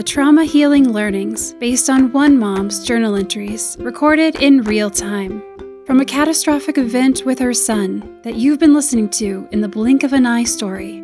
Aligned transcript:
the 0.00 0.04
trauma 0.04 0.46
healing 0.46 0.94
learnings 0.94 1.52
based 1.60 1.90
on 1.90 2.10
one 2.10 2.38
mom's 2.38 2.86
journal 2.86 3.16
entries 3.16 3.76
recorded 3.80 4.34
in 4.36 4.62
real 4.62 4.88
time 4.88 5.42
from 5.84 6.00
a 6.00 6.06
catastrophic 6.06 6.78
event 6.78 7.26
with 7.26 7.38
her 7.38 7.52
son 7.52 8.18
that 8.22 8.34
you've 8.34 8.58
been 8.58 8.72
listening 8.72 9.10
to 9.10 9.46
in 9.52 9.60
the 9.60 9.68
blink 9.68 10.02
of 10.02 10.14
an 10.14 10.24
eye 10.24 10.42
story. 10.42 11.02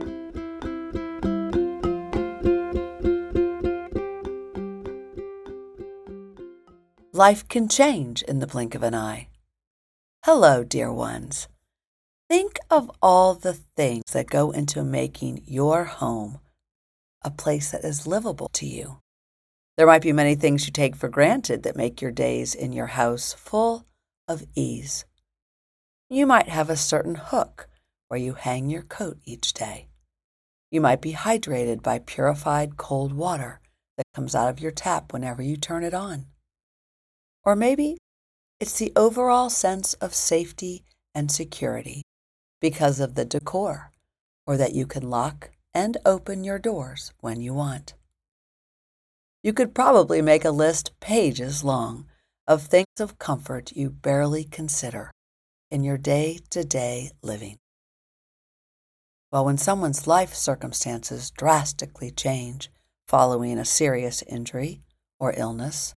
Life 7.13 7.47
can 7.49 7.69
change 7.69 8.23
in 8.23 8.39
the 8.39 8.47
blink 8.47 8.75
of 8.75 8.83
an 8.83 8.95
eye. 8.95 9.29
Hello, 10.25 10.65
dear 10.65 10.91
ones. 10.91 11.49
Think 12.31 12.59
of 12.71 12.91
all 13.03 13.35
the 13.35 13.53
things 13.53 14.05
that 14.13 14.31
go 14.31 14.53
into 14.53 14.83
making 14.83 15.43
your 15.45 15.85
home 15.85 16.39
a 17.27 17.31
place 17.31 17.73
that 17.73 17.85
is 17.85 18.07
livable 18.07 18.49
to 18.53 18.65
you. 18.65 19.01
There 19.77 19.87
might 19.87 20.01
be 20.01 20.13
many 20.13 20.37
things 20.37 20.65
you 20.65 20.73
take 20.73 20.95
for 20.95 21.09
granted 21.09 21.65
that 21.65 21.77
make 21.77 22.01
your 22.01 22.13
days 22.13 22.55
in 22.55 22.73
your 22.73 22.87
house 22.87 23.33
full 23.35 23.85
of 24.29 24.45
ease. 24.55 25.05
You 26.09 26.25
might 26.25 26.49
have 26.49 26.71
a 26.71 26.77
certain 26.77 27.17
hook 27.17 27.69
where 28.07 28.21
you 28.21 28.35
hang 28.35 28.71
your 28.71 28.83
coat 28.83 29.19
each 29.25 29.53
day. 29.53 29.89
You 30.71 30.81
might 30.81 31.03
be 31.03 31.15
hydrated 31.15 31.83
by 31.83 31.99
purified 31.99 32.77
cold 32.77 33.13
water 33.13 33.61
that 33.97 34.07
comes 34.15 34.37
out 34.37 34.49
of 34.49 34.61
your 34.61 34.71
tap 34.71 35.13
whenever 35.13 35.43
you 35.43 35.57
turn 35.57 35.83
it 35.83 35.95
on. 35.95 36.27
Or 37.45 37.57
maybe 37.57 37.99
it's 38.61 38.79
the 38.79 38.93
overall 38.95 39.51
sense 39.51 39.95
of 39.95 40.15
safety 40.15 40.85
and 41.13 41.31
security 41.31 42.03
because 42.61 43.01
of 43.01 43.17
the 43.17 43.25
decor, 43.25 43.91
or 44.47 44.57
that 44.57 44.75
you 44.75 44.87
can 44.87 45.11
lock 45.11 45.51
and 45.77 45.99
open 46.07 46.43
your 46.43 46.59
doors 46.59 47.13
when 47.21 47.39
you 47.39 47.53
want. 47.53 47.93
You 49.43 49.53
could 49.53 49.75
probably 49.75 50.23
make 50.23 50.43
a 50.43 50.51
list 50.51 50.99
pages 51.01 51.63
long 51.63 52.07
of 52.47 52.63
things 52.63 52.99
of 52.99 53.19
comfort 53.19 53.73
you 53.73 53.91
barely 53.91 54.43
consider 54.43 55.11
in 55.71 55.85
your 55.85 55.99
day 55.99 56.39
to 56.49 56.65
day 56.65 57.11
living. 57.23 57.59
Well, 59.31 59.45
when 59.45 59.59
someone's 59.59 60.07
life 60.07 60.33
circumstances 60.33 61.31
drastically 61.31 62.11
change 62.11 62.71
following 63.07 63.59
a 63.59 63.65
serious 63.67 64.23
injury 64.23 64.81
or 65.21 65.35
illness, 65.37 65.93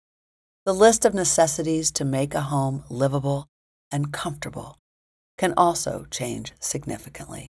the 0.66 0.74
list 0.74 1.04
of 1.04 1.14
necessities 1.14 1.92
to 1.92 2.04
make 2.04 2.34
a 2.34 2.50
home 2.50 2.82
livable 2.90 3.46
and 3.92 4.12
comfortable 4.12 4.76
can 5.36 5.54
also 5.56 6.04
change 6.10 6.52
significantly, 6.58 7.46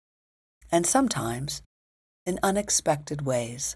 and 0.71 0.85
sometimes 0.87 1.63
in 2.29 2.39
unexpected 2.43 3.23
ways. 3.23 3.75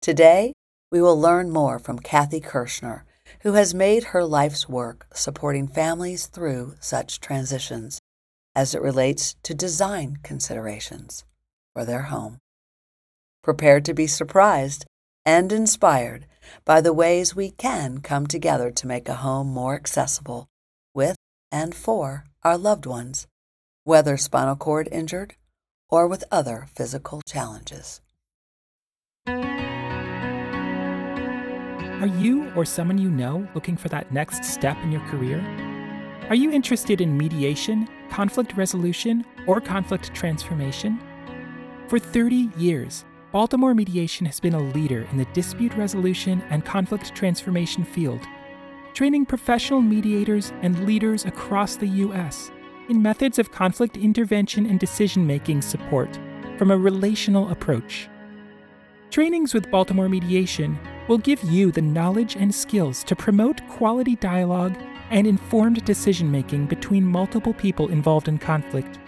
Today, 0.00 0.54
we 0.90 1.02
will 1.02 1.20
learn 1.20 1.50
more 1.50 1.78
from 1.78 1.98
Kathy 1.98 2.40
Kirschner, 2.40 3.04
who 3.42 3.52
has 3.52 3.74
made 3.74 4.04
her 4.04 4.24
life's 4.24 4.66
work 4.66 5.06
supporting 5.12 5.68
families 5.68 6.26
through 6.26 6.76
such 6.80 7.20
transitions 7.20 8.00
as 8.56 8.74
it 8.74 8.80
relates 8.80 9.36
to 9.42 9.52
design 9.52 10.16
considerations 10.22 11.26
for 11.74 11.84
their 11.84 12.04
home. 12.04 12.38
Prepare 13.42 13.82
to 13.82 13.92
be 13.92 14.06
surprised 14.06 14.86
and 15.26 15.52
inspired 15.52 16.24
by 16.64 16.80
the 16.80 16.94
ways 16.94 17.36
we 17.36 17.50
can 17.50 17.98
come 18.00 18.26
together 18.26 18.70
to 18.70 18.86
make 18.86 19.06
a 19.06 19.16
home 19.16 19.48
more 19.48 19.74
accessible 19.74 20.48
with 20.94 21.16
and 21.52 21.74
for 21.74 22.24
our 22.42 22.56
loved 22.56 22.86
ones, 22.86 23.26
whether 23.84 24.16
spinal 24.16 24.56
cord 24.56 24.88
injured 24.90 25.34
or 25.90 26.06
with 26.06 26.24
other 26.30 26.68
physical 26.74 27.20
challenges. 27.22 28.00
Are 32.00 32.06
you 32.06 32.50
or 32.56 32.64
someone 32.64 32.96
you 32.96 33.10
know 33.10 33.46
looking 33.54 33.76
for 33.76 33.90
that 33.90 34.10
next 34.10 34.42
step 34.44 34.78
in 34.82 34.90
your 34.90 35.02
career? 35.08 35.38
Are 36.30 36.34
you 36.34 36.50
interested 36.50 37.00
in 37.00 37.18
mediation, 37.18 37.86
conflict 38.08 38.56
resolution, 38.56 39.24
or 39.46 39.60
conflict 39.60 40.14
transformation? 40.14 40.98
For 41.88 41.98
30 41.98 42.50
years, 42.56 43.04
Baltimore 43.32 43.74
Mediation 43.74 44.24
has 44.26 44.40
been 44.40 44.54
a 44.54 44.62
leader 44.62 45.06
in 45.10 45.18
the 45.18 45.26
dispute 45.34 45.74
resolution 45.74 46.42
and 46.50 46.64
conflict 46.64 47.14
transformation 47.14 47.84
field, 47.84 48.20
training 48.94 49.26
professional 49.26 49.82
mediators 49.82 50.52
and 50.62 50.86
leaders 50.86 51.26
across 51.26 51.76
the 51.76 51.88
U.S. 51.88 52.50
in 52.90 53.00
methods 53.00 53.38
of 53.38 53.52
conflict 53.52 53.96
intervention 53.96 54.66
and 54.66 54.80
decision 54.80 55.24
making 55.24 55.62
support 55.62 56.18
from 56.58 56.72
a 56.72 56.76
relational 56.76 57.48
approach. 57.50 58.08
Trainings 59.10 59.54
with 59.54 59.70
Baltimore 59.70 60.08
Mediation 60.08 60.78
will 61.08 61.18
give 61.18 61.42
you 61.44 61.70
the 61.70 61.80
knowledge 61.80 62.36
and 62.36 62.54
skills 62.54 63.04
to 63.04 63.16
promote 63.16 63.66
quality 63.68 64.16
dialogue 64.16 64.76
and 65.10 65.26
informed 65.26 65.84
decision 65.84 66.30
making 66.30 66.66
between 66.66 67.04
multiple 67.04 67.54
people 67.54 67.88
involved 67.88 68.28
in 68.28 68.38
conflict, 68.38 68.98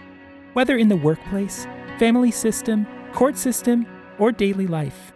whether 0.53 0.77
in 0.77 0.87
the 0.87 0.95
workplace, 0.95 1.67
family 1.99 2.31
system, 2.31 2.87
court 3.13 3.37
system, 3.37 3.85
or 4.17 4.31
daily 4.31 4.67
life. 4.67 5.13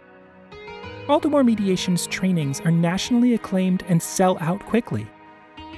Baltimore 1.06 1.42
Mediation's 1.42 2.06
trainings 2.06 2.60
are 2.60 2.70
nationally 2.70 3.32
acclaimed 3.32 3.82
and 3.88 4.02
sell 4.02 4.36
out 4.40 4.60
quickly. 4.66 5.06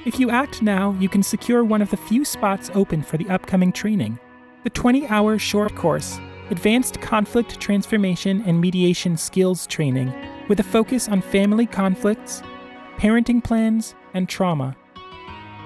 If 0.03 0.19
you 0.19 0.31
act 0.31 0.63
now, 0.63 0.97
you 0.99 1.07
can 1.07 1.21
secure 1.21 1.63
one 1.63 1.79
of 1.81 1.91
the 1.91 1.97
few 1.97 2.25
spots 2.25 2.71
open 2.73 3.03
for 3.03 3.17
the 3.17 3.29
upcoming 3.29 3.71
training. 3.71 4.17
The 4.63 4.71
20 4.71 5.05
hour 5.07 5.37
short 5.37 5.75
course, 5.75 6.19
Advanced 6.49 6.99
Conflict 7.01 7.59
Transformation 7.59 8.41
and 8.47 8.59
Mediation 8.59 9.15
Skills 9.15 9.67
Training, 9.67 10.11
with 10.47 10.59
a 10.59 10.63
focus 10.63 11.07
on 11.07 11.21
family 11.21 11.67
conflicts, 11.67 12.41
parenting 12.97 13.43
plans, 13.43 13.93
and 14.15 14.27
trauma. 14.27 14.75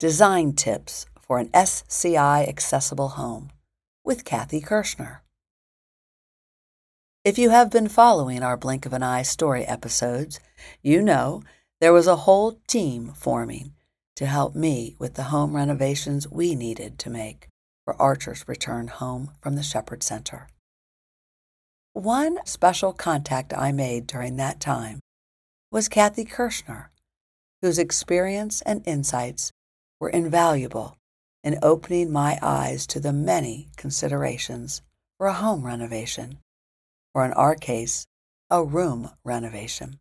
Design 0.00 0.54
Tips 0.54 1.06
for 1.20 1.38
an 1.38 1.50
SCI 1.54 2.44
Accessible 2.48 3.10
Home 3.10 3.50
with 4.04 4.24
Kathy 4.24 4.60
Kirschner. 4.60 5.22
If 7.24 7.38
you 7.38 7.50
have 7.50 7.70
been 7.70 7.88
following 7.88 8.42
our 8.42 8.56
Blink 8.56 8.86
of 8.86 8.92
an 8.92 9.04
Eye 9.04 9.22
story 9.22 9.64
episodes, 9.64 10.40
you 10.82 11.00
know 11.00 11.44
there 11.80 11.92
was 11.92 12.08
a 12.08 12.16
whole 12.26 12.58
team 12.66 13.12
forming 13.14 13.74
to 14.16 14.26
help 14.26 14.56
me 14.56 14.96
with 14.98 15.14
the 15.14 15.30
home 15.30 15.54
renovations 15.54 16.28
we 16.28 16.56
needed 16.56 16.98
to 16.98 17.08
make 17.08 17.46
for 17.84 17.94
Archer's 18.02 18.48
return 18.48 18.88
home 18.88 19.30
from 19.40 19.54
the 19.54 19.62
Shepherd 19.62 20.02
Center. 20.02 20.48
One 21.92 22.44
special 22.46 22.92
contact 22.92 23.54
I 23.56 23.70
made 23.70 24.08
during 24.08 24.34
that 24.34 24.58
time 24.58 24.98
was 25.70 25.88
Kathy 25.88 26.24
Kirschner, 26.24 26.90
whose 27.62 27.78
experience 27.78 28.60
and 28.62 28.82
insights 28.86 29.52
were 30.00 30.08
invaluable 30.08 30.96
in 31.44 31.58
opening 31.62 32.10
my 32.10 32.38
eyes 32.42 32.86
to 32.88 33.00
the 33.00 33.12
many 33.12 33.68
considerations 33.76 34.82
for 35.16 35.26
a 35.26 35.32
home 35.32 35.64
renovation, 35.64 36.38
or 37.14 37.24
in 37.24 37.32
our 37.32 37.54
case, 37.54 38.06
a 38.50 38.64
room 38.64 39.10
renovation. 39.24 39.98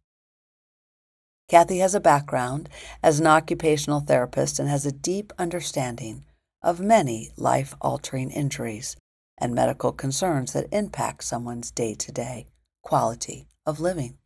Kathy 1.47 1.79
has 1.79 1.95
a 1.95 1.99
background 1.99 2.69
as 3.01 3.19
an 3.19 3.27
occupational 3.27 4.01
therapist 4.01 4.59
and 4.59 4.69
has 4.69 4.85
a 4.85 4.91
deep 4.91 5.33
understanding 5.37 6.25
of 6.61 6.79
many 6.79 7.31
life 7.37 7.75
altering 7.81 8.29
injuries 8.31 8.95
and 9.37 9.55
medical 9.55 9.91
concerns 9.91 10.53
that 10.53 10.67
impact 10.71 11.23
someone's 11.23 11.71
day 11.71 11.95
to 11.95 12.11
day 12.11 12.45
quality 12.83 13.47
of 13.65 13.79
living. 13.79 14.18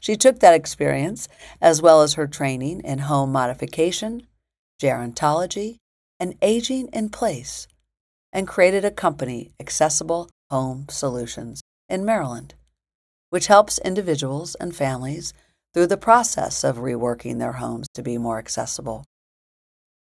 She 0.00 0.16
took 0.16 0.40
that 0.40 0.54
experience, 0.54 1.28
as 1.60 1.80
well 1.80 2.02
as 2.02 2.14
her 2.14 2.26
training 2.26 2.80
in 2.80 2.98
home 3.00 3.32
modification, 3.32 4.26
gerontology, 4.82 5.76
and 6.20 6.36
aging 6.42 6.88
in 6.92 7.08
place, 7.08 7.66
and 8.32 8.48
created 8.48 8.84
a 8.84 8.90
company, 8.90 9.52
Accessible 9.60 10.28
Home 10.50 10.86
Solutions, 10.90 11.60
in 11.88 12.04
Maryland, 12.04 12.54
which 13.30 13.46
helps 13.46 13.78
individuals 13.78 14.54
and 14.56 14.74
families 14.74 15.32
through 15.72 15.86
the 15.88 15.96
process 15.96 16.64
of 16.64 16.76
reworking 16.76 17.38
their 17.38 17.54
homes 17.54 17.86
to 17.94 18.02
be 18.02 18.16
more 18.18 18.38
accessible. 18.38 19.04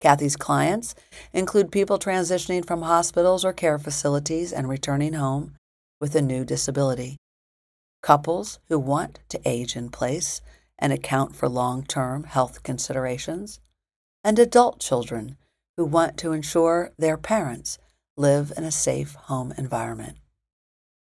Kathy's 0.01 0.37
clients 0.37 0.95
include 1.33 1.71
people 1.71 1.99
transitioning 1.99 2.65
from 2.65 2.83
hospitals 2.83 3.43
or 3.43 3.51
care 3.51 3.77
facilities 3.77 4.53
and 4.53 4.69
returning 4.69 5.13
home 5.13 5.55
with 5.99 6.15
a 6.15 6.21
new 6.21 6.45
disability 6.45 7.17
couples 8.01 8.59
who 8.67 8.79
want 8.79 9.19
to 9.29 9.41
age 9.45 9.75
in 9.75 9.89
place 9.89 10.41
and 10.77 10.93
account 10.93 11.35
for 11.35 11.49
long 11.49 11.83
term 11.83 12.23
health 12.23 12.63
considerations, 12.63 13.59
and 14.23 14.39
adult 14.39 14.79
children 14.79 15.37
who 15.77 15.85
want 15.85 16.17
to 16.17 16.31
ensure 16.31 16.91
their 16.97 17.17
parents 17.17 17.77
live 18.17 18.51
in 18.57 18.63
a 18.63 18.71
safe 18.71 19.15
home 19.15 19.53
environment. 19.57 20.17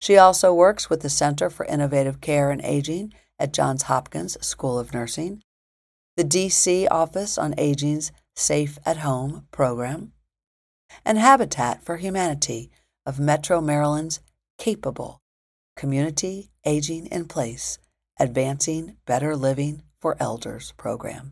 She 0.01 0.17
also 0.17 0.53
works 0.53 0.89
with 0.89 1.01
the 1.01 1.09
Center 1.09 1.49
for 1.49 1.65
Innovative 1.65 2.21
Care 2.21 2.51
and 2.51 2.61
Aging 2.61 3.13
at 3.37 3.53
Johns 3.53 3.83
Hopkins 3.83 4.37
School 4.45 4.79
of 4.79 4.93
Nursing, 4.93 5.41
the 6.15 6.23
DC 6.23 6.87
Office 6.89 7.37
on 7.37 7.53
Aging's 7.57 8.11
Safe 8.35 8.79
at 8.85 8.97
Home 8.97 9.45
program, 9.51 10.13
and 11.05 11.17
Habitat 11.17 11.83
for 11.83 11.97
Humanity 11.97 12.69
of 13.05 13.19
Metro 13.19 13.61
Maryland's 13.61 14.21
Capable 14.57 15.18
Community 15.79 16.51
Aging 16.65 17.05
in 17.05 17.23
Place 17.23 17.79
Advancing 18.19 18.97
Better 19.05 19.33
Living 19.33 19.81
for 20.01 20.17
Elders 20.19 20.73
program. 20.75 21.31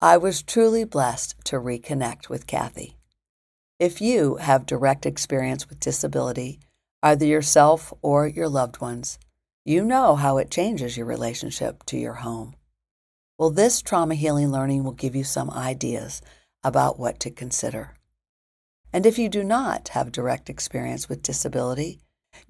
I 0.00 0.16
was 0.16 0.42
truly 0.42 0.82
blessed 0.82 1.36
to 1.44 1.60
reconnect 1.60 2.28
with 2.28 2.48
Kathy. 2.48 2.96
If 3.78 4.00
you 4.00 4.38
have 4.40 4.66
direct 4.66 5.06
experience 5.06 5.68
with 5.68 5.78
disability, 5.78 6.58
either 7.00 7.24
yourself 7.24 7.92
or 8.02 8.26
your 8.26 8.48
loved 8.48 8.80
ones, 8.80 9.20
you 9.64 9.84
know 9.84 10.16
how 10.16 10.38
it 10.38 10.50
changes 10.50 10.96
your 10.96 11.06
relationship 11.06 11.84
to 11.84 11.96
your 11.96 12.14
home. 12.14 12.56
Well, 13.38 13.50
this 13.50 13.82
trauma 13.82 14.16
healing 14.16 14.50
learning 14.50 14.82
will 14.82 14.94
give 14.94 15.14
you 15.14 15.22
some 15.22 15.50
ideas 15.50 16.22
about 16.64 16.98
what 16.98 17.20
to 17.20 17.30
consider. 17.30 17.94
And 18.92 19.06
if 19.06 19.16
you 19.16 19.28
do 19.28 19.44
not 19.44 19.90
have 19.90 20.10
direct 20.10 20.50
experience 20.50 21.08
with 21.08 21.22
disability, 21.22 22.00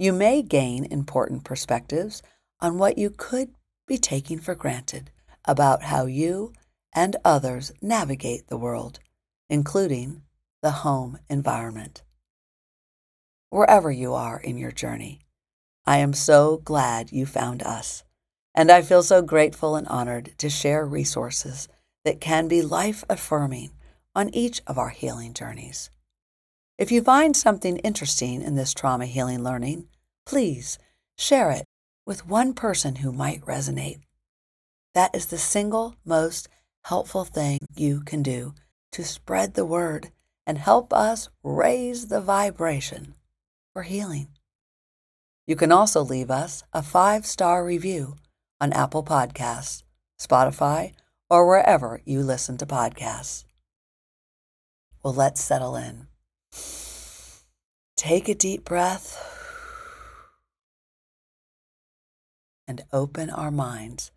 you 0.00 0.14
may 0.14 0.40
gain 0.40 0.86
important 0.86 1.44
perspectives 1.44 2.22
on 2.58 2.78
what 2.78 2.96
you 2.96 3.10
could 3.10 3.50
be 3.86 3.98
taking 3.98 4.40
for 4.40 4.54
granted 4.54 5.10
about 5.44 5.82
how 5.82 6.06
you 6.06 6.54
and 6.94 7.16
others 7.22 7.70
navigate 7.82 8.48
the 8.48 8.56
world, 8.56 8.98
including 9.50 10.22
the 10.62 10.70
home 10.70 11.18
environment 11.28 12.02
wherever 13.50 13.90
you 13.90 14.14
are 14.14 14.40
in 14.40 14.56
your 14.56 14.72
journey. 14.72 15.20
I 15.84 15.98
am 15.98 16.14
so 16.14 16.56
glad 16.64 17.12
you 17.12 17.26
found 17.26 17.62
us, 17.62 18.02
and 18.54 18.70
I 18.70 18.80
feel 18.80 19.02
so 19.02 19.20
grateful 19.20 19.76
and 19.76 19.86
honored 19.88 20.32
to 20.38 20.48
share 20.48 20.86
resources 20.86 21.68
that 22.06 22.22
can 22.22 22.48
be 22.48 22.62
life 22.62 23.04
affirming 23.10 23.72
on 24.14 24.34
each 24.34 24.62
of 24.66 24.78
our 24.78 24.88
healing 24.88 25.34
journeys. 25.34 25.90
If 26.80 26.90
you 26.90 27.02
find 27.02 27.36
something 27.36 27.76
interesting 27.76 28.40
in 28.40 28.54
this 28.54 28.72
trauma 28.72 29.04
healing 29.04 29.44
learning, 29.44 29.88
please 30.30 30.78
share 31.18 31.50
it 31.50 31.64
with 32.06 32.24
one 32.24 32.54
person 32.54 32.96
who 32.96 33.10
might 33.10 33.40
resonate. 33.40 33.98
That 34.94 35.12
is 35.12 35.26
the 35.26 35.38
single 35.38 35.96
most 36.04 36.48
helpful 36.84 37.24
thing 37.24 37.58
you 37.74 38.02
can 38.02 38.22
do 38.22 38.54
to 38.92 39.02
spread 39.02 39.54
the 39.54 39.64
word 39.64 40.12
and 40.46 40.56
help 40.56 40.92
us 40.92 41.28
raise 41.42 42.06
the 42.06 42.20
vibration 42.20 43.14
for 43.72 43.82
healing. 43.82 44.28
You 45.48 45.56
can 45.56 45.72
also 45.72 46.00
leave 46.00 46.30
us 46.30 46.62
a 46.72 46.80
five 46.80 47.26
star 47.26 47.66
review 47.66 48.14
on 48.60 48.72
Apple 48.72 49.02
Podcasts, 49.02 49.82
Spotify, 50.16 50.92
or 51.28 51.44
wherever 51.48 52.02
you 52.04 52.20
listen 52.20 52.56
to 52.58 52.66
podcasts. 52.66 53.42
Well, 55.02 55.12
let's 55.12 55.40
settle 55.40 55.74
in. 55.74 56.06
Take 57.96 58.28
a 58.28 58.34
deep 58.36 58.64
breath 58.64 59.39
and 62.70 62.84
open 62.92 63.28
our 63.28 63.50
minds 63.50 64.12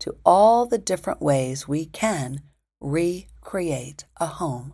to 0.00 0.16
all 0.24 0.64
the 0.64 0.78
different 0.78 1.20
ways 1.20 1.68
we 1.68 1.84
can 1.84 2.40
recreate 2.80 4.06
a 4.16 4.26
home 4.26 4.72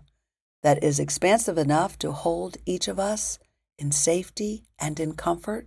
that 0.62 0.84
is 0.84 1.00
expansive 1.00 1.58
enough 1.58 1.98
to 1.98 2.12
hold 2.12 2.56
each 2.64 2.86
of 2.86 3.00
us 3.00 3.40
in 3.76 3.90
safety 3.90 4.62
and 4.78 5.00
in 5.00 5.14
comfort, 5.14 5.66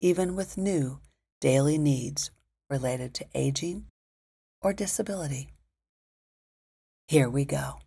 even 0.00 0.34
with 0.34 0.56
new 0.56 0.98
daily 1.42 1.76
needs 1.76 2.30
related 2.70 3.12
to 3.12 3.26
aging 3.34 3.84
or 4.62 4.72
disability. 4.72 5.50
Here 7.08 7.28
we 7.28 7.44
go. 7.44 7.80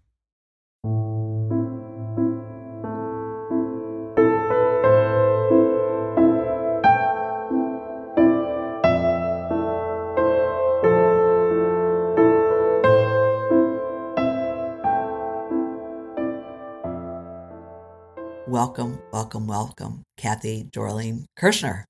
Welcome, 18.54 19.00
welcome, 19.12 19.48
welcome, 19.48 20.04
Kathy 20.16 20.66
Dorling 20.66 21.26
Kirschner. 21.36 21.86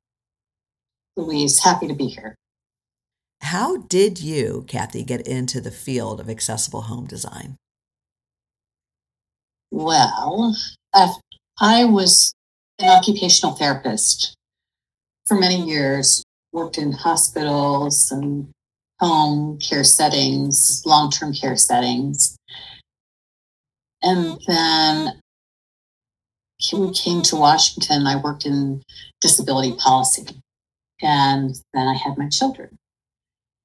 Louise, 1.17 1.61
happy 1.61 1.89
to 1.89 1.93
be 1.93 2.07
here. 2.07 2.35
How 3.41 3.75
did 3.75 4.21
you, 4.21 4.63
Kathy, 4.65 5.03
get 5.03 5.27
into 5.27 5.59
the 5.59 5.71
field 5.71 6.21
of 6.21 6.29
accessible 6.29 6.83
home 6.83 7.05
design? 7.05 7.57
Well, 9.71 10.55
I 10.93 11.83
was 11.83 12.33
an 12.79 12.87
occupational 12.87 13.55
therapist 13.55 14.33
for 15.25 15.37
many 15.37 15.61
years, 15.61 16.23
worked 16.53 16.77
in 16.77 16.93
hospitals 16.93 18.09
and 18.09 18.47
home 19.01 19.59
care 19.59 19.83
settings, 19.83 20.81
long 20.85 21.11
term 21.11 21.33
care 21.33 21.57
settings. 21.57 22.37
And 24.01 24.39
then 24.47 25.19
we 26.71 26.93
came 26.93 27.21
to 27.23 27.35
Washington, 27.35 28.07
I 28.07 28.15
worked 28.15 28.45
in 28.45 28.83
disability 29.21 29.73
policy. 29.73 30.25
And 31.01 31.55
then 31.73 31.87
I 31.87 31.95
had 31.95 32.17
my 32.17 32.29
children. 32.29 32.77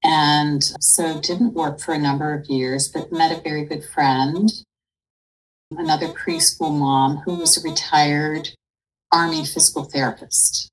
And 0.03 0.63
so 0.81 1.21
didn't 1.21 1.55
work 1.55 1.81
for 1.81 1.93
a 1.93 1.99
number 1.99 2.33
of 2.33 2.47
years, 2.47 2.89
but 2.89 3.13
met 3.13 3.37
a 3.37 3.41
very 3.41 3.65
good 3.65 3.85
friend, 3.85 4.51
another 5.71 6.09
preschool 6.09 6.77
mom 6.77 7.19
who 7.19 7.37
was 7.37 7.57
a 7.57 7.69
retired 7.69 8.51
Army 9.13 9.45
physical 9.45 9.85
therapist. 9.85 10.69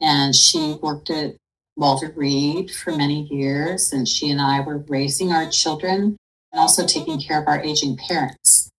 And 0.00 0.34
she 0.34 0.78
worked 0.82 1.10
at 1.10 1.36
Walter 1.76 2.12
Reed 2.14 2.70
for 2.70 2.92
many 2.92 3.22
years, 3.22 3.92
and 3.92 4.06
she 4.06 4.30
and 4.30 4.40
I 4.40 4.60
were 4.60 4.84
raising 4.88 5.32
our 5.32 5.48
children 5.50 6.16
and 6.52 6.60
also 6.60 6.86
taking 6.86 7.20
care 7.20 7.40
of 7.40 7.48
our 7.48 7.60
aging 7.60 7.96
parents. 7.96 8.70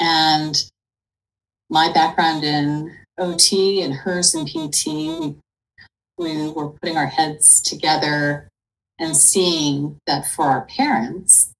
And 0.00 0.56
my 1.70 1.92
background 1.92 2.44
in 2.44 2.96
OT 3.18 3.82
and 3.82 3.94
hers 3.94 4.34
in 4.34 4.46
PT, 4.46 4.86
we, 6.18 6.36
we 6.36 6.50
were 6.50 6.70
putting 6.70 6.96
our 6.96 7.06
heads 7.06 7.60
together 7.60 8.48
and 8.98 9.16
seeing 9.16 9.98
that 10.06 10.26
for 10.26 10.44
our 10.44 10.66
parents, 10.66 11.52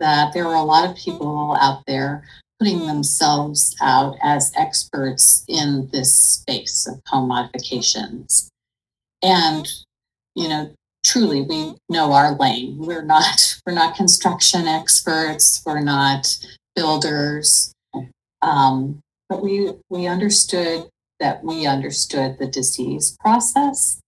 that 0.00 0.32
there 0.32 0.46
were 0.46 0.54
a 0.54 0.62
lot 0.62 0.88
of 0.88 0.96
people 0.96 1.56
out 1.60 1.82
there 1.86 2.24
putting 2.58 2.86
themselves 2.86 3.74
out 3.80 4.16
as 4.22 4.52
experts 4.56 5.44
in 5.48 5.88
this 5.92 6.14
space 6.14 6.86
of 6.86 7.00
home 7.06 7.28
modifications. 7.28 8.50
And, 9.22 9.66
you 10.34 10.48
know, 10.48 10.74
truly 11.04 11.42
we 11.42 11.74
know 11.88 12.12
our 12.12 12.36
lane. 12.36 12.76
We're 12.78 13.02
not 13.02 13.56
we're 13.66 13.74
not 13.74 13.96
construction 13.96 14.66
experts, 14.66 15.62
we're 15.64 15.80
not 15.80 16.26
builders. 16.74 17.72
Um, 18.42 19.00
but 19.30 19.42
we 19.42 19.72
we 19.88 20.06
understood 20.06 20.90
that 21.20 21.42
we 21.44 21.64
understood 21.64 22.36
the 22.38 22.48
disease 22.48 23.16
process, 23.20 24.00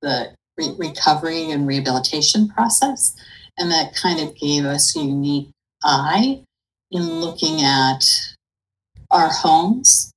the 0.00 0.34
re- 0.56 0.74
recovery 0.78 1.50
and 1.50 1.66
rehabilitation 1.66 2.48
process, 2.48 3.14
and 3.58 3.70
that 3.70 3.94
kind 3.94 4.18
of 4.18 4.34
gave 4.34 4.64
us 4.64 4.96
a 4.96 5.00
unique 5.00 5.50
eye 5.84 6.42
in 6.90 7.02
looking 7.02 7.62
at 7.62 8.02
our 9.10 9.28
homes 9.28 10.10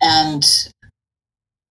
and 0.00 0.44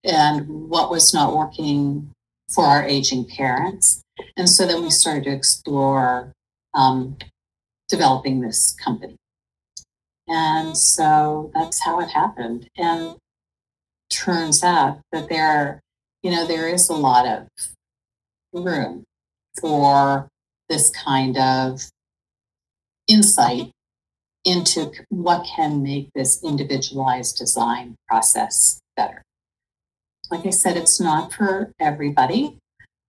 and 0.04 0.48
what 0.48 0.92
was 0.92 1.14
not 1.14 1.36
working 1.36 2.12
for 2.54 2.66
our 2.66 2.84
aging 2.84 3.26
parents. 3.26 4.02
And 4.38 4.48
so 4.48 4.66
then 4.66 4.84
we 4.84 4.92
started 4.92 5.26
to 5.26 5.32
explore 5.32 6.32
um, 6.74 7.18
developing 7.90 8.42
this 8.42 8.76
company. 8.84 9.16
And 10.28 10.78
so 10.78 11.52
that's 11.54 11.84
how 11.84 12.00
it 12.02 12.10
happened. 12.10 12.70
And 12.78 13.16
turns 14.10 14.64
out 14.64 15.00
that 15.12 15.30
there, 15.30 15.82
you 16.24 16.32
know, 16.32 16.46
there 16.46 16.68
is 16.68 16.90
a 16.90 16.94
lot 16.94 17.26
of 17.28 17.48
room 18.54 19.04
for 19.60 20.28
this 20.70 20.90
kind 20.90 21.38
of 21.38 21.82
insight 23.08 23.72
into 24.44 24.92
what 25.10 25.46
can 25.56 25.84
make 25.84 26.10
this 26.14 26.44
individualized 26.44 27.38
design 27.38 27.96
process 28.08 28.80
better. 28.96 29.22
Like 30.30 30.46
I 30.46 30.52
said, 30.52 30.78
it's 30.78 31.00
not 31.00 31.34
for 31.34 31.72
everybody, 31.80 32.58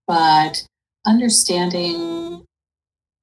but 0.07 0.65
understanding 1.05 2.45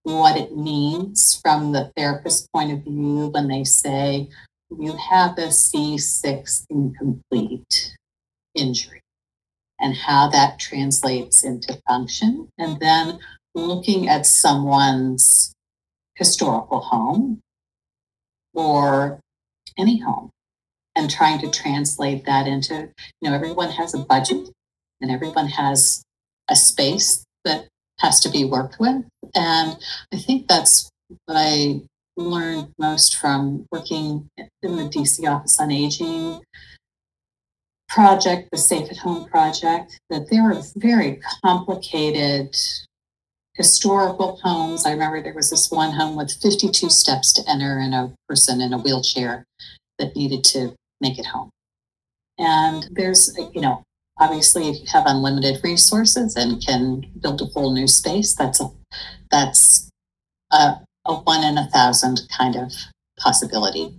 what 0.07 0.37
it 0.37 0.57
means 0.57 1.41
from 1.43 1.73
the 1.73 1.91
therapist's 1.97 2.47
point 2.55 2.71
of 2.73 2.85
view 2.85 3.27
when 3.27 3.49
they 3.49 3.65
say 3.65 4.29
you 4.71 4.97
have 4.97 5.37
a 5.37 5.49
C6 5.49 6.65
incomplete 6.71 7.97
injury. 8.55 9.01
and 9.79 9.95
how 9.95 10.29
that 10.29 10.59
translates 10.59 11.45
into 11.45 11.79
function. 11.87 12.49
And 12.57 12.81
then 12.81 13.19
looking 13.55 14.09
at 14.09 14.25
someone's 14.25 15.53
historical 16.15 16.81
home 16.81 17.41
or 18.55 19.21
any 19.77 19.99
home 19.99 20.31
and 20.95 21.11
trying 21.11 21.41
to 21.41 21.51
translate 21.51 22.25
that 22.25 22.47
into, 22.47 22.89
you 23.21 23.29
know, 23.29 23.35
everyone 23.35 23.71
has 23.73 23.93
a 23.93 23.99
budget 23.99 24.49
and 25.01 25.11
everyone 25.11 25.49
has 25.49 26.03
a 26.49 26.57
space 26.57 27.25
that 27.45 27.69
has 27.99 28.21
to 28.21 28.31
be 28.31 28.45
worked 28.45 28.77
with. 28.79 29.05
And 29.35 29.77
I 30.13 30.17
think 30.17 30.49
that's 30.49 30.91
what 31.25 31.37
I 31.37 31.81
learned 32.17 32.73
most 32.79 33.17
from 33.17 33.67
working 33.71 34.29
in 34.37 34.77
the 34.77 34.85
DC 34.85 35.29
Office 35.31 35.61
on 35.61 35.71
Aging 35.71 36.41
project, 37.89 38.49
the 38.51 38.59
Safe 38.59 38.91
at 38.91 38.99
Home 38.99 39.27
project, 39.27 39.99
that 40.11 40.29
there 40.31 40.51
are 40.51 40.63
very 40.77 41.21
complicated 41.45 42.55
historical 43.55 44.39
homes. 44.43 44.85
I 44.85 44.93
remember 44.93 45.23
there 45.23 45.35
was 45.35 45.51
this 45.51 45.71
one 45.71 45.93
home 45.93 46.17
with 46.17 46.33
52 46.43 46.91
steps 46.91 47.33
to 47.35 47.51
enter 47.51 47.79
and 47.79 47.95
a 47.95 48.13
person 48.29 48.61
in 48.61 48.73
a 48.73 48.79
wheelchair 48.79 49.45
that 49.99 50.15
needed 50.15 50.45
to 50.45 50.75
make 51.01 51.19
it 51.19 51.27
home. 51.27 51.51
And 52.39 52.87
there's, 52.91 53.35
you 53.55 53.63
know, 53.63 53.83
obviously 54.19 54.69
if 54.69 54.81
you 54.81 54.87
have 54.93 55.05
unlimited 55.07 55.63
resources 55.63 56.37
and 56.37 56.65
can 56.65 57.07
build 57.21 57.41
a 57.41 57.47
whole 57.47 57.73
new 57.73 57.87
space, 57.87 58.35
that's 58.35 58.61
a 58.61 58.71
that's 59.31 59.89
a, 60.53 60.81
a 61.05 61.15
one 61.15 61.45
in 61.45 61.59
a 61.59 61.69
thousand 61.71 62.21
kind 62.37 62.57
of 62.57 62.73
possibility. 63.19 63.95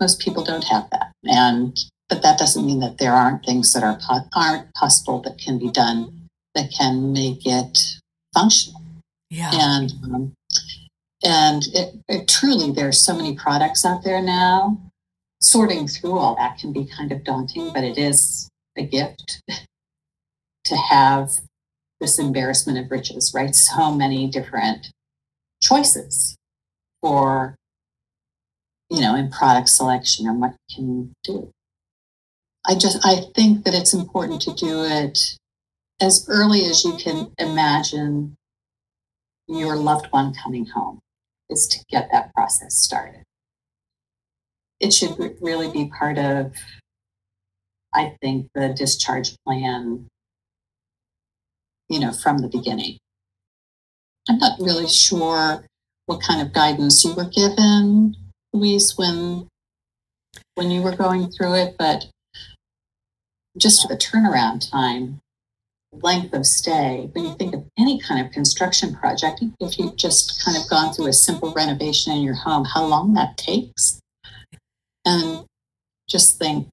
Most 0.00 0.20
people 0.20 0.44
don't 0.44 0.64
have 0.64 0.88
that. 0.90 1.12
And 1.24 1.76
but 2.08 2.22
that 2.22 2.38
doesn't 2.38 2.66
mean 2.66 2.80
that 2.80 2.98
there 2.98 3.12
aren't 3.12 3.44
things 3.44 3.72
that 3.72 3.82
are 3.82 3.98
aren't 4.34 4.72
possible 4.74 5.20
that 5.22 5.38
can 5.38 5.58
be 5.58 5.70
done 5.70 6.28
that 6.54 6.72
can 6.76 7.12
make 7.12 7.46
it 7.46 7.78
functional. 8.34 8.82
Yeah. 9.30 9.50
And 9.52 9.92
um, 10.04 10.32
and 11.22 11.62
it, 11.74 11.94
it 12.08 12.28
truly 12.28 12.72
there's 12.72 12.98
so 12.98 13.14
many 13.14 13.36
products 13.36 13.84
out 13.84 14.02
there 14.04 14.22
now. 14.22 14.78
Sorting 15.42 15.88
through 15.88 16.18
all 16.18 16.36
that 16.36 16.58
can 16.58 16.70
be 16.70 16.84
kind 16.84 17.12
of 17.12 17.24
daunting, 17.24 17.72
but 17.72 17.82
it 17.82 17.96
is 17.96 18.49
a 18.80 18.86
gift 18.86 19.42
to 20.64 20.76
have 20.76 21.30
this 22.00 22.18
embarrassment 22.18 22.78
of 22.78 22.90
riches, 22.90 23.32
right? 23.34 23.54
So 23.54 23.92
many 23.92 24.28
different 24.28 24.90
choices 25.62 26.36
for 27.02 27.54
you 28.88 29.00
know 29.00 29.14
in 29.14 29.30
product 29.30 29.68
selection 29.68 30.26
and 30.26 30.40
what 30.40 30.54
you 30.70 30.76
can 30.76 31.12
do. 31.24 31.50
I 32.66 32.74
just 32.74 33.04
I 33.04 33.22
think 33.34 33.64
that 33.64 33.74
it's 33.74 33.94
important 33.94 34.42
to 34.42 34.54
do 34.54 34.84
it 34.84 35.36
as 36.00 36.26
early 36.28 36.64
as 36.64 36.84
you 36.84 36.96
can 36.96 37.32
imagine 37.38 38.36
your 39.46 39.76
loved 39.76 40.06
one 40.10 40.32
coming 40.32 40.66
home 40.66 41.00
is 41.50 41.66
to 41.66 41.84
get 41.90 42.08
that 42.12 42.32
process 42.34 42.76
started. 42.76 43.22
It 44.78 44.92
should 44.92 45.16
really 45.40 45.70
be 45.70 45.90
part 45.90 46.18
of, 46.18 46.54
I 47.94 48.16
think, 48.20 48.48
the 48.54 48.68
discharge 48.68 49.34
plan, 49.44 50.06
you 51.88 52.00
know, 52.00 52.12
from 52.12 52.38
the 52.38 52.48
beginning. 52.48 52.98
I'm 54.28 54.38
not 54.38 54.60
really 54.60 54.88
sure 54.88 55.64
what 56.06 56.22
kind 56.22 56.40
of 56.40 56.52
guidance 56.52 57.04
you 57.04 57.14
were 57.14 57.28
given, 57.28 58.16
Louise, 58.52 58.96
when 58.96 59.48
when 60.54 60.70
you 60.70 60.82
were 60.82 60.94
going 60.94 61.30
through 61.30 61.54
it, 61.54 61.74
but 61.78 62.06
just 63.56 63.88
the 63.88 63.96
turnaround 63.96 64.70
time, 64.70 65.20
length 65.92 66.34
of 66.34 66.46
stay, 66.46 67.08
when 67.12 67.24
you 67.24 67.34
think 67.34 67.54
of 67.54 67.64
any 67.78 67.98
kind 67.98 68.24
of 68.24 68.32
construction 68.32 68.94
project, 68.94 69.42
if 69.58 69.78
you've 69.78 69.96
just 69.96 70.44
kind 70.44 70.56
of 70.56 70.68
gone 70.68 70.92
through 70.92 71.08
a 71.08 71.12
simple 71.12 71.52
renovation 71.54 72.12
in 72.12 72.22
your 72.22 72.34
home, 72.34 72.64
how 72.64 72.84
long 72.84 73.14
that 73.14 73.36
takes. 73.36 74.00
And 75.04 75.44
just 76.08 76.38
think 76.38 76.68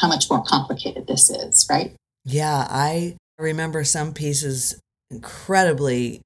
how 0.00 0.08
much 0.08 0.30
more 0.30 0.42
complicated 0.42 1.06
this 1.06 1.30
is, 1.30 1.66
right? 1.70 1.94
Yeah, 2.24 2.66
I 2.68 3.16
remember 3.38 3.84
some 3.84 4.14
pieces 4.14 4.80
incredibly 5.10 6.20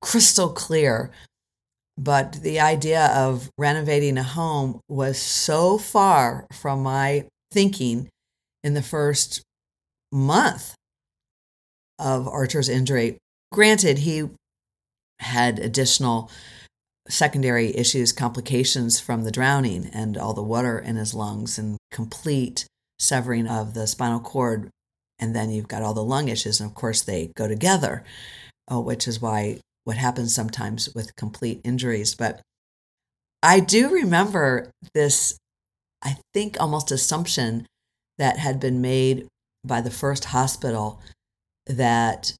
crystal 0.00 0.48
clear. 0.48 1.10
But 1.96 2.34
the 2.42 2.60
idea 2.60 3.06
of 3.06 3.50
renovating 3.58 4.18
a 4.18 4.22
home 4.22 4.80
was 4.88 5.18
so 5.18 5.78
far 5.78 6.46
from 6.52 6.82
my 6.82 7.24
thinking 7.52 8.08
in 8.62 8.74
the 8.74 8.82
first 8.82 9.42
month 10.12 10.74
of 11.98 12.28
Archer's 12.28 12.68
injury. 12.68 13.18
Granted, 13.50 13.98
he 13.98 14.28
had 15.18 15.58
additional 15.58 16.30
secondary 17.08 17.76
issues, 17.76 18.12
complications 18.12 19.00
from 19.00 19.24
the 19.24 19.32
drowning 19.32 19.90
and 19.92 20.16
all 20.16 20.34
the 20.34 20.42
water 20.42 20.78
in 20.78 20.96
his 20.96 21.14
lungs 21.14 21.58
and 21.58 21.78
complete 21.90 22.66
severing 22.98 23.46
of 23.46 23.74
the 23.74 23.86
spinal 23.86 24.20
cord. 24.20 24.70
And 25.18 25.34
then 25.34 25.50
you've 25.50 25.68
got 25.68 25.82
all 25.82 25.94
the 25.94 26.04
lung 26.04 26.28
issues. 26.28 26.60
And 26.60 26.70
of 26.70 26.74
course, 26.74 27.02
they 27.02 27.32
go 27.36 27.48
together, 27.48 28.04
uh, 28.70 28.80
which 28.80 29.08
is 29.08 29.20
why 29.20 29.58
what 29.84 29.96
happens 29.96 30.34
sometimes 30.34 30.94
with 30.94 31.16
complete 31.16 31.60
injuries. 31.64 32.14
But 32.14 32.40
I 33.42 33.60
do 33.60 33.90
remember 33.90 34.70
this, 34.94 35.38
I 36.02 36.18
think, 36.34 36.56
almost 36.60 36.90
assumption 36.90 37.66
that 38.18 38.38
had 38.38 38.60
been 38.60 38.80
made 38.80 39.26
by 39.64 39.80
the 39.80 39.90
first 39.90 40.26
hospital 40.26 41.00
that 41.66 42.34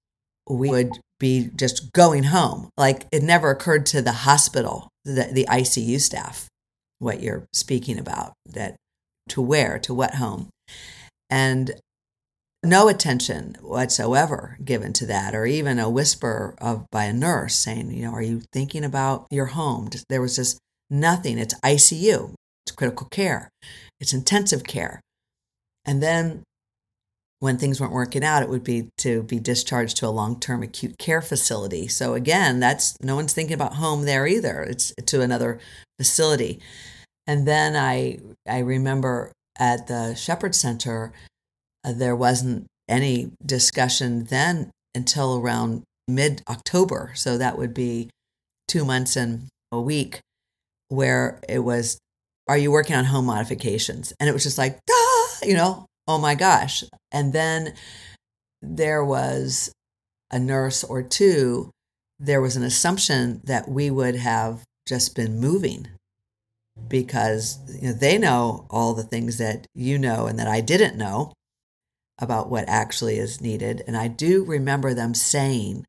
we 0.49 0.71
would 0.71 0.99
be 1.19 1.51
just 1.55 1.93
going 1.93 2.25
home. 2.25 2.69
Like 2.77 3.07
it 3.13 3.23
never 3.23 3.51
occurred 3.51 3.87
to 3.87 4.03
the 4.03 4.13
hospital, 4.13 4.89
the, 5.05 5.31
the 5.33 5.47
ICU 5.49 6.01
staff, 6.01 6.49
what 6.99 7.23
you're 7.23 7.47
speaking 7.53 7.99
about, 7.99 8.33
that 8.47 8.77
to 9.29 9.43
where, 9.43 9.79
to 9.81 9.95
what 9.95 10.17
home. 10.17 10.49
And 11.31 11.73
no 12.65 12.89
attention 12.89 13.57
whatsoever 13.61 14.59
given 14.65 14.93
to 14.95 15.07
that, 15.07 15.35
or 15.35 15.47
even 15.47 15.79
a 15.79 15.89
whisper 15.89 16.55
of 16.59 16.87
by 16.91 17.05
a 17.05 17.13
nurse 17.13 17.55
saying, 17.55 17.93
you 17.93 18.03
know, 18.03 18.13
are 18.13 18.23
you 18.23 18.43
thinking 18.53 18.85
about 18.85 19.27
your 19.31 19.47
home? 19.47 19.89
There 20.09 20.21
was 20.21 20.37
just 20.37 20.59
nothing. 20.91 21.39
It's 21.39 21.55
ICU, 21.61 22.35
it's 22.67 22.75
critical 22.75 23.07
care, 23.11 23.49
it's 24.01 24.13
intensive 24.13 24.65
care. 24.65 25.01
And 25.85 26.03
then 26.03 26.43
when 27.41 27.57
things 27.57 27.81
weren't 27.81 27.93
working 27.93 28.25
out, 28.25 28.43
it 28.43 28.49
would 28.49 28.65
be 28.65 28.89
to 28.99 29.23
be 29.23 29.39
discharged 29.39 29.97
to 29.99 30.09
a 30.09 30.11
long 30.11 30.41
term 30.41 30.63
acute 30.63 30.99
care 30.99 31.23
facility. 31.23 31.87
So 31.87 32.15
again, 32.15 32.59
that's 32.59 33.01
no 33.01 33.15
one's 33.15 33.33
thinking 33.33 33.55
about 33.55 33.75
home 33.75 34.05
there 34.05 34.27
either. 34.27 34.63
It's 34.63 34.93
to 35.07 35.21
another 35.21 35.61
facility. 35.99 36.61
And 37.29 37.47
then 37.47 37.77
I 37.77 38.19
I 38.49 38.61
remember 38.61 39.31
at 39.59 39.87
the 39.87 40.15
Shepherd 40.15 40.55
Center, 40.55 41.13
uh, 41.85 41.93
there 41.93 42.17
wasn't 42.17 42.67
any 42.89 43.31
discussion 43.45 44.25
then 44.25 44.71
until 44.95 45.39
around 45.39 45.83
mid 46.09 46.43
October. 46.49 47.13
So 47.15 47.37
that 47.37 47.59
would 47.59 47.75
be 47.75 48.09
two 48.67 48.85
months 48.85 49.15
and 49.15 49.49
a 49.71 49.81
week, 49.81 50.21
where 50.89 51.39
it 51.47 51.59
was, 51.59 51.99
are 52.49 52.57
you 52.57 52.71
working 52.71 52.97
on 52.97 53.05
home 53.05 53.27
modifications? 53.27 54.15
And 54.19 54.31
it 54.31 54.33
was 54.33 54.45
just 54.45 54.57
like, 54.57 54.79
ah! 54.91 55.29
you 55.43 55.53
know, 55.53 55.85
oh 56.07 56.19
my 56.19 56.35
gosh. 56.35 56.83
And 57.13 57.35
then 57.35 57.75
there 58.63 59.05
was 59.05 59.71
a 60.31 60.39
nurse 60.39 60.83
or 60.83 61.03
two, 61.03 61.71
there 62.19 62.41
was 62.41 62.57
an 62.57 62.63
assumption 62.63 63.43
that 63.45 63.69
we 63.69 63.91
would 63.91 64.17
have 64.17 64.63
just 64.87 65.15
been 65.15 65.39
moving 65.39 65.89
because 66.87 67.59
you 67.81 67.89
know, 67.89 67.95
they 67.95 68.19
know 68.19 68.67
all 68.71 68.95
the 68.95 69.03
things 69.03 69.39
that 69.39 69.67
you 69.75 69.99
know 69.99 70.27
and 70.27 70.39
that 70.39 70.49
I 70.49 70.61
didn't 70.61 70.97
know 70.97 71.33
about 72.21 72.51
what 72.51 72.69
actually 72.69 73.19
is 73.19 73.41
needed. 73.41 73.83
And 73.87 73.97
I 73.97 74.09
do 74.09 74.45
remember 74.45 74.95
them 74.95 75.15
saying, 75.15 75.85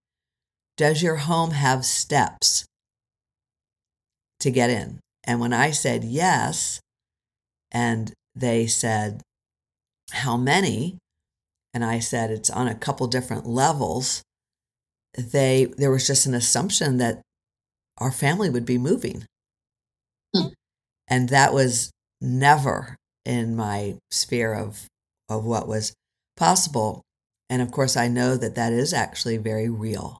Does 0.77 1.01
your 1.03 1.17
home 1.17 1.51
have 1.51 1.85
steps 1.85 2.65
to 4.39 4.51
get 4.51 4.69
in? 4.69 4.99
And 5.25 5.39
when 5.39 5.53
I 5.53 5.71
said 5.71 6.03
yes, 6.03 6.79
and 7.71 8.13
they 8.35 8.67
said, 8.67 9.21
how 10.11 10.37
many 10.37 10.97
and 11.73 11.83
i 11.83 11.99
said 11.99 12.31
it's 12.31 12.49
on 12.49 12.67
a 12.67 12.75
couple 12.75 13.07
different 13.07 13.45
levels 13.45 14.23
they 15.17 15.65
there 15.77 15.91
was 15.91 16.07
just 16.07 16.25
an 16.25 16.33
assumption 16.33 16.97
that 16.97 17.21
our 17.97 18.11
family 18.11 18.49
would 18.49 18.65
be 18.65 18.77
moving 18.77 19.23
hmm. 20.35 20.47
And 21.09 21.29
that 21.29 21.53
was 21.53 21.91
never 22.21 22.95
in 23.25 23.55
my 23.55 23.95
sphere 24.11 24.53
of 24.53 24.85
of 25.29 25.43
what 25.45 25.67
was 25.67 25.93
possible 26.37 27.01
and 27.49 27.61
of 27.61 27.71
course 27.71 27.95
i 27.97 28.07
know 28.07 28.35
that 28.35 28.55
that 28.55 28.73
is 28.73 28.93
actually 28.93 29.37
very 29.37 29.69
real 29.69 30.19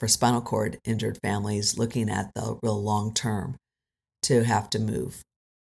for 0.00 0.08
spinal 0.08 0.40
cord 0.40 0.78
injured 0.84 1.18
families 1.22 1.78
looking 1.78 2.08
at 2.08 2.30
the 2.34 2.58
real 2.62 2.82
long 2.82 3.12
term 3.12 3.56
to 4.22 4.44
have 4.44 4.68
to 4.70 4.78
move 4.78 5.22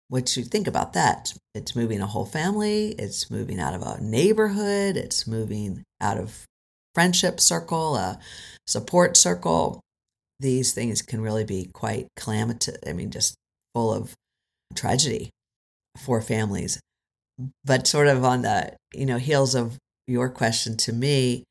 what 0.10 0.38
you 0.38 0.44
think 0.44 0.68
about 0.68 0.94
that? 0.94 1.34
It's 1.54 1.76
moving 1.76 2.02
a 2.02 2.08
whole 2.08 2.26
family, 2.26 2.96
it's 2.98 3.30
moving 3.30 3.60
out 3.60 3.74
of 3.74 3.82
a 3.82 4.02
neighborhood, 4.02 4.96
it's 4.96 5.28
moving 5.28 5.84
out 6.00 6.18
of 6.18 6.46
friendship 6.96 7.40
circle, 7.40 7.96
a 7.96 8.20
support 8.66 9.18
circle. 9.18 9.82
These 10.40 10.74
things 10.74 11.02
can 11.02 11.22
really 11.22 11.44
be 11.44 11.70
quite 11.74 12.08
calamitous. 12.16 12.78
I 12.88 12.94
mean, 12.94 13.12
just 13.12 13.36
full 13.74 13.94
of 13.94 14.14
tragedy 14.76 15.30
for 15.98 16.22
families. 16.22 16.80
But 17.64 17.88
sort 17.88 18.08
of 18.08 18.24
on 18.24 18.42
the 18.42 18.76
you 18.94 19.06
know 19.06 19.18
heels 19.18 19.56
of 19.56 19.78
your 20.08 20.30
question 20.30 20.78
to 20.78 20.94
me, 20.94 21.44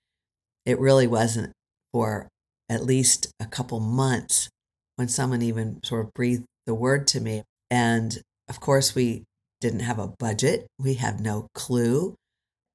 it 0.65 0.81
really 0.81 1.07
wasn't 1.07 1.53
for 1.93 2.29
at 2.69 2.85
least 2.85 3.29
a 3.39 3.47
couple 3.47 3.79
months 3.81 4.49
when 4.97 5.09
someone 5.09 5.43
even 5.43 5.81
sort 5.85 6.07
of 6.07 6.15
breathed 6.15 6.45
the 6.67 6.75
word 6.75 7.07
to 7.09 7.21
me. 7.21 7.43
And 7.71 8.21
of 8.49 8.61
course, 8.61 8.95
we 8.95 9.25
didn't 9.61 9.81
have 9.81 9.99
a 9.99 10.13
budget, 10.19 10.67
we 10.79 10.95
had 10.95 11.21
no 11.21 11.49
clue. 11.55 12.15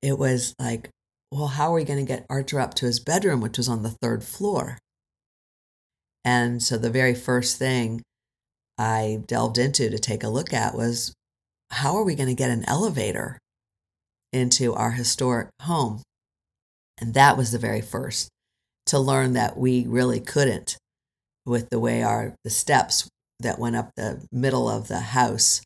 It 0.02 0.18
was 0.18 0.56
like, 0.58 0.90
well, 1.32 1.48
how 1.48 1.72
are 1.72 1.76
we 1.76 1.84
going 1.84 2.00
to 2.00 2.06
get 2.06 2.26
Archer 2.30 2.60
up 2.60 2.74
to 2.76 2.86
his 2.86 3.00
bedroom, 3.00 3.42
which 3.42 3.58
was 3.58 3.70
on 3.70 3.84
the 3.84 3.96
third 4.02 4.24
floor? 4.24 4.78
And 6.26 6.62
so 6.62 6.78
the 6.78 6.90
very 6.90 7.16
first 7.16 7.58
thing 7.58 8.02
I 8.82 9.22
delved 9.28 9.60
into 9.60 9.92
to 9.92 10.00
take 10.00 10.24
a 10.24 10.30
look 10.30 10.54
at 10.54 10.74
was 10.74 11.14
how 11.70 11.96
are 11.96 12.04
we 12.04 12.16
going 12.16 12.30
to 12.30 12.36
get 12.36 12.50
an 12.50 12.66
elevator 12.68 13.38
into 14.34 14.74
our 14.74 14.92
historic 14.92 15.50
home? 15.62 16.02
And 17.00 17.14
that 17.14 17.38
was 17.38 17.52
the 17.52 17.60
very 17.60 17.82
first 17.82 18.30
to 18.88 18.98
learn 18.98 19.34
that 19.34 19.56
we 19.56 19.86
really 19.86 20.20
couldn't 20.20 20.78
with 21.46 21.70
the 21.70 21.80
way 21.80 22.02
our 22.02 22.34
the 22.44 22.50
steps 22.50 23.08
that 23.40 23.60
went 23.60 23.76
up 23.76 23.92
the 23.96 24.26
middle 24.32 24.68
of 24.68 24.88
the 24.88 25.00
house. 25.00 25.62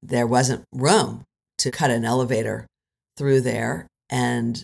There 0.00 0.26
wasn't 0.26 0.64
room 0.72 1.24
to 1.58 1.72
cut 1.72 1.90
an 1.90 2.04
elevator 2.04 2.66
through 3.16 3.40
there 3.40 3.88
and 4.08 4.62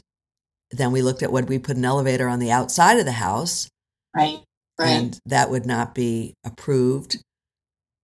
then 0.71 0.93
we 0.93 1.03
looked 1.03 1.25
at 1.25 1.33
would 1.33 1.49
we 1.49 1.59
put 1.59 1.77
an 1.77 1.85
elevator 1.85 2.29
on 2.29 2.39
the 2.39 2.53
outside 2.53 2.99
of 2.99 3.07
the 3.07 3.13
house? 3.13 3.69
Right 4.15 4.39
right. 4.79 4.89
And 4.89 5.21
that 5.27 5.51
would 5.51 5.67
not 5.67 5.95
be 5.95 6.35
approved 6.45 7.19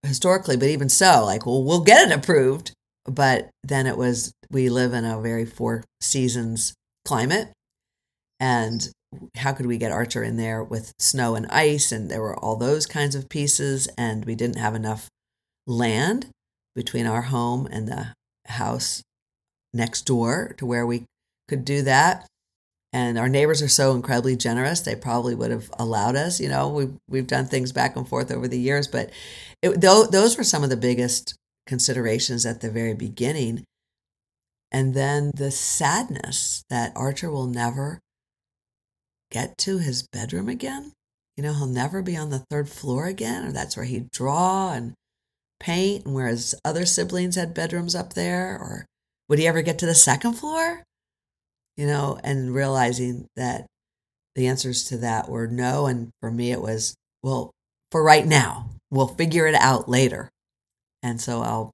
historically 0.03 0.57
but 0.57 0.69
even 0.69 0.89
so 0.89 1.25
like 1.25 1.45
well 1.45 1.63
we'll 1.63 1.83
get 1.83 2.09
it 2.09 2.15
approved 2.15 2.73
but 3.05 3.49
then 3.63 3.87
it 3.87 3.97
was 3.97 4.33
we 4.51 4.69
live 4.69 4.93
in 4.93 5.05
a 5.05 5.21
very 5.21 5.45
four 5.45 5.83
seasons 6.01 6.75
climate 7.05 7.51
and 8.41 8.91
how 9.37 9.53
could 9.53 9.67
we 9.67 9.79
get 9.79 9.93
Archer 9.93 10.23
in 10.23 10.37
there 10.37 10.63
with 10.63 10.93
snow 10.99 11.35
and 11.35 11.47
ice? 11.47 11.93
And 11.93 12.11
there 12.11 12.21
were 12.21 12.37
all 12.37 12.57
those 12.57 12.87
kinds 12.87 13.15
of 13.15 13.29
pieces, 13.29 13.89
and 13.97 14.25
we 14.25 14.35
didn't 14.35 14.59
have 14.59 14.75
enough 14.75 15.09
land 15.67 16.27
between 16.75 17.07
our 17.07 17.23
home 17.23 17.67
and 17.71 17.89
the 17.89 18.15
house 18.47 19.03
next 19.73 20.03
door 20.03 20.55
to 20.59 20.67
where 20.67 20.87
we 20.87 21.05
could 21.49 21.65
do 21.65 21.83
that. 21.83 22.27
And 22.93 23.19
our 23.19 23.29
neighbors 23.29 23.61
are 23.61 23.69
so 23.69 23.95
incredibly 23.95 24.37
generous; 24.37 24.81
they 24.81 24.97
probably 24.97 25.35
would 25.35 25.51
have 25.51 25.71
allowed 25.79 26.17
us. 26.17 26.41
You 26.41 26.49
know, 26.49 26.69
we've 26.69 26.95
we've 27.09 27.27
done 27.27 27.47
things 27.47 27.73
back 27.73 27.97
and 27.97 28.09
forth 28.09 28.31
over 28.33 28.49
the 28.49 28.59
years, 28.59 28.89
but 28.89 29.11
it, 29.63 29.81
those 29.81 30.39
were 30.39 30.45
some 30.45 30.65
of 30.65 30.71
the 30.71 30.77
biggest 30.77 31.35
considerations 31.67 32.47
at 32.47 32.61
the 32.61 32.71
very 32.71 32.95
beginning. 32.95 33.65
And 34.71 34.95
then 34.95 35.31
the 35.35 35.51
sadness 35.51 36.63
that 36.71 36.93
Archer 36.97 37.31
will 37.31 37.47
never 37.47 38.01
get 39.31 39.57
to 39.59 39.79
his 39.79 40.07
bedroom 40.13 40.49
again. 40.49 40.93
You 41.37 41.43
know, 41.43 41.55
he'll 41.55 41.67
never 41.67 42.03
be 42.03 42.17
on 42.17 42.31
the 42.31 42.45
third 42.51 42.69
floor 42.69 43.07
again, 43.07 43.47
or 43.47 43.53
that's 43.53 43.77
where 43.77 43.87
he'd 43.87 44.11
draw 44.11 44.73
and 44.73 44.95
paint, 45.61 46.05
and 46.05 46.15
where 46.15 46.27
his 46.27 46.55
other 46.65 46.85
siblings 46.87 47.37
had 47.37 47.55
bedrooms 47.55 47.95
up 47.95 48.15
there, 48.15 48.59
or 48.59 48.87
would 49.29 49.39
he 49.39 49.47
ever 49.47 49.63
get 49.63 49.79
to 49.79 49.87
the 49.87 49.95
second 49.95 50.35
floor? 50.35 50.83
You 51.79 51.87
know, 51.87 52.21
and 52.23 52.55
realizing 52.55 53.27
that 53.37 53.65
the 54.35 54.47
answers 54.47 54.85
to 54.89 54.99
that 54.99 55.31
were 55.31 55.47
no. 55.47 55.87
And 55.87 56.11
for 56.21 56.31
me, 56.31 56.53
it 56.53 56.61
was, 56.61 56.95
well, 57.23 57.51
for 57.91 58.03
right 58.03 58.27
now, 58.27 58.69
we'll 58.91 59.09
figure 59.09 59.47
it 59.47 59.55
out 59.55 59.89
later. 59.89 60.29
And 61.03 61.21
so 61.21 61.41
I'll 61.41 61.71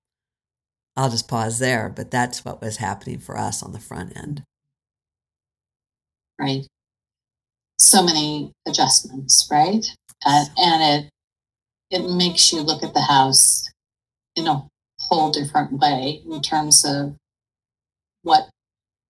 I'll 0.97 1.11
just 1.11 1.27
pause 1.27 1.59
there, 1.59 1.89
but 1.89 2.13
that's 2.13 2.45
what 2.45 2.63
was 2.63 2.77
happening 2.77 3.19
for 3.19 3.37
us 3.37 3.63
on 3.65 3.73
the 3.73 3.81
front 3.81 4.17
end. 4.17 4.45
Right 6.39 6.67
so 7.79 8.03
many 8.03 8.53
adjustments, 8.67 9.47
right? 9.51 9.85
Uh, 10.25 10.45
and 10.57 11.05
it 11.05 11.11
it 11.91 12.09
makes 12.09 12.53
you 12.53 12.61
look 12.61 12.83
at 12.83 12.95
the 12.95 13.03
house 13.03 13.69
in 14.37 14.47
a 14.47 14.67
whole 14.99 15.31
different 15.31 15.73
way 15.73 16.23
in 16.29 16.41
terms 16.41 16.85
of 16.85 17.15
what 18.23 18.49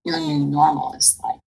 your 0.05 0.21
new 0.21 0.45
mm. 0.45 0.51
normal 0.51 0.93
is 0.95 1.19
like. 1.23 1.41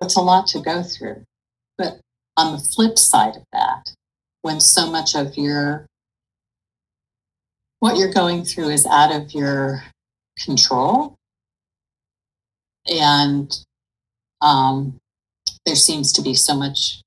it's 0.00 0.16
a 0.16 0.20
lot 0.20 0.46
to 0.46 0.60
go 0.60 0.82
through. 0.82 1.24
But 1.78 1.98
on 2.36 2.52
the 2.52 2.58
flip 2.58 2.98
side 2.98 3.36
of 3.36 3.44
that, 3.52 3.94
when 4.42 4.60
so 4.60 4.90
much 4.90 5.14
of 5.14 5.36
your 5.38 5.86
what 7.80 7.96
you're 7.96 8.12
going 8.12 8.44
through 8.44 8.68
is 8.68 8.86
out 8.86 9.14
of 9.14 9.32
your 9.32 9.82
control 10.38 11.16
and 12.86 13.58
um, 14.40 14.96
there 15.66 15.76
seems 15.76 16.12
to 16.12 16.22
be 16.22 16.34
so 16.34 16.54
much 16.54 17.00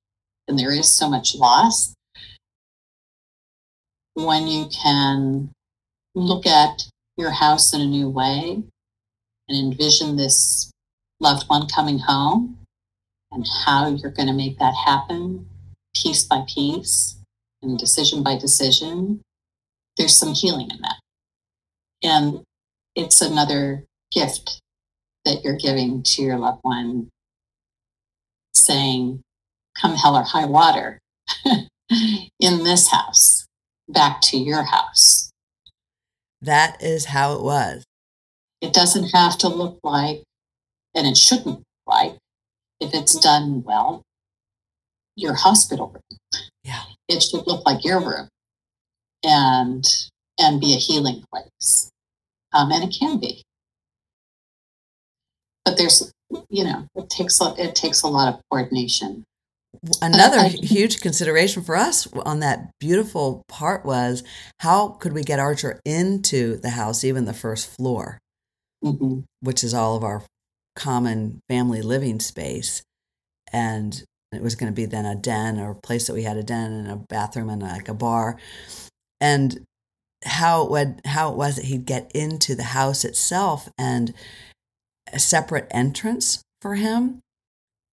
and 0.48 0.58
there 0.58 0.72
is 0.72 0.90
so 0.90 1.10
much 1.10 1.36
loss 1.36 1.94
when 4.14 4.48
you 4.48 4.68
can 4.68 5.50
look 6.16 6.48
at 6.48 6.88
your 7.18 7.32
house 7.32 7.74
in 7.74 7.82
a 7.82 7.86
new 7.86 8.10
way 8.10 8.64
and 9.48 9.58
envision 9.58 10.16
this 10.16 10.72
loved 11.20 11.48
one 11.48 11.68
coming 11.68 12.00
home 12.00 12.58
and 13.32 13.46
how 13.66 13.88
you're 13.88 14.12
going 14.12 14.28
to 14.28 14.34
make 14.34 14.58
that 14.58 14.74
happen 14.86 15.48
piece 15.96 16.24
by 16.24 16.44
piece 16.48 17.18
and 17.62 17.78
decision 17.78 18.24
by 18.24 18.38
decision, 18.38 19.22
there's 19.98 20.18
some 20.18 20.34
healing 20.34 20.70
in 20.72 20.82
that. 20.82 21.00
And 22.04 22.44
it's 22.96 23.22
another 23.22 23.84
gift 24.12 24.60
that 25.28 25.44
you're 25.44 25.58
giving 25.58 26.02
to 26.04 26.22
your 26.22 26.38
loved 26.38 26.60
one, 26.62 27.10
saying, 28.54 29.22
Come 29.80 29.96
hell 29.96 30.16
or 30.16 30.24
high 30.24 30.46
water 30.46 31.00
in 31.46 32.64
this 32.64 32.90
house, 32.90 33.46
back 33.88 34.22
to 34.22 34.38
your 34.38 34.64
house. 34.64 35.30
That 36.42 36.82
is 36.82 37.06
how 37.06 37.34
it 37.34 37.44
was. 37.44 37.84
It 38.62 38.74
doesn't 38.74 39.12
have 39.14 39.38
to 39.40 39.50
look 39.50 39.80
like, 39.84 40.24
and 40.96 41.06
it 41.06 41.18
shouldn't 41.18 41.46
look 41.48 41.64
like, 41.86 42.14
if 42.80 42.94
it's 42.94 43.20
done 43.20 43.64
well, 43.64 44.02
your 45.16 45.34
hospital 45.34 45.90
room. 45.90 46.42
Yeah. 46.64 46.84
It 47.08 47.22
should 47.22 47.46
look 47.46 47.66
like 47.66 47.84
your 47.84 48.00
room 48.00 48.30
and 49.24 49.86
and 50.40 50.62
be 50.62 50.74
a 50.74 50.78
healing 50.78 51.24
place. 51.32 51.90
Um, 52.54 52.72
and 52.72 52.84
it 52.84 52.96
can 52.98 53.20
be. 53.20 53.44
But 55.68 55.78
there's 55.78 56.14
you 56.50 56.64
know, 56.64 56.88
it 56.96 57.10
takes 57.10 57.42
a, 57.42 57.54
it 57.58 57.76
takes 57.76 58.02
a 58.04 58.08
lot 58.08 58.34
of 58.34 58.42
coordination. 58.50 59.24
Another 60.02 60.38
I, 60.40 60.48
huge 60.48 61.02
consideration 61.02 61.62
for 61.62 61.76
us 61.76 62.08
on 62.26 62.40
that 62.40 62.72
beautiful 62.80 63.44
part 63.48 63.86
was 63.86 64.24
how 64.60 64.90
could 64.90 65.14
we 65.14 65.24
get 65.24 65.40
Archer 65.40 65.80
into 65.86 66.58
the 66.58 66.72
house, 66.72 67.04
even 67.04 67.26
the 67.26 67.34
first 67.34 67.76
floor, 67.76 68.18
mm-hmm. 68.84 69.20
which 69.42 69.64
is 69.64 69.74
all 69.74 69.96
of 69.96 70.04
our 70.04 70.24
common 70.76 71.42
family 71.50 71.82
living 71.82 72.20
space. 72.20 72.82
And 73.52 74.04
it 74.32 74.42
was 74.42 74.56
going 74.56 74.72
to 74.72 74.76
be 74.76 74.86
then 74.86 75.06
a 75.06 75.16
den 75.16 75.60
or 75.60 75.72
a 75.72 75.76
place 75.76 76.08
that 76.08 76.14
we 76.14 76.24
had 76.24 76.38
a 76.38 76.44
den 76.44 76.72
and 76.72 76.92
a 76.92 76.96
bathroom 76.96 77.50
and 77.50 77.62
like 77.62 77.90
a 77.90 77.94
bar. 77.94 78.38
And 79.22 79.66
how 80.26 80.64
it 80.64 80.72
would, 80.72 81.02
how 81.06 81.32
it 81.32 81.38
was 81.38 81.58
that 81.58 81.66
he'd 81.66 81.86
get 81.86 82.12
into 82.14 82.56
the 82.56 82.64
house 82.64 83.06
itself 83.06 83.70
and 83.78 84.14
a 85.14 85.20
separate 85.20 85.68
entrance 85.72 86.42
for 86.62 86.76
him 86.76 87.20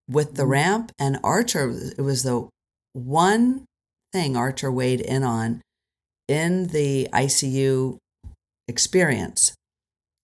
with 0.09 0.35
the 0.35 0.43
mm-hmm. 0.43 0.51
ramp 0.51 0.91
and 0.99 1.19
Archer 1.23 1.73
it 1.97 2.01
was 2.01 2.23
the 2.23 2.47
one 2.93 3.65
thing 4.11 4.37
Archer 4.37 4.71
weighed 4.71 5.01
in 5.01 5.23
on 5.23 5.61
in 6.27 6.67
the 6.67 7.07
ICU 7.13 7.97
experience 8.67 9.53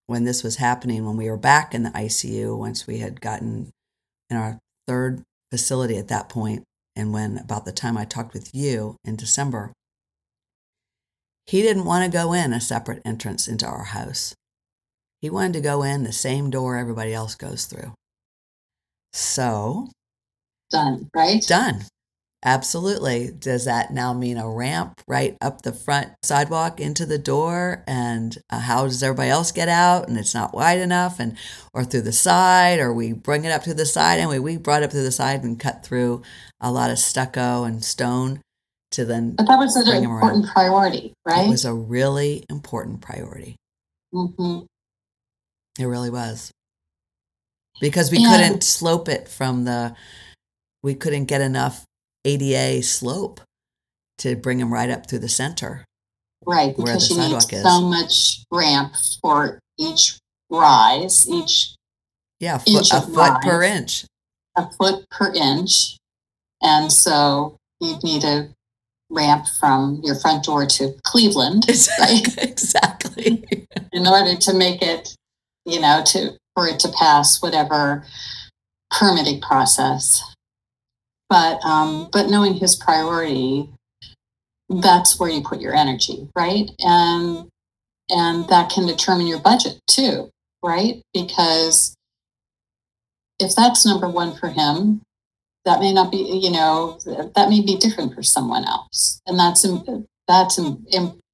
when 0.07 0.25
this 0.25 0.43
was 0.43 0.57
happening, 0.57 1.05
when 1.05 1.15
we 1.15 1.29
were 1.29 1.37
back 1.37 1.73
in 1.73 1.83
the 1.83 1.89
ICU, 1.91 2.57
once 2.57 2.85
we 2.85 2.97
had 2.97 3.21
gotten 3.21 3.71
in 4.29 4.35
our 4.35 4.59
third 4.85 5.23
facility 5.49 5.97
at 5.97 6.09
that 6.09 6.27
point, 6.27 6.63
and 6.97 7.13
when 7.13 7.37
about 7.37 7.63
the 7.63 7.71
time 7.71 7.97
I 7.97 8.03
talked 8.03 8.33
with 8.33 8.53
you 8.53 8.97
in 9.05 9.15
December, 9.15 9.71
he 11.45 11.61
didn't 11.61 11.85
want 11.85 12.03
to 12.03 12.11
go 12.17 12.33
in 12.33 12.51
a 12.51 12.59
separate 12.59 13.01
entrance 13.05 13.47
into 13.47 13.65
our 13.65 13.85
house. 13.85 14.35
He 15.21 15.29
wanted 15.29 15.53
to 15.53 15.61
go 15.61 15.83
in 15.83 16.03
the 16.03 16.11
same 16.11 16.49
door 16.49 16.77
everybody 16.77 17.13
else 17.13 17.35
goes 17.35 17.65
through. 17.65 17.93
So, 19.13 19.89
Done, 20.71 21.09
right? 21.15 21.45
done. 21.47 21.83
Absolutely. 22.43 23.29
Does 23.31 23.65
that 23.65 23.93
now 23.93 24.13
mean 24.13 24.37
a 24.37 24.49
ramp 24.49 25.01
right 25.07 25.37
up 25.41 25.61
the 25.61 25.73
front 25.73 26.09
sidewalk 26.23 26.79
into 26.79 27.05
the 27.05 27.19
door? 27.19 27.83
And 27.85 28.35
uh, 28.49 28.59
how 28.59 28.85
does 28.85 29.03
everybody 29.03 29.29
else 29.29 29.51
get 29.51 29.69
out? 29.69 30.07
And 30.07 30.17
it's 30.17 30.33
not 30.33 30.53
wide 30.53 30.79
enough, 30.79 31.19
and 31.19 31.37
or 31.71 31.83
through 31.83 32.01
the 32.01 32.11
side, 32.11 32.79
or 32.79 32.93
we 32.93 33.13
bring 33.13 33.45
it 33.45 33.51
up 33.51 33.63
to 33.63 33.75
the 33.75 33.85
side. 33.85 34.19
Anyway, 34.19 34.39
we 34.39 34.57
brought 34.57 34.81
it 34.81 34.85
up 34.85 34.91
to 34.91 35.03
the 35.03 35.11
side 35.11 35.43
and 35.43 35.59
cut 35.59 35.85
through 35.85 36.23
a 36.59 36.71
lot 36.71 36.89
of 36.89 36.97
stucco 36.97 37.63
and 37.63 37.83
stone 37.83 38.41
to 38.91 39.05
then. 39.05 39.35
But 39.35 39.47
that 39.47 39.57
was 39.59 39.75
an 39.75 40.03
important 40.03 40.47
priority, 40.47 41.13
right? 41.27 41.45
It 41.45 41.49
was 41.49 41.65
a 41.65 41.75
really 41.75 42.43
important 42.49 43.01
priority. 43.01 43.55
hmm 44.11 44.61
It 45.79 45.85
really 45.85 46.09
was. 46.09 46.51
Because 47.79 48.11
we 48.11 48.17
And- 48.23 48.27
couldn't 48.27 48.63
slope 48.63 49.07
it 49.09 49.27
from 49.27 49.63
the, 49.63 49.95
we 50.83 50.93
couldn't 50.95 51.25
get 51.25 51.41
enough 51.41 51.85
ADA 52.25 52.81
slope 52.83 53.41
to 54.19 54.35
bring 54.35 54.59
them 54.59 54.71
right 54.71 54.89
up 54.89 55.07
through 55.07 55.19
the 55.19 55.29
center. 55.29 55.85
Right, 56.45 56.75
where 56.77 56.85
because 56.93 57.09
the 57.09 57.15
you 57.15 57.21
need 57.29 57.35
is. 57.37 57.63
so 57.63 57.81
much 57.81 58.43
ramp 58.51 58.95
for 59.21 59.59
each 59.77 60.17
rise, 60.49 61.27
each 61.29 61.75
Yeah, 62.39 62.57
foot, 62.57 62.67
Inch 62.67 62.91
a 62.93 63.01
foot 63.01 63.41
per 63.41 63.63
inch. 63.63 64.05
a 64.55 64.69
foot 64.71 65.07
per 65.09 65.31
inch. 65.33 65.97
And 66.61 66.91
so 66.91 67.57
you'd 67.79 68.03
need 68.03 68.23
a 68.23 68.49
ramp 69.09 69.45
from 69.59 70.01
your 70.03 70.15
front 70.19 70.43
door 70.45 70.65
to 70.65 70.93
Cleveland, 71.03 71.65
right? 71.99 72.37
exactly. 72.39 73.43
in 73.93 74.07
order 74.07 74.35
to 74.35 74.53
make 74.53 74.81
it, 74.81 75.15
you 75.65 75.79
know, 75.79 76.01
to 76.07 76.37
for 76.55 76.67
it 76.67 76.79
to 76.79 76.91
pass 76.97 77.41
whatever 77.41 78.05
permitting 78.91 79.41
process. 79.41 80.21
But 81.29 81.63
um, 81.63 82.09
but 82.11 82.29
knowing 82.29 82.55
his 82.55 82.75
priority, 82.75 83.69
that's 84.69 85.19
where 85.19 85.29
you 85.29 85.41
put 85.41 85.61
your 85.61 85.75
energy, 85.75 86.27
right? 86.35 86.69
And 86.79 87.47
and 88.09 88.47
that 88.49 88.69
can 88.69 88.85
determine 88.85 89.27
your 89.27 89.39
budget 89.39 89.79
too, 89.87 90.29
right? 90.63 91.01
Because 91.13 91.95
if 93.39 93.55
that's 93.55 93.85
number 93.85 94.09
one 94.09 94.35
for 94.35 94.49
him, 94.49 95.01
that 95.65 95.79
may 95.79 95.93
not 95.93 96.11
be, 96.11 96.17
you 96.17 96.51
know, 96.51 96.99
that 97.05 97.49
may 97.49 97.61
be 97.61 97.77
different 97.77 98.13
for 98.13 98.23
someone 98.23 98.65
else, 98.65 99.21
and 99.25 99.39
that's 99.39 99.65
that's 100.27 100.59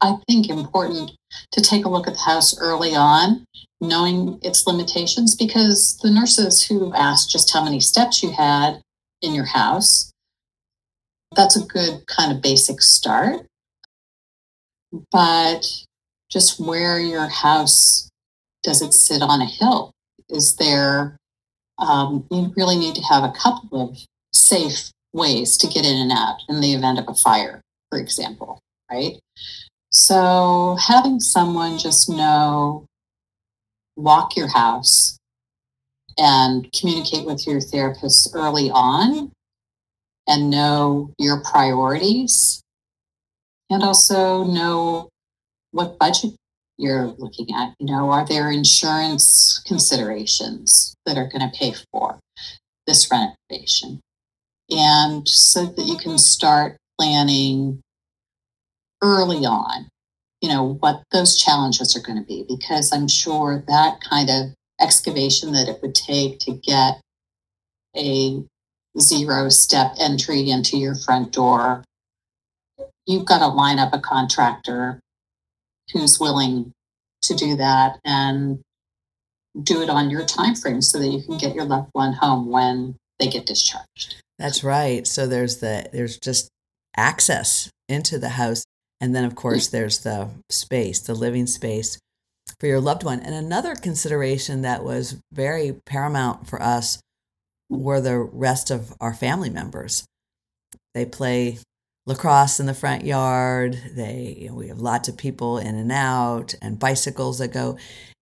I 0.02 0.18
think 0.28 0.50
important 0.50 1.12
to 1.52 1.62
take 1.62 1.86
a 1.86 1.90
look 1.90 2.08
at 2.08 2.14
the 2.14 2.20
house 2.20 2.58
early 2.60 2.96
on, 2.96 3.46
knowing 3.82 4.40
its 4.42 4.66
limitations, 4.66 5.36
because 5.36 5.98
the 6.02 6.12
nurses 6.12 6.64
who 6.64 6.94
asked 6.94 7.30
just 7.30 7.54
how 7.54 7.64
many 7.64 7.80
steps 7.80 8.24
you 8.24 8.32
had 8.32 8.82
in 9.22 9.34
your 9.34 9.46
house, 9.46 10.12
that's 11.36 11.56
a 11.56 11.66
good 11.66 12.06
kind 12.08 12.32
of 12.32 12.42
basic 12.42 12.82
start. 12.82 13.46
But 15.12 15.66
just 16.30 16.60
where 16.60 17.00
your 17.00 17.28
house 17.28 18.10
does 18.64 18.82
it 18.82 18.94
sit 18.94 19.22
on 19.22 19.42
a 19.42 19.46
hill? 19.46 19.92
Is 20.30 20.56
there, 20.56 21.18
um, 21.78 22.26
you 22.32 22.54
really 22.56 22.78
need 22.78 22.96
to 22.96 23.02
have 23.02 23.24
a 23.24 23.32
couple 23.32 23.90
of 23.90 23.98
safe 24.34 24.92
ways 25.14 25.58
to 25.58 25.68
get 25.68 25.86
in 25.86 25.98
and 25.98 26.12
out 26.12 26.38
in 26.50 26.62
the 26.62 26.74
event 26.74 27.00
of 27.00 27.08
a 27.08 27.14
fire, 27.14 27.62
for 27.90 28.00
example, 28.00 28.60
right? 28.92 29.20
So 30.00 30.78
having 30.80 31.20
someone 31.20 31.80
just 31.80 32.08
know, 32.08 32.86
walk 33.96 34.38
your 34.38 34.48
house 34.48 35.18
and 36.20 36.72
communicate 36.72 37.26
with 37.26 37.48
your 37.48 37.60
therapist 37.60 38.30
early 38.36 38.70
on 38.70 39.32
and 40.28 40.52
know 40.52 41.16
your 41.18 41.42
priorities 41.42 42.62
and 43.72 43.82
also 43.82 44.44
know 44.44 45.10
what 45.72 45.98
budget 45.98 46.36
you're 46.78 47.08
looking 47.18 47.48
at. 47.56 47.74
You 47.80 47.88
know, 47.88 48.12
are 48.12 48.26
there 48.26 48.52
insurance 48.52 49.64
considerations 49.66 50.94
that 51.08 51.18
are 51.18 51.28
going 51.28 51.50
to 51.50 51.58
pay 51.58 51.74
for 51.92 52.20
this 52.86 53.10
renovation? 53.10 54.00
And 54.70 55.28
so 55.28 55.66
that 55.66 55.88
you 55.88 55.98
can 55.98 56.20
start 56.20 56.78
planning 57.00 57.82
early 59.02 59.46
on, 59.46 59.88
you 60.42 60.50
know, 60.50 60.76
what 60.80 61.04
those 61.12 61.38
challenges 61.38 61.96
are 61.96 62.02
going 62.02 62.18
to 62.18 62.26
be, 62.26 62.46
because 62.48 62.92
I'm 62.94 63.08
sure 63.08 63.64
that 63.68 64.02
kind 64.02 64.30
of 64.30 64.54
excavation 64.80 65.54
that 65.54 65.68
it 65.68 65.82
would 65.82 65.96
take 65.96 66.40
to 66.40 66.54
get 66.54 67.02
a 67.96 68.44
zero 69.00 69.50
step 69.50 69.94
entry 70.00 70.50
into 70.50 70.78
your 70.78 70.96
front 70.96 71.32
door, 71.32 71.84
you've 73.06 73.26
got 73.26 73.40
to 73.40 73.48
line 73.48 73.80
up 73.80 73.94
a 73.94 74.00
contractor 74.00 75.00
who's 75.94 76.20
willing 76.20 76.74
to 77.24 77.36
do 77.36 77.56
that 77.56 78.00
and 78.04 78.60
do 79.64 79.82
it 79.82 79.90
on 79.90 80.10
your 80.10 80.26
time 80.26 80.56
frame 80.56 80.82
so 80.82 81.00
that 81.00 81.08
you 81.08 81.22
can 81.24 81.38
get 81.38 81.56
your 81.56 81.66
loved 81.66 81.90
one 81.94 82.14
home 82.14 82.50
when 82.50 82.96
they 83.20 83.28
get 83.28 83.46
discharged. 83.46 84.22
That's 84.38 84.64
right. 84.64 85.08
So 85.08 85.26
there's 85.26 85.58
the 85.58 85.90
there's 85.92 86.20
just 86.20 86.50
access 86.96 87.70
into 87.90 88.20
the 88.20 88.30
house 88.30 88.66
and 89.00 89.16
then 89.16 89.24
of 89.24 89.36
course 89.36 89.68
there's 89.68 90.00
the 90.00 90.30
space, 90.50 91.00
the 91.00 91.14
living 91.14 91.48
space 91.48 91.98
for 92.60 92.68
your 92.68 92.80
loved 92.80 93.04
one. 93.04 93.20
And 93.20 93.36
another 93.36 93.76
consideration 93.76 94.62
that 94.62 94.84
was 94.84 95.18
very 95.32 95.74
paramount 95.86 96.48
for 96.48 96.62
us 96.62 97.00
were 97.70 98.02
the 98.02 98.18
rest 98.18 98.72
of 98.72 98.94
our 99.00 99.14
family 99.14 99.50
members. 99.50 100.06
They 100.94 101.06
play 101.06 101.60
lacrosse 102.06 102.60
in 102.60 102.66
the 102.66 102.74
front 102.74 103.04
yard. 103.04 103.80
They 103.96 104.38
you 104.40 104.50
know, 104.50 104.56
we 104.56 104.70
have 104.70 104.80
lots 104.80 105.10
of 105.10 105.18
people 105.18 105.58
in 105.58 105.76
and 105.76 105.92
out 105.92 106.56
and 106.62 106.80
bicycles 106.80 107.40
that 107.40 107.54
go 107.54 107.78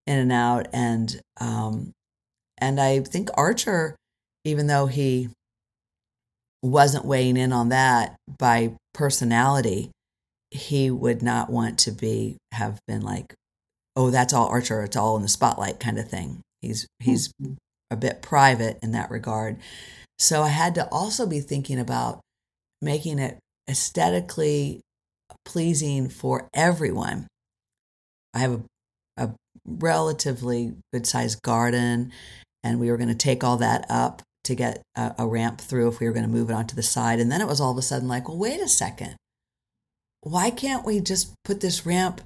in 0.07 0.17
and 0.17 0.31
out 0.31 0.67
and 0.73 1.19
um 1.39 1.91
and 2.57 2.79
I 2.79 2.99
think 3.01 3.29
Archer 3.35 3.95
even 4.43 4.67
though 4.67 4.85
he 4.85 5.29
wasn't 6.61 7.05
weighing 7.05 7.38
in 7.38 7.51
on 7.51 7.69
that 7.69 8.15
by 8.39 8.73
personality, 8.93 9.91
he 10.56 10.89
would 10.89 11.22
not 11.22 11.50
want 11.50 11.78
to 11.80 11.91
be 11.91 12.38
have 12.52 12.80
been 12.88 13.02
like, 13.02 13.34
oh, 13.96 14.10
that's 14.10 14.34
all 14.34 14.48
Archer, 14.48 14.84
it's 14.84 14.96
all 14.96 15.15
in 15.15 15.22
the 15.22 15.28
spotlight 15.28 15.80
kind 15.80 16.00
of 16.00 16.08
thing. 16.08 16.41
He's 16.62 16.88
he's 17.00 17.32
hmm. 17.41 17.54
a 17.91 17.96
bit 17.96 18.22
private 18.22 18.80
in 18.82 18.91
that 18.91 19.12
regard. 19.12 19.58
So 20.18 20.44
I 20.44 20.50
had 20.50 20.76
to 20.76 20.88
also 20.89 21.28
be 21.28 21.41
thinking 21.41 21.80
about 21.80 22.22
making 22.82 23.20
it 23.20 23.38
aesthetically 23.70 24.82
pleasing 25.44 26.10
for 26.10 26.48
everyone. 26.54 27.28
I 28.34 28.39
have 28.39 28.62
a, 29.18 29.24
a 29.24 29.30
relatively 29.65 30.74
good 30.94 31.06
sized 31.06 31.41
garden, 31.41 32.12
and 32.63 32.80
we 32.80 32.89
were 32.89 32.98
going 32.98 33.10
to 33.10 33.15
take 33.15 33.44
all 33.44 33.58
that 33.58 33.86
up 33.89 34.22
to 34.46 34.56
get 34.56 34.82
a, 34.96 35.15
a 35.20 35.28
ramp 35.28 35.60
through 35.60 35.89
if 35.89 36.00
we 36.00 36.06
were 36.06 36.13
going 36.13 36.26
to 36.26 36.32
move 36.32 36.50
it 36.50 36.54
onto 36.54 36.76
the 36.76 36.84
side. 36.84 37.20
And 37.20 37.32
then 37.32 37.41
it 37.41 37.48
was 37.48 37.60
all 37.60 37.72
of 37.72 37.78
a 37.78 37.82
sudden 37.82 38.08
like, 38.08 38.28
well, 38.28 38.38
wait 38.38 38.62
a 38.62 38.68
second. 38.68 39.15
Why 40.25 40.49
can't 40.49 40.83
we 40.85 40.99
just 41.01 41.33
put 41.43 41.61
this 41.61 41.85
ramp, 41.85 42.21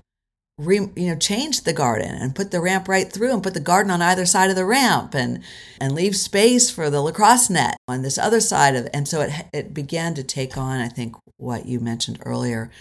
re, 0.58 0.78
you 0.96 1.08
know, 1.08 1.18
change 1.18 1.64
the 1.64 1.74
garden 1.74 2.16
and 2.16 2.34
put 2.34 2.52
the 2.52 2.62
ramp 2.62 2.88
right 2.88 3.12
through 3.12 3.34
and 3.34 3.44
put 3.44 3.54
the 3.54 3.60
garden 3.60 3.92
on 3.92 4.02
either 4.02 4.26
side 4.26 4.50
of 4.50 4.56
the 4.56 4.64
ramp 4.64 5.14
and 5.14 5.44
and 5.82 5.94
leave 5.94 6.16
space 6.16 6.72
for 6.72 6.90
the 6.90 7.02
lacrosse 7.02 7.50
net 7.50 7.76
on 7.90 8.02
this 8.02 8.18
other 8.18 8.40
side 8.40 8.76
of 8.76 8.88
and 8.94 9.06
so 9.06 9.20
it 9.20 9.32
it 9.54 9.74
began 9.74 10.14
to 10.14 10.24
take 10.24 10.58
on, 10.58 10.80
I 10.80 10.88
think, 10.88 11.16
what 11.36 11.66
you 11.66 11.82
mentioned 11.82 12.20
earlier, 12.26 12.72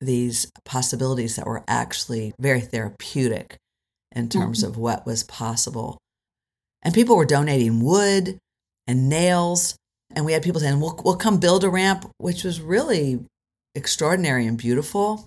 these 0.00 0.50
possibilities 0.64 1.36
that 1.36 1.46
were 1.46 1.62
actually 1.68 2.34
very 2.40 2.60
therapeutic 2.60 3.56
in 4.14 4.28
terms 4.28 4.62
mm-hmm. 4.62 4.72
of 4.72 4.76
what 4.76 5.06
was 5.06 5.22
possible. 5.22 5.98
And 6.82 6.92
people 6.92 7.16
were 7.16 7.24
donating 7.24 7.80
wood 7.80 8.38
and 8.86 9.08
nails. 9.08 9.76
And 10.14 10.26
we 10.26 10.32
had 10.32 10.42
people 10.42 10.60
saying, 10.60 10.80
we'll, 10.80 11.00
we'll 11.04 11.16
come 11.16 11.38
build 11.38 11.64
a 11.64 11.70
ramp, 11.70 12.10
which 12.18 12.44
was 12.44 12.60
really 12.60 13.24
extraordinary 13.74 14.46
and 14.46 14.58
beautiful. 14.58 15.26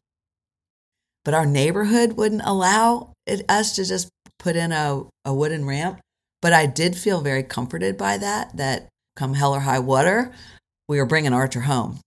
But 1.24 1.34
our 1.34 1.46
neighborhood 1.46 2.14
wouldn't 2.14 2.44
allow 2.46 3.14
it, 3.26 3.44
us 3.50 3.76
to 3.76 3.86
just 3.86 4.10
put 4.38 4.56
in 4.56 4.72
a, 4.72 5.04
a 5.24 5.34
wooden 5.34 5.66
ramp. 5.66 6.00
But 6.42 6.54
I 6.54 6.68
did 6.68 6.96
feel 6.96 7.22
very 7.22 7.42
comforted 7.42 7.98
by 7.98 8.18
that, 8.20 8.56
that 8.58 8.90
come 9.16 9.34
hell 9.34 9.54
or 9.56 9.62
high 9.62 9.80
water, 9.80 10.34
we 10.88 11.00
were 11.00 11.06
bringing 11.06 11.34
Archer 11.34 11.62
home. 11.62 12.00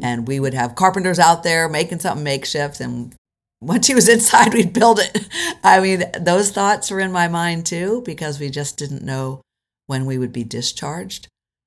And 0.00 0.28
we 0.28 0.38
would 0.38 0.54
have 0.54 0.76
carpenters 0.76 1.18
out 1.18 1.42
there 1.42 1.68
making 1.68 1.98
something 1.98 2.22
makeshift. 2.22 2.80
And 2.80 3.14
once 3.60 3.86
he 3.86 3.94
was 3.94 4.08
inside, 4.08 4.54
we'd 4.54 4.72
build 4.72 5.00
it. 5.00 5.28
I 5.64 5.80
mean, 5.80 6.04
those 6.18 6.52
thoughts 6.52 6.90
were 6.90 7.00
in 7.00 7.12
my 7.12 7.28
mind 7.28 7.66
too, 7.66 8.02
because 8.04 8.38
we 8.38 8.50
just 8.50 8.76
didn't 8.76 9.02
know 9.02 9.40
when 9.86 10.06
we 10.06 10.18
would 10.18 10.32
be 10.32 10.44
discharged. 10.44 11.26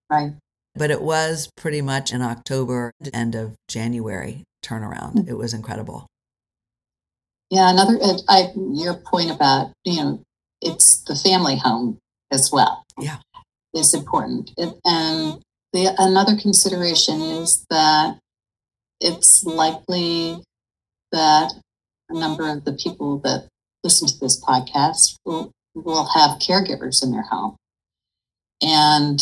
Right. 0.10 0.34
But 0.76 0.92
it 0.92 1.02
was 1.02 1.50
pretty 1.56 1.82
much 1.82 2.12
in 2.12 2.22
October, 2.22 2.92
end 3.14 3.36
of 3.36 3.56
January 3.68 4.44
turnaround. 4.64 5.16
Mm. 5.16 5.30
It 5.30 5.36
was 5.36 5.54
incredible. 5.54 6.08
Yeah, 7.50 7.70
another 7.70 8.00
I, 8.28 8.52
your 8.56 8.96
point 8.96 9.30
about 9.30 9.72
you 9.84 10.04
know 10.04 10.22
it's 10.62 11.04
the 11.04 11.16
family 11.16 11.58
home 11.58 12.00
as 12.32 12.52
well. 12.52 12.84
Yeah, 13.00 13.18
is 13.76 13.94
important, 13.94 14.52
it, 14.58 14.74
and 14.84 15.40
the 15.74 15.94
another 16.00 16.36
consideration 16.36 17.22
is 17.22 17.66
that 17.70 18.18
it's 19.00 19.44
likely 19.44 20.42
that 21.12 21.54
a 22.10 22.20
number 22.20 22.50
of 22.50 22.66
the 22.66 22.74
people 22.74 23.20
that 23.20 23.48
listen 23.84 24.08
to 24.08 24.20
this 24.20 24.42
podcast 24.42 25.16
will, 25.26 25.52
will 25.76 26.08
have 26.16 26.40
caregivers 26.40 27.04
in 27.04 27.12
their 27.12 27.24
home. 27.24 27.56
And 28.62 29.20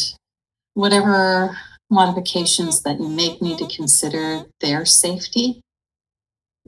whatever 0.73 1.57
modifications 1.89 2.81
that 2.83 2.99
you 2.99 3.07
make 3.09 3.41
need 3.41 3.57
to 3.57 3.67
consider 3.67 4.45
their 4.61 4.85
safety 4.85 5.61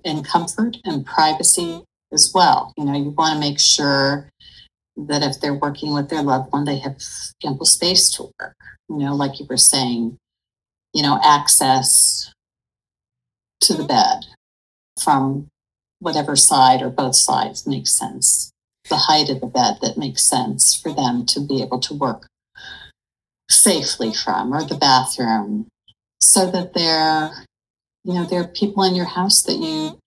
and 0.03 0.25
comfort 0.25 0.77
and 0.83 1.05
privacy 1.05 1.83
as 2.11 2.31
well. 2.33 2.73
You 2.77 2.85
know, 2.85 2.93
you 2.93 3.09
want 3.11 3.33
to 3.33 3.39
make 3.39 3.59
sure 3.59 4.29
that 4.95 5.23
if 5.23 5.39
they're 5.39 5.53
working 5.53 5.93
with 5.93 6.09
their 6.09 6.21
loved 6.21 6.51
one, 6.51 6.65
they 6.65 6.77
have 6.79 6.97
ample 7.43 7.65
space 7.65 8.09
to 8.11 8.29
work. 8.39 8.55
You 8.89 8.97
know, 8.97 9.15
like 9.15 9.39
you 9.39 9.45
were 9.49 9.57
saying, 9.57 10.17
you 10.93 11.01
know, 11.01 11.19
access 11.23 12.31
to 13.61 13.73
the 13.73 13.85
bed 13.85 14.25
from 15.01 15.47
whatever 15.99 16.35
side 16.35 16.81
or 16.81 16.89
both 16.89 17.15
sides 17.15 17.65
makes 17.65 17.91
sense. 17.91 18.51
The 18.89 18.97
height 18.97 19.29
of 19.29 19.39
the 19.39 19.47
bed 19.47 19.77
that 19.81 19.97
makes 19.97 20.21
sense 20.21 20.75
for 20.75 20.93
them 20.93 21.25
to 21.27 21.39
be 21.39 21.63
able 21.63 21.79
to 21.79 21.93
work 21.93 22.27
safely 23.49 24.13
from, 24.13 24.53
or 24.53 24.63
the 24.63 24.75
bathroom, 24.75 25.67
so 26.19 26.49
that 26.51 26.73
they're, 26.73 27.31
you 28.03 28.13
know, 28.13 28.25
there 28.25 28.41
are 28.41 28.47
people 28.47 28.83
in 28.83 28.95
your 28.95 29.05
house 29.05 29.43
that 29.43 29.57
you 29.57 29.99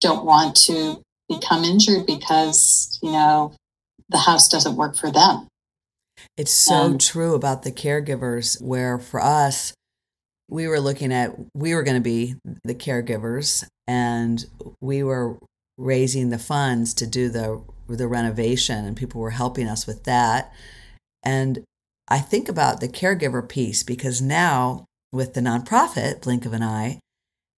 don't 0.00 0.24
want 0.24 0.56
to 0.56 1.02
become 1.28 1.64
injured 1.64 2.06
because, 2.06 2.98
you 3.02 3.12
know, 3.12 3.52
the 4.08 4.18
house 4.18 4.48
doesn't 4.48 4.76
work 4.76 4.96
for 4.96 5.10
them. 5.10 5.46
It's 6.36 6.50
so 6.50 6.74
um, 6.74 6.98
true 6.98 7.34
about 7.34 7.62
the 7.62 7.72
caregivers, 7.72 8.60
where 8.60 8.98
for 8.98 9.20
us, 9.20 9.72
we 10.48 10.66
were 10.66 10.80
looking 10.80 11.12
at, 11.12 11.34
we 11.54 11.74
were 11.74 11.82
going 11.82 11.96
to 11.96 12.02
be 12.02 12.34
the 12.64 12.74
caregivers 12.74 13.64
and 13.86 14.44
we 14.80 15.02
were 15.02 15.38
raising 15.78 16.30
the 16.30 16.38
funds 16.38 16.92
to 16.94 17.06
do 17.06 17.28
the 17.28 17.62
the 17.88 18.06
renovation 18.06 18.84
and 18.84 18.96
people 18.96 19.20
were 19.20 19.30
helping 19.30 19.66
us 19.66 19.84
with 19.84 20.04
that 20.04 20.52
and 21.24 21.64
i 22.10 22.18
think 22.18 22.48
about 22.48 22.80
the 22.80 22.88
caregiver 22.88 23.46
piece 23.46 23.82
because 23.82 24.20
now 24.20 24.84
with 25.12 25.34
the 25.34 25.40
nonprofit 25.40 26.20
blink 26.22 26.44
of 26.44 26.52
an 26.52 26.62
eye 26.62 26.98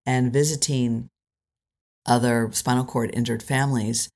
and 0.07 0.33
visiting 0.33 1.09
other 2.07 2.51
spinal 2.53 2.85
cord 2.85 3.11
injured 3.15 3.43
families 3.43 4.09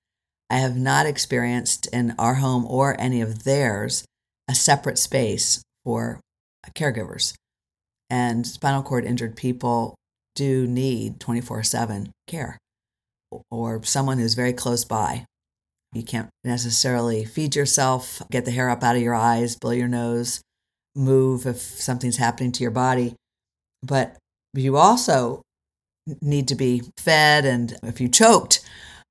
i 0.51 0.57
have 0.57 0.77
not 0.77 1.07
experienced 1.07 1.87
in 1.93 2.15
our 2.19 2.35
home 2.35 2.67
or 2.67 2.99
any 3.01 3.21
of 3.21 3.45
theirs 3.45 4.05
a 4.49 4.55
separate 4.55 4.99
space 4.99 5.63
for 5.85 6.21
caregivers 6.75 7.35
and 8.11 8.47
spinal 8.47 8.83
cord 8.83 9.05
injured 9.05 9.37
people 9.37 9.95
do 10.35 10.67
need 10.67 11.19
24 11.19 11.63
7 11.63 12.13
care 12.27 12.59
or 13.51 13.83
someone 13.83 14.19
who's 14.19 14.35
very 14.35 14.53
close 14.53 14.85
by. 14.85 15.25
You 15.97 16.03
can't 16.03 16.29
necessarily 16.45 17.25
feed 17.25 17.57
yourself, 17.57 18.21
get 18.31 18.45
the 18.45 18.51
hair 18.51 18.69
up 18.69 18.83
out 18.83 18.97
of 18.97 19.03
your 19.03 19.15
eyes, 19.15 19.57
blow 19.57 19.71
your 19.71 19.89
nose, 19.89 20.43
move 20.95 21.47
if 21.47 21.57
something's 21.57 22.19
happening 22.19 22.53
to 22.53 22.63
your 22.63 22.71
body. 22.71 23.15
But 23.83 24.17
you 24.53 24.77
also 24.77 25.41
need 26.21 26.49
to 26.49 26.55
be 26.55 26.83
fed, 26.99 27.47
and 27.47 27.75
if 27.83 27.99
you 27.99 28.09
choked, 28.11 28.61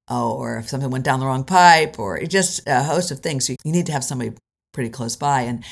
oh, 0.08 0.34
or 0.34 0.58
if 0.58 0.69
something 0.69 0.91
went 0.91 1.06
down 1.06 1.19
the 1.19 1.26
wrong 1.26 1.43
pipe, 1.43 1.98
or 1.98 2.19
just 2.19 2.62
a 2.67 2.84
host 2.84 3.10
of 3.10 3.19
things, 3.19 3.50
you 3.50 3.58
need 3.65 3.88
to 3.88 3.91
have 3.91 4.04
somebody 4.04 4.34
pretty 4.71 4.91
close 4.91 5.15
by. 5.15 5.41
And 5.41 5.63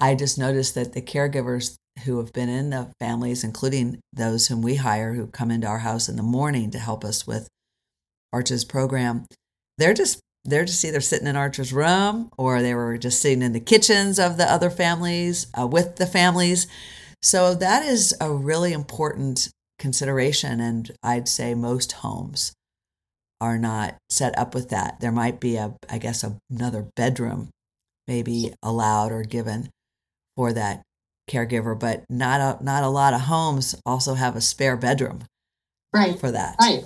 I 0.00 0.14
just 0.14 0.38
noticed 0.38 0.74
that 0.74 0.94
the 0.94 1.02
caregivers 1.02 1.76
who 2.04 2.16
have 2.16 2.32
been 2.32 2.48
in 2.48 2.70
the 2.70 2.90
families, 2.98 3.44
including 3.44 4.00
those 4.10 4.48
whom 4.48 4.62
we 4.62 4.76
hire 4.76 5.12
who 5.12 5.26
come 5.26 5.50
into 5.50 5.66
our 5.66 5.80
house 5.80 6.08
in 6.08 6.16
the 6.16 6.22
morning 6.22 6.70
to 6.70 6.78
help 6.78 7.04
us 7.04 7.26
with 7.26 7.46
Arch's 8.32 8.64
program, 8.64 9.26
they're 9.76 9.92
just 9.92 10.18
they're 10.44 10.64
just 10.64 10.84
either 10.84 11.00
sitting 11.00 11.28
in 11.28 11.36
Archer's 11.36 11.72
room 11.72 12.30
or 12.36 12.60
they 12.60 12.74
were 12.74 12.98
just 12.98 13.20
sitting 13.20 13.42
in 13.42 13.52
the 13.52 13.60
kitchens 13.60 14.18
of 14.18 14.36
the 14.36 14.50
other 14.50 14.70
families 14.70 15.46
uh, 15.58 15.66
with 15.66 15.96
the 15.96 16.06
families. 16.06 16.66
So 17.22 17.54
that 17.54 17.84
is 17.84 18.14
a 18.20 18.32
really 18.32 18.72
important 18.72 19.48
consideration, 19.78 20.60
and 20.60 20.90
I'd 21.02 21.28
say 21.28 21.54
most 21.54 21.92
homes 21.92 22.52
are 23.40 23.58
not 23.58 23.96
set 24.08 24.36
up 24.38 24.54
with 24.54 24.70
that. 24.70 25.00
There 25.00 25.12
might 25.12 25.40
be 25.40 25.56
a, 25.56 25.74
I 25.90 25.98
guess, 25.98 26.24
a, 26.24 26.36
another 26.50 26.88
bedroom 26.96 27.50
maybe 28.08 28.52
allowed 28.62 29.12
or 29.12 29.22
given 29.22 29.68
for 30.36 30.52
that 30.52 30.82
caregiver, 31.30 31.78
but 31.78 32.04
not 32.08 32.40
a 32.40 32.64
not 32.64 32.82
a 32.82 32.88
lot 32.88 33.14
of 33.14 33.22
homes 33.22 33.74
also 33.86 34.14
have 34.14 34.36
a 34.36 34.40
spare 34.40 34.76
bedroom 34.76 35.24
right 35.92 36.18
for 36.18 36.30
that. 36.30 36.56
Right. 36.60 36.84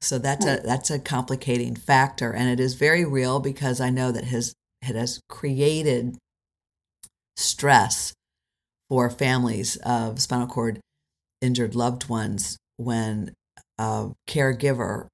So 0.00 0.18
that's 0.18 0.46
a 0.46 0.56
hmm. 0.56 0.66
that's 0.66 0.90
a 0.90 0.98
complicating 0.98 1.74
factor, 1.74 2.32
and 2.32 2.48
it 2.48 2.60
is 2.60 2.74
very 2.74 3.04
real 3.04 3.40
because 3.40 3.80
I 3.80 3.90
know 3.90 4.12
that 4.12 4.24
has 4.24 4.54
it 4.82 4.94
has 4.94 5.20
created 5.28 6.16
stress 7.36 8.12
for 8.88 9.10
families 9.10 9.76
of 9.76 10.20
spinal 10.20 10.46
cord 10.46 10.80
injured 11.40 11.74
loved 11.74 12.08
ones 12.08 12.56
when 12.76 13.32
a 13.78 14.10
caregiver 14.28 15.08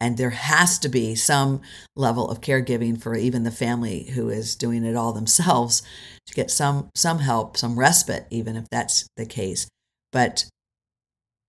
and 0.00 0.16
there 0.16 0.30
has 0.30 0.78
to 0.78 0.88
be 0.88 1.14
some 1.14 1.60
level 1.96 2.30
of 2.30 2.40
caregiving 2.40 3.00
for 3.00 3.16
even 3.16 3.42
the 3.42 3.50
family 3.50 4.04
who 4.14 4.28
is 4.28 4.54
doing 4.54 4.84
it 4.84 4.94
all 4.94 5.12
themselves 5.12 5.82
to 6.26 6.34
get 6.34 6.50
some 6.50 6.90
some 6.94 7.20
help 7.20 7.56
some 7.56 7.78
respite 7.78 8.26
even 8.30 8.56
if 8.56 8.66
that's 8.70 9.06
the 9.16 9.26
case. 9.26 9.68
But 10.12 10.46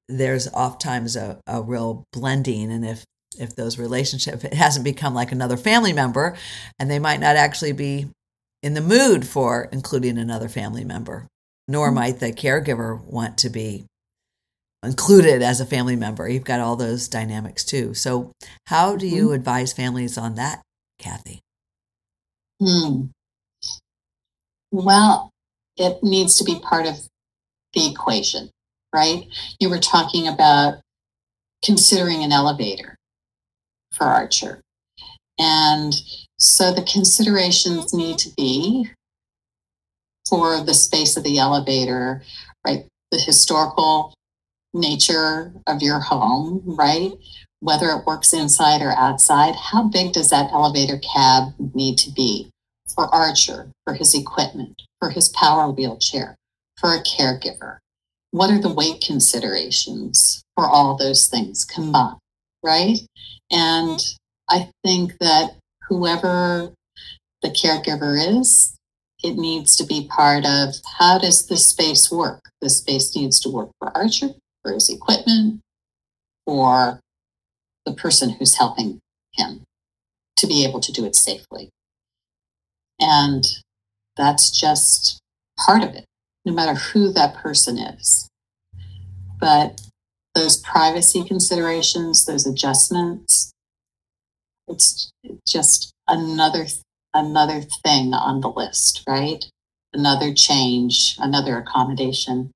there's 0.10 0.48
oftentimes 0.50 1.16
a, 1.16 1.40
a 1.48 1.62
real 1.62 2.04
blending 2.12 2.72
and 2.72 2.86
if 2.86 3.06
if 3.38 3.56
those 3.56 3.80
relationships 3.80 4.44
it 4.44 4.54
hasn't 4.54 4.84
become 4.84 5.14
like 5.14 5.32
another 5.32 5.58
family 5.58 5.94
member 5.94 6.36
and 6.80 6.90
they 6.90 7.00
might 7.00 7.20
not 7.20 7.36
actually 7.36 7.72
be 7.72 8.08
in 8.62 8.74
the 8.74 8.82
mood 8.82 9.26
for 9.26 9.70
including 9.72 10.18
another 10.18 10.50
family 10.50 10.84
member 10.84 11.28
nor 11.70 11.88
mm-hmm. 11.88 11.96
might 11.96 12.20
the 12.20 12.34
caregiver 12.34 13.02
want 13.06 13.38
to 13.38 13.50
be 13.50 13.86
included 14.84 15.42
as 15.42 15.62
a 15.62 15.66
family 15.66 15.96
member. 15.96 16.28
You've 16.28 16.44
got 16.44 16.60
all 16.60 16.76
those 16.76 17.08
dynamics 17.08 17.64
too. 17.64 17.94
So, 17.94 18.32
how 18.68 18.96
do 18.96 19.08
you 19.08 19.26
mm-hmm. 19.26 19.36
advise 19.36 19.74
families 19.74 20.18
on 20.18 20.36
that, 20.36 20.62
Kathy? 20.98 21.42
Hmm. 22.62 23.06
Well, 24.72 25.32
it 25.78 26.04
needs 26.04 26.38
to 26.38 26.44
be 26.44 26.60
part 26.60 26.86
of 26.86 27.08
the 27.74 27.88
equation, 27.88 28.50
right? 28.94 29.26
You 29.60 29.70
were 29.70 29.80
talking 29.80 30.28
about 30.28 30.80
considering 31.64 32.24
an 32.24 32.32
elevator 32.32 32.96
for 33.94 34.06
Archer. 34.06 34.62
And 35.38 35.94
so 36.38 36.74
the 36.74 36.84
considerations 36.84 37.88
mm-hmm. 37.88 37.98
need 37.98 38.18
to 38.20 38.30
be 38.36 38.90
for 40.30 40.64
the 40.64 40.74
space 40.74 41.18
of 41.18 41.24
the 41.24 41.40
elevator, 41.40 42.22
right? 42.66 42.86
The 43.12 43.18
historical 43.18 44.14
nature 44.74 45.52
of 45.66 45.82
your 45.82 46.00
home, 46.00 46.62
right? 46.66 47.12
Whether 47.62 47.88
it 47.90 48.06
works 48.06 48.32
inside 48.32 48.82
or 48.82 48.92
outside, 48.92 49.56
how 49.56 49.88
big 49.88 50.14
does 50.14 50.30
that 50.30 50.52
elevator 50.52 51.00
cab 51.00 51.54
need 51.74 51.98
to 52.00 52.12
be 52.12 52.50
for 52.94 53.14
Archer, 53.14 53.72
for 53.86 53.94
his 53.94 54.14
equipment, 54.14 54.82
for 55.00 55.10
his 55.10 55.30
power 55.30 55.70
wheelchair, 55.70 56.36
for 56.78 56.94
a 56.94 57.04
caregiver? 57.04 57.80
What 58.32 58.52
are 58.52 58.60
the 58.60 58.74
weight 58.74 59.02
considerations 59.06 60.44
for 60.56 60.68
all 60.68 60.96
those 60.96 61.28
things 61.28 61.66
combined, 61.66 62.18
right? 62.64 63.00
And 63.52 63.98
mm-hmm. 63.98 64.58
I 64.58 64.70
think 64.84 65.18
that 65.20 65.56
whoever 65.88 66.74
the 67.42 67.50
caregiver 67.50 68.40
is, 68.40 68.76
it 69.24 69.36
needs 69.36 69.76
to 69.78 69.86
be 69.86 70.08
part 70.08 70.46
of 70.46 70.76
how 70.98 71.18
does 71.18 71.48
this 71.48 71.68
space 71.68 72.12
work? 72.12 72.40
The 72.62 72.70
space 72.70 73.16
needs 73.16 73.40
to 73.42 73.50
work 73.50 73.70
for 73.80 73.96
Archer 73.96 74.30
for 74.62 74.74
his 74.74 74.90
equipment 74.90 75.62
or 76.46 77.00
the 77.86 77.94
person 77.94 78.32
who's 78.32 78.58
helping 78.58 79.00
him 79.34 79.64
to 80.38 80.48
be 80.48 80.66
able 80.66 80.80
to 80.80 80.92
do 80.92 81.06
it 81.06 81.16
safely. 81.16 81.70
And 83.00 83.44
that's 84.18 84.52
just 84.52 85.20
part 85.58 85.84
of 85.84 85.94
it, 85.96 86.06
no 86.50 86.56
matter 86.56 86.74
who 86.74 87.14
that 87.14 87.36
person 87.36 87.78
is. 87.78 88.28
But 89.40 89.82
those 90.34 90.58
privacy 90.58 91.24
considerations, 91.24 92.26
those 92.26 92.48
adjustments, 92.48 93.52
it's 94.68 95.12
just 95.48 95.94
another 96.08 96.66
another 97.14 97.62
thing 97.84 98.16
on 98.16 98.42
the 98.42 98.50
list, 98.50 99.04
right? 99.08 99.46
Another 99.94 100.34
change, 100.34 101.16
another 101.20 101.60
accommodation. 101.60 102.52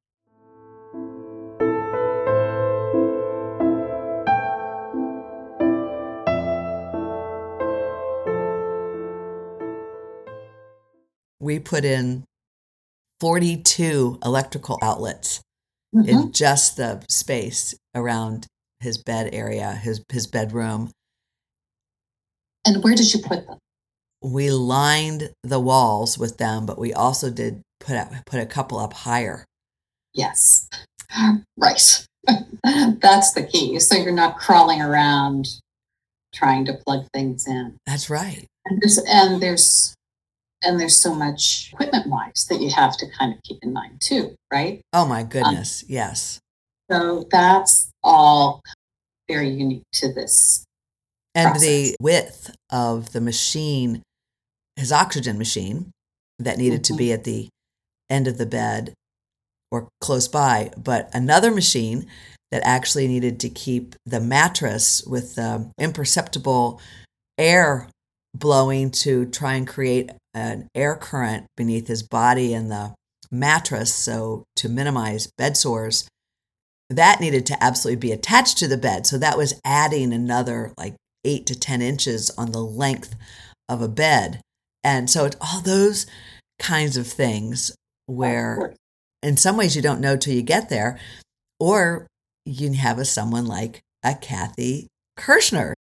We 11.40 11.60
put 11.60 11.86
in 11.86 12.24
42 13.24 14.20
electrical 14.26 14.78
outlets 14.82 15.40
Mhm. 15.96 16.08
in 16.10 16.32
just 16.34 16.76
the 16.76 17.02
space 17.10 17.74
around 17.96 18.48
his 18.82 18.98
bed 18.98 19.30
area, 19.34 19.72
his 19.72 20.02
his 20.12 20.28
bedroom. 20.28 20.92
And 22.66 22.84
where 22.84 22.96
did 22.96 23.14
you 23.14 23.22
put 23.22 23.48
them? 23.48 23.60
We 24.22 24.52
lined 24.52 25.32
the 25.42 25.62
walls 25.62 26.18
with 26.18 26.38
them, 26.38 26.66
but 26.66 26.78
we 26.78 26.92
also 26.94 27.30
did 27.30 27.62
put 27.80 27.96
up, 27.96 28.12
put 28.26 28.42
a 28.42 28.46
couple 28.46 28.78
up 28.78 28.92
higher. 28.92 29.46
Yes. 30.14 30.68
Right. 31.56 32.06
That's 32.64 33.32
the 33.32 33.48
key. 33.50 33.80
So 33.80 33.96
you're 33.96 34.12
not 34.12 34.38
crawling 34.38 34.82
around 34.82 35.48
trying 36.34 36.66
to 36.66 36.74
plug 36.74 37.08
things 37.14 37.48
in. 37.48 37.78
That's 37.86 38.10
right. 38.10 38.46
And 38.66 38.82
there's 38.82 38.98
and 38.98 39.42
there's 39.42 39.94
and 40.64 40.80
there's 40.80 41.02
so 41.02 41.14
much 41.14 41.70
equipment 41.74 42.08
wise 42.08 42.46
that 42.50 42.62
you 42.62 42.70
have 42.72 42.96
to 42.98 43.06
kind 43.18 43.34
of 43.34 43.42
keep 43.44 43.60
in 43.64 43.74
mind 43.74 44.00
too, 44.02 44.36
right? 44.52 44.82
Oh 44.94 45.06
my 45.06 45.24
goodness. 45.24 45.84
yes. 45.88 46.40
So 46.92 47.26
that's 47.32 47.90
all 48.04 48.62
very 49.28 49.50
unique 49.50 49.84
to 49.94 50.12
this. 50.14 50.64
And 51.36 51.60
the 51.60 51.96
width 52.00 52.54
of 52.70 53.14
the 53.14 53.22
machine, 53.22 54.04
his 54.76 54.92
oxygen 54.92 55.38
machine 55.38 55.92
that 56.40 56.58
needed 56.58 56.84
to 56.86 56.94
Mhm. 56.94 56.98
be 56.98 57.14
at 57.14 57.24
the 57.24 57.48
end 58.10 58.28
of 58.28 58.38
the 58.38 58.46
bed 58.46 58.94
or 59.72 59.88
close 60.02 60.28
by, 60.28 60.72
but 60.78 61.10
another 61.14 61.50
machine 61.52 62.06
that 62.52 62.62
actually 62.64 63.08
needed 63.08 63.40
to 63.40 63.50
keep 63.50 63.96
the 64.06 64.20
mattress 64.20 65.04
with 65.06 65.36
the 65.36 65.72
imperceptible 65.80 66.80
air 67.40 67.90
blowing 68.34 68.92
to 68.92 69.26
try 69.26 69.54
and 69.54 69.68
create 69.68 70.10
an 70.34 70.68
air 70.74 70.96
current 70.96 71.46
beneath 71.56 71.88
his 71.88 72.04
body 72.04 72.54
and 72.54 72.72
the 72.72 72.94
mattress 73.32 73.94
so 73.94 74.44
to 74.56 74.70
minimize 74.70 75.28
bed 75.38 75.58
sores 75.58 76.08
that 76.90 77.20
needed 77.20 77.46
to 77.48 77.64
absolutely 77.64 78.00
be 78.00 78.12
attached 78.12 78.58
to 78.58 78.68
the 78.68 78.78
bed. 78.78 79.06
So 79.06 79.18
that 79.18 79.38
was 79.38 79.60
adding 79.66 80.14
another 80.14 80.74
like 80.78 80.96
8 81.26 81.46
to 81.48 81.60
10 81.60 81.82
inches 81.82 82.30
on 82.32 82.52
the 82.52 82.64
length 82.64 83.16
of 83.70 83.82
a 83.82 83.88
bed. 83.88 84.42
And 84.84 85.10
so 85.10 85.26
it's 85.26 85.38
all 85.40 85.62
those 85.62 86.06
kinds 86.60 86.98
of 86.98 87.08
things 87.08 87.72
where 88.06 88.74
in 89.22 89.38
some 89.38 89.58
ways 89.58 89.76
you 89.76 89.82
don't 89.82 90.02
know 90.02 90.18
till 90.18 90.34
you 90.34 90.42
get 90.42 90.70
there 90.70 91.00
or 91.60 92.08
you 92.46 92.68
can 92.68 92.74
have 92.76 93.00
a 93.00 93.06
someone 93.06 93.46
like 93.46 93.82
a 94.04 94.14
kathy 94.14 94.88
kirschner 95.16 95.74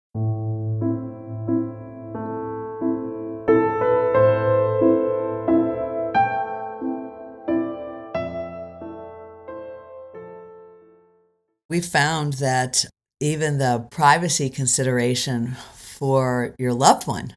we 11.72 11.80
found 11.80 12.34
that 12.34 12.86
even 13.22 13.58
the 13.58 13.88
privacy 13.90 14.50
consideration 14.50 15.56
for 15.74 16.54
your 16.60 16.74
loved 16.74 17.08
one 17.08 17.34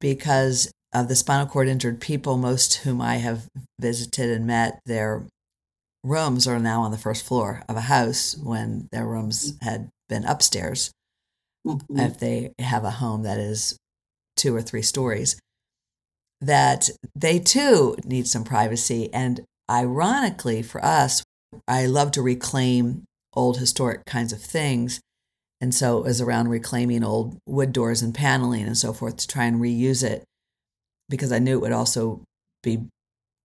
because 0.00 0.70
of 0.94 1.08
the 1.08 1.16
spinal 1.16 1.46
cord 1.46 1.66
injured 1.66 2.00
people 2.00 2.38
most 2.38 2.74
whom 2.76 3.00
i 3.00 3.16
have 3.16 3.48
visited 3.80 4.30
and 4.30 4.46
met 4.46 4.78
their 4.86 5.26
rooms 6.04 6.46
are 6.46 6.60
now 6.60 6.82
on 6.82 6.92
the 6.92 6.98
first 6.98 7.26
floor 7.26 7.64
of 7.68 7.76
a 7.76 7.88
house 7.92 8.36
when 8.36 8.86
their 8.92 9.04
rooms 9.04 9.54
had 9.60 9.88
been 10.08 10.24
upstairs. 10.24 10.92
Mhm. 11.66 11.80
if 11.98 12.20
they 12.20 12.52
have 12.60 12.84
a 12.84 12.92
home 13.02 13.24
that 13.24 13.40
is 13.40 13.76
two 14.36 14.54
or 14.54 14.62
three 14.62 14.82
stories 14.82 15.34
that 16.40 16.90
they 17.16 17.40
too 17.40 17.96
need 18.04 18.28
some 18.28 18.44
privacy. 18.44 19.12
And 19.12 19.42
ironically 19.68 20.62
for 20.62 20.84
us 20.84 21.24
i 21.66 21.86
love 21.86 22.12
to 22.12 22.22
reclaim 22.22 23.02
old 23.36 23.58
historic 23.58 24.04
kinds 24.06 24.32
of 24.32 24.40
things 24.40 25.00
and 25.60 25.74
so 25.74 25.98
it 25.98 26.04
was 26.04 26.20
around 26.20 26.48
reclaiming 26.48 27.04
old 27.04 27.36
wood 27.46 27.72
doors 27.72 28.02
and 28.02 28.14
paneling 28.14 28.64
and 28.64 28.76
so 28.76 28.92
forth 28.92 29.16
to 29.16 29.28
try 29.28 29.44
and 29.44 29.60
reuse 29.60 30.02
it 30.02 30.24
because 31.08 31.30
i 31.30 31.38
knew 31.38 31.58
it 31.58 31.62
would 31.62 31.72
also 31.72 32.22
be 32.62 32.86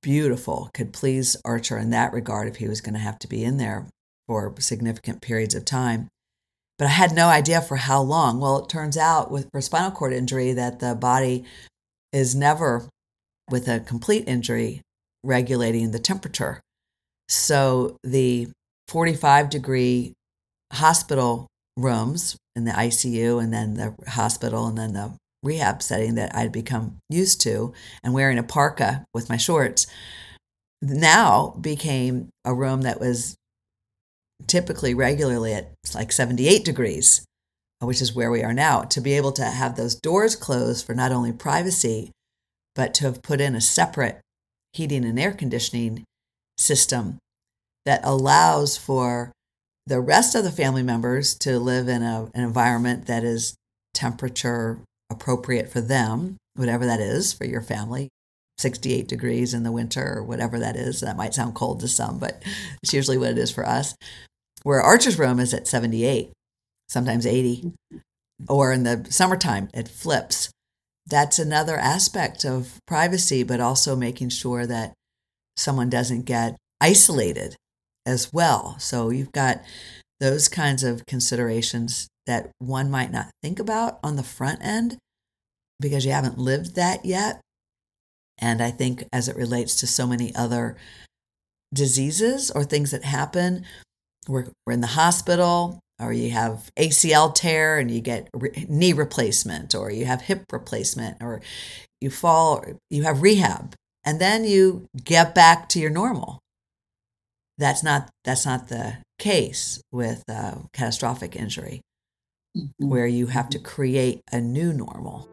beautiful 0.02 0.70
could 0.74 0.92
please 0.92 1.38
archer 1.46 1.78
in 1.78 1.92
that 1.92 2.14
regard 2.14 2.48
if 2.48 2.56
he 2.56 2.68
was 2.68 2.82
going 2.82 2.94
to 2.94 3.00
have 3.00 3.20
to 3.20 3.28
be 3.28 3.44
in 3.44 3.58
there 3.58 3.88
for 4.28 4.54
significant 4.60 5.22
periods 5.22 5.54
of 5.54 5.66
time 5.66 6.08
but 6.82 6.88
I 6.88 6.94
had 6.94 7.14
no 7.14 7.28
idea 7.28 7.62
for 7.62 7.76
how 7.78 8.02
long. 8.02 8.40
Well, 8.40 8.58
it 8.64 8.68
turns 8.68 8.98
out 8.98 9.30
with 9.30 9.48
for 9.52 9.62
spinal 9.62 9.92
cord 9.92 10.14
injury 10.14 10.52
that 10.54 10.80
the 10.80 10.96
body 10.96 11.44
is 12.12 12.34
never 12.34 12.90
with 13.52 13.68
a 13.68 13.82
complete 13.82 14.28
injury 14.28 14.82
regulating 15.24 15.92
the 15.92 16.00
temperature. 16.00 16.60
So 17.30 17.98
the 18.04 18.48
45 18.92 19.50
degree 19.50 20.12
hospital 20.74 21.48
rooms 21.78 22.36
in 22.58 22.66
the 22.66 22.72
ICU 22.72 23.42
and 23.42 23.54
then 23.54 23.76
the 23.76 23.96
hospital 24.10 24.68
and 24.68 24.78
then 24.78 24.92
the 24.92 25.14
rehab 25.44 25.82
setting 25.82 26.16
that 26.16 26.36
I'd 26.36 26.52
become 26.52 26.98
used 27.10 27.40
to 27.42 27.74
and 28.04 28.14
wearing 28.14 28.38
a 28.38 28.44
parka 28.44 29.06
with 29.14 29.30
my 29.30 29.38
shorts 29.38 29.88
now 30.82 31.56
became 31.62 32.28
a 32.44 32.54
room 32.54 32.82
that 32.82 33.00
was 33.00 33.36
typically 34.48 34.94
regularly 34.94 35.54
at 35.54 35.72
like 35.96 36.12
78 36.12 36.66
degrees, 36.66 37.24
which 37.80 38.02
is 38.02 38.14
where 38.14 38.30
we 38.30 38.44
are 38.44 38.54
now. 38.54 38.82
To 38.82 39.00
be 39.00 39.14
able 39.14 39.32
to 39.34 39.46
have 39.46 39.76
those 39.78 39.96
doors 39.96 40.36
closed 40.36 40.86
for 40.86 40.94
not 40.94 41.14
only 41.14 41.32
privacy, 41.32 42.12
but 42.76 42.94
to 42.96 43.06
have 43.06 43.22
put 43.22 43.40
in 43.40 43.56
a 43.56 43.62
separate 43.62 44.20
heating 44.74 45.06
and 45.06 45.18
air 45.18 45.32
conditioning 45.32 46.04
system 46.58 47.20
that 47.86 48.02
allows 48.04 48.78
for 48.78 49.32
the 49.88 50.00
rest 50.00 50.36
of 50.36 50.44
the 50.44 50.52
family 50.52 50.84
members 50.84 51.36
to 51.36 51.60
live 51.60 51.88
in 51.88 52.04
a, 52.04 52.30
an 52.34 52.44
environment 52.44 53.08
that 53.08 53.24
is 53.24 53.56
temperature 53.94 54.80
appropriate 55.10 55.70
for 55.70 55.82
them, 55.82 56.38
whatever 56.56 56.86
that 56.86 57.00
is 57.00 57.34
for 57.34 57.46
your 57.46 57.62
family. 57.62 58.10
68 58.58 59.08
degrees 59.08 59.56
in 59.56 59.64
the 59.64 59.72
winter 59.72 60.18
or 60.18 60.24
whatever 60.24 60.60
that 60.60 60.76
is. 60.76 61.02
That 61.02 61.18
might 61.18 61.34
sound 61.34 61.56
cold 61.56 61.80
to 61.80 61.88
some, 61.88 62.20
but 62.20 62.44
it's 62.84 62.94
usually 62.94 63.18
what 63.18 63.32
it 63.32 63.40
is 63.40 63.50
for 63.50 63.66
us 63.66 63.96
where 64.64 64.82
Archer's 64.82 65.20
room 65.20 65.40
is 65.40 65.54
at 65.54 65.68
78, 65.68 66.32
sometimes 66.88 67.26
80, 67.26 67.62
mm-hmm. 67.62 67.98
or 68.50 68.72
in 68.72 68.84
the 68.84 69.06
summertime, 69.10 69.70
it 69.74 69.88
flips. 69.88 70.52
That's 71.08 71.40
another 71.40 71.78
aspect 71.78 72.46
of 72.46 72.78
privacy, 72.86 73.44
but 73.44 73.60
also 73.60 73.96
making 73.96 74.30
sure 74.30 74.66
that 74.66 74.94
someone 75.58 75.90
doesn't 75.90 76.26
get 76.26 76.56
isolated 76.80 77.56
as 78.12 78.32
well. 78.34 78.76
So 78.78 79.10
you've 79.10 79.32
got 79.32 79.62
those 80.20 80.48
kinds 80.48 80.84
of 80.84 81.06
considerations 81.06 82.08
that 82.28 82.52
one 82.60 82.92
might 82.92 83.12
not 83.12 83.32
think 83.42 83.58
about 83.58 84.00
on 84.04 84.18
the 84.18 84.24
front 84.24 84.60
end 84.62 84.98
because 85.80 86.06
you 86.06 86.12
haven't 86.12 86.38
lived 86.38 86.76
that 86.76 87.06
yet. 87.06 87.42
And 88.38 88.62
I 88.62 88.70
think 88.70 89.06
as 89.12 89.28
it 89.28 89.36
relates 89.36 89.76
to 89.78 89.88
so 89.88 90.06
many 90.06 90.36
other 90.36 90.76
diseases 91.74 92.52
or 92.52 92.64
things 92.64 92.92
that 92.92 93.06
happen, 93.06 93.66
we're, 94.28 94.48
we're 94.66 94.74
in 94.74 94.82
the 94.82 94.88
hospital 94.88 95.80
or 96.00 96.12
you 96.12 96.32
have 96.32 96.70
ACL 96.78 97.34
tear 97.34 97.80
and 97.80 97.90
you 97.90 98.02
get 98.02 98.28
re- 98.34 98.66
knee 98.68 98.94
replacement 98.94 99.74
or 99.74 99.90
you 99.90 100.06
have 100.06 100.22
hip 100.22 100.44
replacement 100.52 101.18
or 101.22 101.42
you 102.02 102.10
fall, 102.10 102.64
you 102.90 103.04
have 103.04 103.22
rehab 103.22 103.74
and 104.04 104.20
then 104.20 104.44
you 104.44 104.88
get 105.04 105.34
back 105.34 105.70
to 105.70 105.80
your 105.80 105.92
normal. 105.92 106.40
That's 107.62 107.84
not, 107.84 108.10
that's 108.24 108.44
not 108.44 108.70
the 108.70 108.98
case 109.20 109.84
with 109.92 110.24
uh, 110.28 110.56
catastrophic 110.74 111.36
injury 111.36 111.82
Mhm. 112.58 112.72
where 112.80 113.06
you 113.06 113.28
have 113.28 113.50
to 113.50 113.60
create 113.60 114.22
a 114.32 114.42
new 114.42 114.74
normal. 114.74 115.30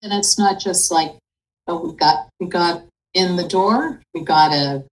And 0.00 0.12
it's 0.12 0.38
not 0.38 0.60
just 0.60 0.92
like, 0.92 1.18
oh, 1.66 1.88
we 1.88 1.96
got 1.96 2.28
we 2.38 2.46
got 2.46 2.84
in 3.14 3.34
the 3.34 3.48
door, 3.48 4.00
we 4.14 4.22
got 4.22 4.52
a 4.52 4.84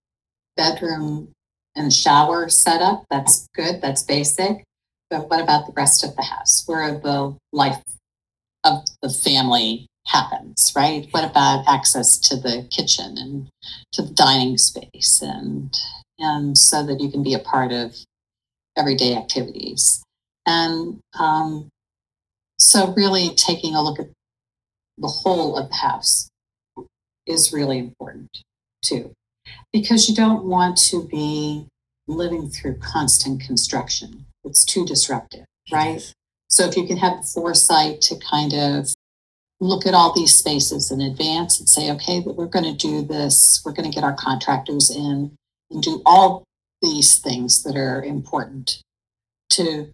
bedroom 0.57 1.29
and 1.77 1.93
shower 1.93 2.49
set 2.49 2.83
up. 2.83 3.05
That's 3.09 3.47
good. 3.55 3.81
That's 3.81 4.03
basic. 4.03 4.65
But 5.11 5.31
what 5.31 5.41
about 5.41 5.67
the 5.67 5.73
rest 5.75 6.03
of 6.03 6.17
the 6.17 6.23
house, 6.23 6.65
where 6.67 6.81
are 6.83 6.99
the 6.99 7.37
life 7.53 7.81
of 8.67 8.85
the 9.03 9.11
family 9.11 9.87
happens, 10.07 10.73
right? 10.77 11.09
What 11.11 11.25
about 11.25 11.65
access 11.69 12.19
to 12.29 12.37
the 12.37 12.67
kitchen 12.71 13.17
and 13.19 13.49
to 13.93 14.03
the 14.03 14.15
dining 14.15 14.59
space, 14.59 15.23
and 15.23 15.75
and 16.19 16.57
so 16.57 16.85
that 16.87 17.01
you 17.01 17.11
can 17.11 17.23
be 17.23 17.35
a 17.35 17.39
part 17.39 17.73
of 17.73 17.95
everyday 18.77 19.15
activities, 19.17 20.03
and 20.47 20.99
um, 21.19 21.69
so 22.59 22.93
really 22.95 23.35
taking 23.35 23.75
a 23.75 23.83
look 23.83 23.99
at 23.99 24.09
the 24.99 25.09
whole 25.09 25.57
of 25.57 25.69
the 25.69 25.75
house 25.77 26.29
is 27.27 27.53
really 27.53 27.79
important 27.79 28.31
too, 28.83 29.13
because 29.73 30.09
you 30.09 30.15
don't 30.15 30.45
want 30.45 30.77
to 30.91 31.07
be 31.09 31.67
living 32.07 32.49
through 32.49 32.77
constant 32.77 33.41
construction. 33.41 34.27
It's 34.45 34.65
too 34.65 34.87
disruptive. 34.87 35.45
right? 35.73 36.15
So 36.57 36.67
if 36.67 36.75
you 36.75 36.87
can 36.87 36.97
have 36.97 37.19
the 37.19 37.29
foresight 37.35 38.01
to 38.01 38.17
kind 38.17 38.55
of 38.55 38.89
look 39.61 39.87
at 39.87 39.93
all 39.93 40.15
these 40.15 40.35
spaces 40.35 40.91
in 40.91 41.03
advance 41.03 41.61
and 41.61 41.69
say, 41.69 41.91
okay, 41.91 42.21
we're 42.21 42.47
going 42.47 42.65
to 42.65 42.73
do 42.73 43.03
this, 43.03 43.61
we're 43.63 43.75
going 43.75 43.91
to 43.91 43.95
get 43.95 44.03
our 44.03 44.15
contractors 44.15 44.91
in 44.91 45.37
and 45.71 45.83
do 45.83 46.01
all 46.07 46.45
these 46.81 47.19
things 47.19 47.63
that 47.63 47.77
are 47.77 48.03
important 48.03 48.81
to 49.51 49.93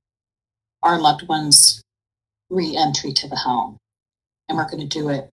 our 0.84 1.00
loved 1.00 1.26
ones' 1.26 1.82
re 2.48 2.76
entry 2.76 3.12
to 3.12 3.28
the 3.28 3.38
home. 3.38 3.76
And 4.48 4.56
we're 4.56 4.70
going 4.70 4.88
to 4.88 4.98
do 4.98 5.08
it 5.08 5.30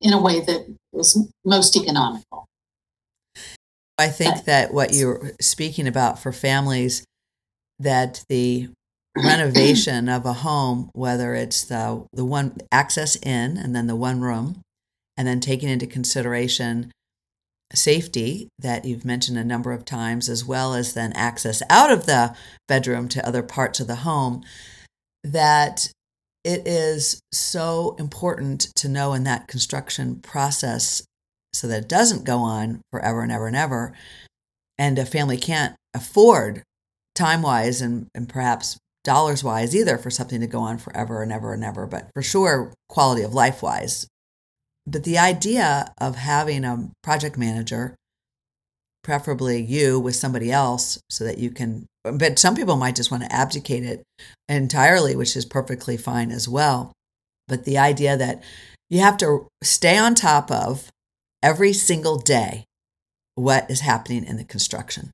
in 0.00 0.12
a 0.12 0.20
way 0.20 0.40
that 0.40 0.74
is 0.92 1.24
most 1.44 1.76
economical. 1.76 2.46
I 3.96 4.08
think 4.08 4.44
that 4.46 4.74
what 4.74 4.92
you're 4.92 5.34
speaking 5.40 5.86
about 5.86 6.18
for 6.18 6.32
families, 6.32 7.04
that 7.78 8.24
the 8.28 8.70
renovation 9.24 10.08
of 10.08 10.24
a 10.26 10.32
home, 10.32 10.90
whether 10.94 11.34
it's 11.34 11.64
the 11.64 12.06
the 12.12 12.24
one 12.24 12.56
access 12.72 13.16
in 13.16 13.56
and 13.56 13.74
then 13.74 13.86
the 13.86 13.96
one 13.96 14.20
room, 14.20 14.62
and 15.16 15.26
then 15.26 15.40
taking 15.40 15.68
into 15.68 15.86
consideration 15.86 16.92
safety 17.74 18.48
that 18.58 18.84
you've 18.84 19.04
mentioned 19.04 19.38
a 19.38 19.44
number 19.44 19.72
of 19.72 19.84
times, 19.84 20.28
as 20.28 20.44
well 20.44 20.74
as 20.74 20.94
then 20.94 21.12
access 21.12 21.62
out 21.68 21.90
of 21.90 22.06
the 22.06 22.34
bedroom 22.66 23.08
to 23.08 23.26
other 23.26 23.42
parts 23.42 23.80
of 23.80 23.86
the 23.86 23.96
home, 23.96 24.42
that 25.22 25.90
it 26.44 26.66
is 26.66 27.20
so 27.32 27.94
important 27.98 28.68
to 28.76 28.88
know 28.88 29.12
in 29.12 29.24
that 29.24 29.48
construction 29.48 30.16
process 30.16 31.02
so 31.52 31.66
that 31.66 31.82
it 31.82 31.88
doesn't 31.88 32.24
go 32.24 32.38
on 32.38 32.80
forever 32.90 33.22
and 33.22 33.32
ever 33.32 33.46
and 33.46 33.56
ever. 33.56 33.92
And 34.78 34.98
a 34.98 35.04
family 35.04 35.36
can't 35.36 35.74
afford 35.92 36.62
time 37.14 37.42
wise 37.42 37.82
and, 37.82 38.06
and 38.14 38.28
perhaps 38.28 38.78
dollars 39.08 39.42
wise 39.42 39.74
either 39.74 39.96
for 39.96 40.10
something 40.10 40.40
to 40.42 40.46
go 40.46 40.60
on 40.60 40.76
forever 40.76 41.22
and 41.22 41.32
ever 41.32 41.54
and 41.54 41.64
ever, 41.64 41.86
but 41.86 42.10
for 42.12 42.22
sure, 42.22 42.74
quality 42.90 43.22
of 43.22 43.32
life 43.32 43.62
wise. 43.62 44.06
But 44.86 45.04
the 45.04 45.16
idea 45.16 45.94
of 45.98 46.16
having 46.16 46.62
a 46.62 46.90
project 47.02 47.38
manager, 47.38 47.96
preferably 49.02 49.62
you 49.62 49.98
with 49.98 50.14
somebody 50.14 50.52
else, 50.52 50.98
so 51.08 51.24
that 51.24 51.38
you 51.38 51.50
can, 51.50 51.86
but 52.04 52.38
some 52.38 52.54
people 52.54 52.76
might 52.76 52.96
just 52.96 53.10
want 53.10 53.22
to 53.22 53.32
abdicate 53.34 53.82
it 53.82 54.02
entirely, 54.46 55.16
which 55.16 55.36
is 55.36 55.46
perfectly 55.46 55.96
fine 55.96 56.30
as 56.30 56.46
well. 56.46 56.92
But 57.46 57.64
the 57.64 57.78
idea 57.78 58.14
that 58.14 58.44
you 58.90 59.00
have 59.00 59.16
to 59.18 59.48
stay 59.62 59.96
on 59.96 60.14
top 60.14 60.50
of 60.50 60.90
every 61.42 61.72
single 61.72 62.18
day 62.18 62.64
what 63.36 63.70
is 63.70 63.80
happening 63.80 64.26
in 64.26 64.36
the 64.36 64.44
construction. 64.44 65.12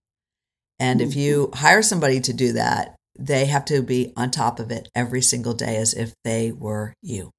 And 0.80 1.00
if 1.00 1.14
you 1.14 1.46
mm-hmm. 1.46 1.58
hire 1.58 1.82
somebody 1.82 2.20
to 2.20 2.32
do 2.32 2.54
that, 2.54 2.96
they 3.18 3.46
have 3.46 3.64
to 3.66 3.82
be 3.82 4.12
on 4.16 4.30
top 4.30 4.58
of 4.58 4.70
it 4.70 4.88
every 4.94 5.22
single 5.22 5.54
day 5.54 5.76
as 5.76 5.94
if 5.94 6.14
they 6.24 6.52
were 6.52 6.94
you. 7.02 7.30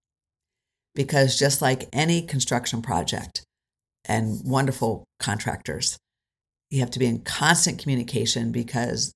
Because 0.93 1.37
just 1.37 1.61
like 1.61 1.89
any 1.91 2.21
construction 2.21 2.81
project 2.81 3.43
and 4.05 4.39
wonderful 4.45 5.03
contractors, 5.19 5.97
you 6.69 6.79
have 6.79 6.91
to 6.91 6.99
be 6.99 7.05
in 7.05 7.19
constant 7.19 7.79
communication 7.79 8.51
because 8.51 9.13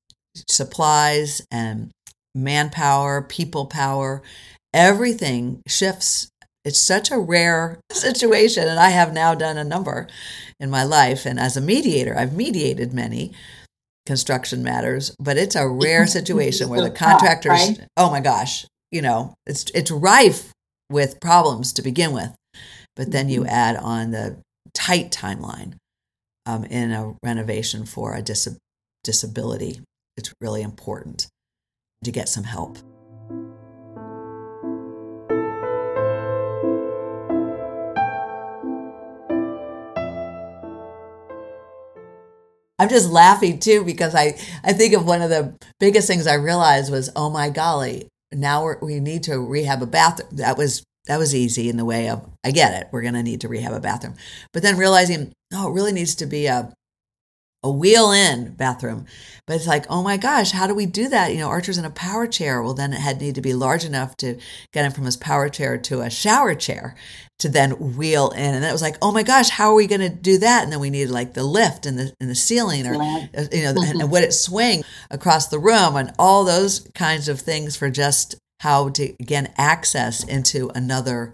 supplies 0.48 1.42
and 1.50 1.92
manpower, 2.36 3.22
people 3.22 3.66
power, 3.66 4.22
everything 4.74 5.62
shifts. 5.68 6.30
It's 6.66 6.82
such 6.82 7.10
a 7.10 7.18
rare 7.18 7.80
situation. 7.92 8.68
And 8.68 8.80
I 8.80 8.90
have 8.90 9.14
now 9.14 9.34
done 9.34 9.58
a 9.58 9.64
number 9.64 10.08
in 10.60 10.70
my 10.70 10.84
life. 10.84 11.26
And 11.26 11.40
as 11.40 11.56
a 11.56 11.62
mediator, 11.62 12.18
I've 12.18 12.34
mediated 12.34 12.94
many 12.94 13.32
construction 14.10 14.64
matters, 14.64 15.16
but 15.20 15.38
it's 15.38 15.56
a 15.56 15.70
rare 15.86 16.08
situation 16.08 16.68
where 16.68 16.82
the 16.82 16.90
contractors, 16.90 17.52
right? 17.52 17.88
oh 17.96 18.10
my 18.10 18.20
gosh, 18.20 18.66
you 18.92 19.04
know, 19.04 19.36
it's 19.46 19.66
it's 19.76 19.92
rife 19.92 20.52
with 20.90 21.22
problems 21.22 21.72
to 21.74 21.84
begin 21.84 22.12
with, 22.12 22.34
but 22.96 23.12
then 23.12 23.30
you 23.30 23.42
mm-hmm. 23.42 23.54
add 23.54 23.76
on 23.76 24.10
the 24.10 24.42
tight 24.74 25.12
timeline 25.12 25.76
um, 26.48 26.64
in 26.64 26.92
a 26.92 27.14
renovation 27.24 27.86
for 27.86 28.16
a 28.16 28.22
dis- 28.24 28.58
disability. 29.04 29.80
It's 30.18 30.34
really 30.42 30.64
important 30.64 31.28
to 32.04 32.12
get 32.12 32.30
some 32.30 32.46
help. 32.46 32.80
I'm 42.80 42.90
just 42.90 43.10
laughing 43.10 43.60
too 43.60 43.84
because 43.84 44.16
I, 44.16 44.40
I 44.64 44.74
think 44.74 44.94
of 44.94 45.06
one 45.06 45.22
of 45.22 45.30
the 45.30 45.54
biggest 45.80 46.08
things 46.08 46.26
I 46.26 46.36
realized 46.36 46.92
was, 46.92 47.10
oh 47.16 47.30
my 47.30 47.50
golly, 47.50 48.08
now 48.32 48.76
we 48.82 49.00
need 49.00 49.24
to 49.24 49.38
rehab 49.38 49.82
a 49.82 49.86
bathroom. 49.86 50.30
That 50.34 50.58
was 50.58 50.84
that 51.08 51.18
was 51.18 51.34
easy 51.34 51.70
in 51.70 51.78
the 51.78 51.86
way 51.86 52.10
of 52.10 52.26
I 52.44 52.52
get 52.52 52.82
it. 52.82 52.90
We're 52.92 53.02
going 53.02 53.16
to 53.16 53.24
need 53.24 53.42
to 53.42 53.48
rehab 53.48 53.74
a 53.74 53.80
bathroom, 53.80 54.16
but 54.54 54.62
then 54.62 54.78
realizing, 54.78 55.34
oh, 55.54 55.70
it 55.70 55.74
really 55.74 55.92
needs 55.92 56.16
to 56.16 56.26
be 56.26 56.46
a 56.46 56.72
a 57.64 57.72
wheel 57.72 58.12
in 58.12 58.54
bathroom. 58.54 59.06
But 59.46 59.58
it's 59.58 59.68
like, 59.68 59.86
oh 59.90 60.02
my 60.02 60.18
gosh, 60.18 60.52
how 60.52 60.68
do 60.68 60.74
we 60.74 60.86
do 60.86 61.10
that? 61.10 61.32
You 61.32 61.40
know, 61.40 61.50
Archer's 61.50 61.78
in 61.78 61.86
a 61.86 61.90
power 61.90 62.28
chair. 62.28 62.62
Well, 62.62 62.74
then 62.74 62.94
it 62.94 63.00
had 63.00 63.20
need 63.20 63.36
to 63.36 63.42
be 63.42 63.54
large 63.54 63.84
enough 63.84 64.16
to 64.18 64.40
get 64.72 64.86
him 64.86 64.92
from 64.92 65.06
his 65.06 65.18
power 65.18 65.50
chair 65.50 65.78
to 65.78 66.02
a 66.02 66.10
shower 66.10 66.56
chair 66.56 66.96
to 67.40 67.50
then 67.50 67.96
wheel 67.98 68.30
in. 68.32 68.54
And 68.54 68.64
then 68.64 68.70
it 68.70 68.74
was 68.74 68.82
like, 68.82 68.98
oh 69.02 69.12
my 69.12 69.24
gosh, 69.24 69.50
how 69.50 69.72
are 69.72 69.76
we 69.76 69.88
going 69.88 70.02
to 70.02 70.10
do 70.10 70.38
that? 70.38 70.64
And 70.64 70.72
then 70.72 70.80
we 70.80 70.90
needed 70.90 71.12
like 71.12 71.34
the 71.34 71.44
lift 71.44 71.86
and 71.86 71.98
the 71.98 72.14
in 72.20 72.28
the 72.28 72.36
ceiling, 72.36 72.86
or 72.86 72.96
uh, 72.96 73.28
you 73.52 73.64
know, 73.64 73.74
mm-hmm. 73.74 74.02
and 74.02 74.12
would 74.12 74.24
it 74.24 74.34
swing 74.34 74.84
across 75.10 75.48
the 75.48 75.60
room, 75.60 75.96
and 75.96 76.14
all 76.20 76.44
those 76.44 76.90
kinds 76.96 77.28
of 77.28 77.40
things 77.40 77.76
for 77.76 77.90
just 77.90 78.36
how 78.60 78.90
to 78.90 79.14
again 79.20 79.52
access 79.58 80.24
into 80.24 80.70
another 80.76 81.34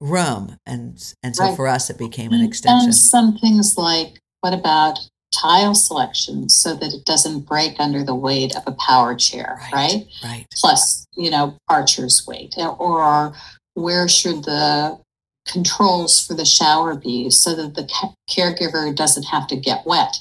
room. 0.00 0.56
And 0.66 1.02
and 1.22 1.34
so 1.34 1.44
right. 1.44 1.56
for 1.56 1.66
us, 1.66 1.88
it 1.90 1.98
became 1.98 2.32
an 2.32 2.44
extension. 2.44 2.86
And 2.86 2.94
some 2.94 3.38
things 3.38 3.78
like 3.78 4.20
what 4.40 4.52
about 4.52 4.98
tile 5.34 5.74
selection 5.74 6.48
so 6.48 6.74
that 6.74 6.92
it 6.92 7.04
doesn't 7.04 7.40
break 7.40 7.78
under 7.78 8.04
the 8.04 8.14
weight 8.14 8.54
of 8.56 8.62
a 8.66 8.72
power 8.72 9.14
chair, 9.14 9.58
right? 9.72 9.72
Right. 9.72 10.06
right. 10.24 10.46
Plus, 10.54 11.06
you 11.16 11.30
know, 11.30 11.56
Archer's 11.68 12.24
weight, 12.26 12.54
or 12.56 13.34
where 13.74 14.08
should 14.08 14.44
the 14.44 14.98
controls 15.46 16.24
for 16.24 16.34
the 16.34 16.44
shower 16.44 16.94
be 16.94 17.30
so 17.30 17.54
that 17.54 17.74
the 17.74 17.88
caregiver 18.30 18.94
doesn't 18.94 19.24
have 19.24 19.46
to 19.46 19.56
get 19.56 19.84
wet 19.84 20.16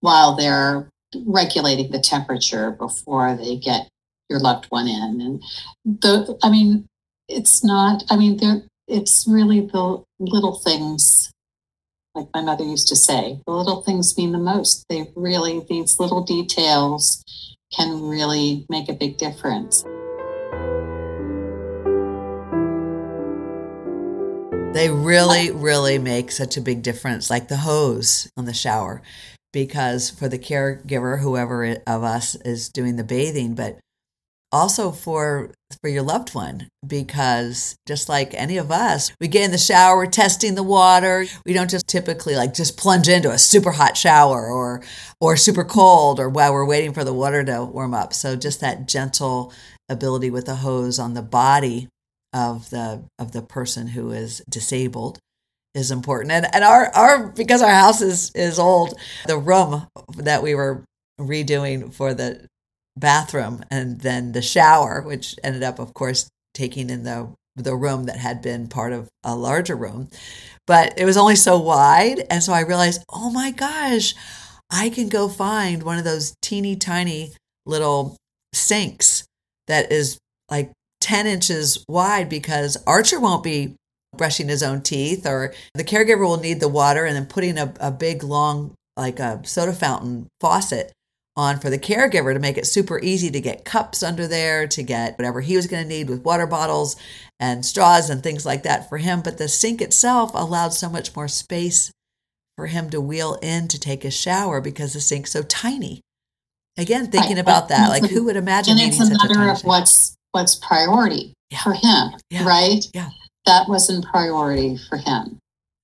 while 0.00 0.36
they're 0.36 0.88
regulating 1.24 1.90
the 1.90 2.00
temperature 2.00 2.72
before 2.72 3.34
they 3.36 3.56
get 3.56 3.88
your 4.28 4.40
loved 4.40 4.66
one 4.66 4.88
in 4.88 5.20
and 5.20 5.42
the 5.84 6.36
i 6.42 6.50
mean 6.50 6.84
it's 7.28 7.64
not 7.64 8.04
i 8.10 8.16
mean 8.16 8.36
there 8.36 8.62
it's 8.88 9.26
really 9.26 9.60
the 9.60 10.02
little 10.18 10.58
things 10.58 11.15
like 12.16 12.28
my 12.34 12.40
mother 12.40 12.64
used 12.64 12.88
to 12.88 12.96
say, 12.96 13.40
the 13.46 13.52
little 13.52 13.82
things 13.82 14.16
mean 14.16 14.32
the 14.32 14.38
most. 14.38 14.86
They 14.88 15.12
really, 15.14 15.64
these 15.68 16.00
little 16.00 16.24
details 16.24 17.22
can 17.76 18.02
really 18.08 18.64
make 18.70 18.88
a 18.88 18.94
big 18.94 19.18
difference. 19.18 19.84
They 24.72 24.90
really, 24.90 25.50
really 25.50 25.98
make 25.98 26.30
such 26.30 26.56
a 26.56 26.60
big 26.60 26.82
difference, 26.82 27.30
like 27.30 27.48
the 27.48 27.58
hose 27.58 28.30
on 28.36 28.46
the 28.46 28.54
shower, 28.54 29.02
because 29.52 30.10
for 30.10 30.28
the 30.28 30.38
caregiver, 30.38 31.20
whoever 31.20 31.76
of 31.86 32.02
us 32.02 32.34
is 32.36 32.68
doing 32.68 32.96
the 32.96 33.04
bathing, 33.04 33.54
but 33.54 33.78
also 34.52 34.90
for 34.90 35.50
for 35.80 35.88
your 35.88 36.02
loved 36.02 36.34
one 36.34 36.68
because 36.86 37.76
just 37.86 38.08
like 38.08 38.32
any 38.34 38.56
of 38.56 38.70
us 38.70 39.10
we 39.20 39.26
get 39.26 39.44
in 39.44 39.50
the 39.50 39.58
shower 39.58 39.96
we're 39.96 40.06
testing 40.06 40.54
the 40.54 40.62
water. 40.62 41.26
We 41.44 41.52
don't 41.52 41.70
just 41.70 41.88
typically 41.88 42.36
like 42.36 42.54
just 42.54 42.76
plunge 42.76 43.08
into 43.08 43.30
a 43.30 43.38
super 43.38 43.72
hot 43.72 43.96
shower 43.96 44.46
or 44.46 44.82
or 45.20 45.36
super 45.36 45.64
cold 45.64 46.20
or 46.20 46.28
while 46.28 46.52
we're 46.52 46.66
waiting 46.66 46.92
for 46.92 47.04
the 47.04 47.12
water 47.12 47.42
to 47.44 47.64
warm 47.64 47.94
up. 47.94 48.12
So 48.12 48.36
just 48.36 48.60
that 48.60 48.86
gentle 48.86 49.52
ability 49.88 50.30
with 50.30 50.46
the 50.46 50.56
hose 50.56 50.98
on 50.98 51.14
the 51.14 51.22
body 51.22 51.88
of 52.32 52.70
the 52.70 53.04
of 53.18 53.32
the 53.32 53.42
person 53.42 53.88
who 53.88 54.12
is 54.12 54.42
disabled 54.48 55.18
is 55.74 55.90
important. 55.90 56.32
And 56.32 56.46
and 56.54 56.64
our 56.64 56.86
our 56.94 57.28
because 57.28 57.62
our 57.62 57.72
house 57.72 58.00
is 58.00 58.30
is 58.34 58.58
old 58.58 58.98
the 59.26 59.38
room 59.38 59.86
that 60.16 60.42
we 60.42 60.54
were 60.54 60.84
redoing 61.20 61.92
for 61.92 62.14
the 62.14 62.46
bathroom 62.96 63.64
and 63.70 64.00
then 64.00 64.32
the 64.32 64.42
shower, 64.42 65.02
which 65.02 65.36
ended 65.44 65.62
up, 65.62 65.78
of 65.78 65.94
course, 65.94 66.28
taking 66.54 66.90
in 66.90 67.02
the 67.04 67.32
the 67.56 67.74
room 67.74 68.04
that 68.04 68.18
had 68.18 68.42
been 68.42 68.68
part 68.68 68.92
of 68.92 69.08
a 69.24 69.34
larger 69.34 69.74
room. 69.74 70.08
But 70.66 70.92
it 70.98 71.04
was 71.04 71.16
only 71.16 71.36
so 71.36 71.58
wide. 71.58 72.24
And 72.28 72.42
so 72.42 72.52
I 72.52 72.60
realized, 72.60 73.02
oh 73.10 73.30
my 73.30 73.50
gosh, 73.50 74.14
I 74.70 74.90
can 74.90 75.08
go 75.08 75.28
find 75.28 75.82
one 75.82 75.96
of 75.96 76.04
those 76.04 76.34
teeny 76.42 76.76
tiny 76.76 77.32
little 77.64 78.16
sinks 78.52 79.24
that 79.68 79.90
is 79.90 80.18
like 80.50 80.70
10 81.00 81.26
inches 81.26 81.84
wide 81.88 82.28
because 82.28 82.76
Archer 82.86 83.20
won't 83.20 83.42
be 83.42 83.74
brushing 84.16 84.48
his 84.48 84.62
own 84.62 84.82
teeth 84.82 85.26
or 85.26 85.52
the 85.74 85.84
caregiver 85.84 86.26
will 86.26 86.38
need 86.38 86.60
the 86.60 86.68
water 86.68 87.04
and 87.04 87.16
then 87.16 87.26
putting 87.26 87.58
a, 87.58 87.72
a 87.80 87.90
big 87.90 88.22
long 88.22 88.72
like 88.96 89.18
a 89.18 89.40
soda 89.44 89.72
fountain 89.72 90.26
faucet 90.40 90.92
on 91.36 91.58
for 91.58 91.68
the 91.68 91.78
caregiver 91.78 92.32
to 92.32 92.40
make 92.40 92.56
it 92.56 92.66
super 92.66 92.98
easy 93.00 93.30
to 93.30 93.40
get 93.40 93.64
cups 93.64 94.02
under 94.02 94.26
there, 94.26 94.66
to 94.66 94.82
get 94.82 95.18
whatever 95.18 95.42
he 95.42 95.56
was 95.56 95.66
going 95.66 95.82
to 95.82 95.88
need 95.88 96.08
with 96.08 96.24
water 96.24 96.46
bottles 96.46 96.96
and 97.38 97.64
straws 97.64 98.08
and 98.08 98.22
things 98.22 98.46
like 98.46 98.62
that 98.62 98.88
for 98.88 98.98
him. 98.98 99.20
But 99.20 99.36
the 99.36 99.48
sink 99.48 99.82
itself 99.82 100.30
allowed 100.34 100.72
so 100.72 100.88
much 100.88 101.14
more 101.14 101.28
space 101.28 101.92
for 102.56 102.66
him 102.68 102.88
to 102.90 103.00
wheel 103.00 103.38
in 103.42 103.68
to 103.68 103.78
take 103.78 104.04
a 104.04 104.10
shower 104.10 104.60
because 104.60 104.94
the 104.94 105.00
sink's 105.00 105.32
so 105.32 105.42
tiny. 105.42 106.00
Again, 106.78 107.10
thinking 107.10 107.36
right. 107.36 107.42
about 107.42 107.68
that, 107.68 107.88
like 107.88 108.10
who 108.10 108.24
would 108.24 108.36
imagine? 108.36 108.78
And 108.78 108.92
it's 108.92 109.00
a 109.00 109.10
matter 109.10 109.50
of 109.50 109.62
what's 109.62 110.14
what's 110.32 110.54
priority 110.54 111.32
yeah. 111.50 111.62
for 111.62 111.72
him, 111.72 112.20
yeah. 112.30 112.46
right? 112.46 112.84
Yeah, 112.92 113.08
that 113.46 113.66
wasn't 113.66 114.04
priority 114.04 114.78
for 114.90 114.98
him, 114.98 115.38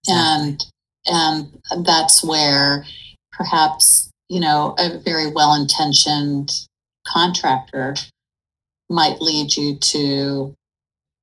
exactly. 0.07 0.15
and 0.27 0.65
and 1.07 1.87
that's 1.87 2.23
where 2.23 2.85
perhaps 3.33 4.11
you 4.33 4.41
know 4.41 4.75
a 4.79 4.99
very 4.99 5.31
well 5.31 5.55
intentioned 5.55 6.51
contractor 7.07 7.95
might 8.89 9.21
lead 9.21 9.57
you 9.57 9.77
to 9.77 10.55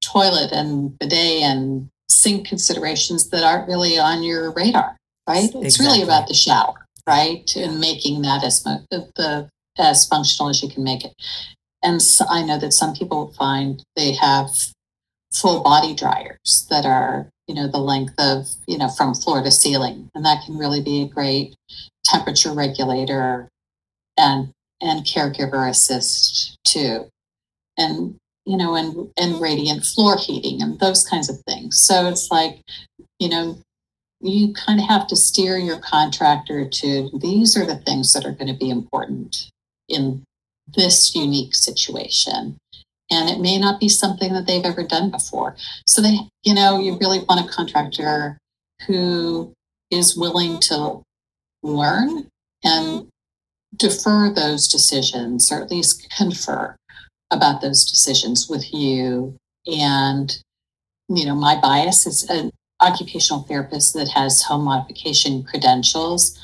toilet 0.02 0.52
and 0.52 0.98
bidet 1.00 1.44
and 1.44 1.88
sink 2.10 2.48
considerations 2.48 3.30
that 3.30 3.44
aren't 3.44 3.68
really 3.68 3.98
on 3.98 4.24
your 4.24 4.52
radar 4.54 4.96
right? 5.30 5.44
Exactly. 5.44 5.68
It's 5.68 5.80
really 5.80 6.02
about 6.02 6.28
the 6.28 6.34
shower, 6.34 6.86
right? 7.08 7.50
And 7.56 7.80
making 7.80 8.24
that 8.24 8.44
as 8.44 8.64
the 8.64 9.50
as 9.78 10.06
functional 10.08 10.50
as 10.50 10.62
you 10.62 10.70
can 10.70 10.84
make 10.84 11.06
it. 11.06 11.14
And 11.82 12.02
so 12.02 12.26
I 12.30 12.44
know 12.44 12.60
that 12.60 12.74
some 12.74 12.94
people 12.94 13.34
find 13.38 13.82
they 13.96 14.12
have 14.14 14.50
full 15.32 15.64
body 15.64 15.96
dryers 15.96 16.68
that 16.70 16.86
are, 16.86 17.30
you 17.48 17.56
know, 17.56 17.68
the 17.68 17.78
length 17.78 18.16
of, 18.20 18.48
you 18.68 18.78
know, 18.78 18.90
from 18.90 19.14
floor 19.14 19.42
to 19.42 19.52
ceiling. 19.52 20.10
And 20.14 20.26
that 20.26 20.44
can 20.46 20.58
really 20.58 20.82
be 20.82 21.04
a 21.04 21.08
great 21.08 21.56
temperature 22.04 22.54
regulator 22.54 23.50
and 24.18 24.52
and 24.82 25.06
caregiver 25.06 25.70
assist 25.70 26.58
too. 26.66 27.08
And 27.78 28.16
you 28.46 28.58
know, 28.58 28.76
and 28.76 29.12
and 29.18 29.42
radiant 29.42 29.86
floor 29.86 30.18
heating 30.18 30.62
and 30.62 30.80
those 30.80 31.06
kinds 31.06 31.30
of 31.30 31.40
things. 31.48 31.82
So 31.82 32.08
it's 32.08 32.32
like, 32.32 32.62
you 33.20 33.30
know, 33.30 33.58
you 34.22 34.54
kind 34.54 34.80
of 34.80 34.88
have 34.88 35.08
to 35.08 35.16
steer 35.16 35.58
your 35.58 35.80
contractor 35.80 36.68
to 36.68 37.10
these 37.22 37.56
are 37.56 37.66
the 37.66 37.78
things 37.78 38.14
that 38.14 38.26
are 38.26 38.34
going 38.34 38.52
to 38.52 38.60
be 38.60 38.70
important 38.70 39.50
in 39.88 40.24
this 40.76 41.16
unique 41.16 41.56
situation. 41.56 42.58
And 43.12 43.30
it 43.30 43.40
may 43.40 43.58
not 43.58 43.80
be 43.80 43.90
something 43.90 44.34
that 44.34 44.46
they've 44.46 44.66
ever 44.66 44.84
done 44.84 45.10
before. 45.10 45.56
So 45.88 46.02
they, 46.02 46.20
you 46.44 46.54
know, 46.54 46.80
you 46.80 46.98
really 46.98 47.20
want 47.28 47.44
a 47.44 47.52
contractor 47.52 48.38
who 48.86 49.52
is 49.90 50.16
willing 50.16 50.60
to 50.62 51.02
learn 51.64 52.28
and 52.64 52.86
mm-hmm. 52.86 53.08
defer 53.76 54.34
those 54.34 54.68
decisions 54.68 55.52
or 55.52 55.62
at 55.62 55.72
least 55.72 56.10
confer 56.16 56.76
about 57.32 57.62
those 57.62 57.90
decisions 57.90 58.48
with 58.50 58.74
you. 58.74 59.36
And 59.68 60.36
you 61.10 61.26
know 61.26 61.36
my 61.36 61.60
bias 61.60 62.06
is 62.06 62.24
an 62.30 62.52
occupational 62.82 63.44
therapist 63.44 63.94
that 63.94 64.08
has 64.10 64.44
home 64.44 64.64
modification 64.64 65.44
credentials 65.44 66.40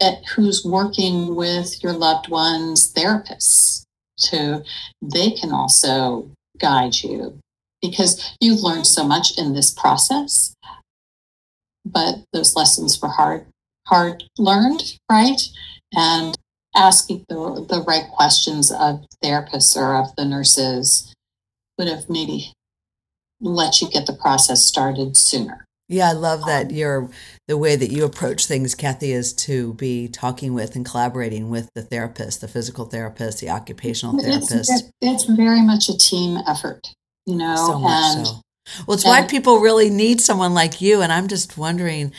at, 0.00 0.24
who's 0.34 0.64
working 0.64 1.34
with 1.34 1.82
your 1.82 1.92
loved 1.92 2.28
one's 2.28 2.92
therapists 2.94 3.82
to 4.16 4.62
they 5.02 5.30
can 5.32 5.52
also 5.52 6.30
guide 6.58 6.94
you 7.02 7.36
because 7.82 8.34
you've 8.40 8.60
learned 8.60 8.82
mm-hmm. 8.82 9.02
so 9.02 9.04
much 9.04 9.36
in 9.36 9.52
this 9.52 9.70
process 9.72 10.54
but 11.84 12.16
those 12.32 12.56
lessons 12.56 13.02
were 13.02 13.08
hard 13.08 13.44
hard 13.86 14.24
learned 14.38 14.98
right 15.10 15.40
and 15.94 16.36
asking 16.74 17.24
the, 17.28 17.66
the 17.68 17.82
right 17.86 18.06
questions 18.12 18.72
of 18.72 19.04
therapists 19.22 19.76
or 19.76 19.96
of 19.96 20.14
the 20.16 20.24
nurses 20.24 21.14
would 21.78 21.88
have 21.88 22.08
maybe 22.08 22.52
let 23.40 23.80
you 23.80 23.88
get 23.90 24.06
the 24.06 24.12
process 24.12 24.64
started 24.64 25.16
sooner. 25.16 25.64
Yeah, 25.88 26.08
I 26.08 26.12
love 26.12 26.46
that 26.46 26.66
um, 26.66 26.72
your 26.72 27.10
the 27.46 27.58
way 27.58 27.76
that 27.76 27.90
you 27.90 28.04
approach 28.04 28.46
things, 28.46 28.74
Kathy, 28.74 29.12
is 29.12 29.34
to 29.34 29.74
be 29.74 30.08
talking 30.08 30.54
with 30.54 30.76
and 30.76 30.84
collaborating 30.84 31.50
with 31.50 31.68
the 31.74 31.82
therapist, 31.82 32.40
the 32.40 32.48
physical 32.48 32.86
therapist, 32.86 33.40
the 33.40 33.50
occupational 33.50 34.18
therapist. 34.18 34.70
It's, 34.70 34.90
it's 35.02 35.24
very 35.24 35.60
much 35.60 35.90
a 35.90 35.98
team 35.98 36.38
effort, 36.48 36.88
you 37.26 37.36
know. 37.36 37.54
So 37.56 37.78
much 37.78 38.16
and, 38.16 38.26
so. 38.26 38.32
Well, 38.86 38.94
it's 38.94 39.04
and, 39.04 39.10
why 39.10 39.26
people 39.26 39.58
really 39.58 39.90
need 39.90 40.22
someone 40.22 40.54
like 40.54 40.80
you. 40.80 41.02
And 41.02 41.12
I'm 41.12 41.28
just 41.28 41.58
wondering, 41.58 42.12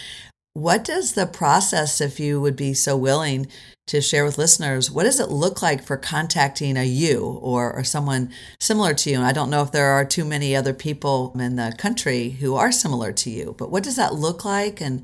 what 0.55 0.85
does 0.85 1.13
the 1.13 1.27
process, 1.27 1.99
if 1.99 2.17
you 2.17 2.39
would 2.39 2.55
be 2.55 2.73
so 2.73 2.95
willing 2.95 3.47
to 3.87 3.99
share 3.99 4.23
with 4.23 4.37
listeners, 4.37 4.89
what 4.89 5.03
does 5.03 5.19
it 5.19 5.29
look 5.29 5.61
like 5.61 5.83
for 5.83 5.97
contacting 5.97 6.77
a 6.77 6.85
you 6.85 7.23
or, 7.41 7.73
or 7.73 7.83
someone 7.83 8.31
similar 8.57 8.93
to 8.93 9.09
you? 9.09 9.17
And 9.17 9.25
I 9.25 9.33
don't 9.33 9.49
know 9.49 9.61
if 9.61 9.73
there 9.73 9.89
are 9.89 10.05
too 10.05 10.23
many 10.23 10.55
other 10.55 10.73
people 10.73 11.35
in 11.37 11.57
the 11.57 11.75
country 11.77 12.29
who 12.29 12.55
are 12.55 12.71
similar 12.71 13.11
to 13.11 13.29
you, 13.29 13.53
but 13.57 13.69
what 13.69 13.83
does 13.83 13.97
that 13.97 14.15
look 14.15 14.45
like? 14.45 14.79
And 14.79 15.03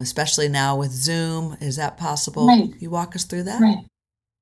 especially 0.00 0.48
now 0.48 0.76
with 0.76 0.90
Zoom, 0.90 1.56
is 1.62 1.76
that 1.76 1.96
possible? 1.96 2.46
Right. 2.46 2.70
You 2.78 2.90
walk 2.90 3.16
us 3.16 3.24
through 3.24 3.44
that? 3.44 3.62
Right. 3.62 3.86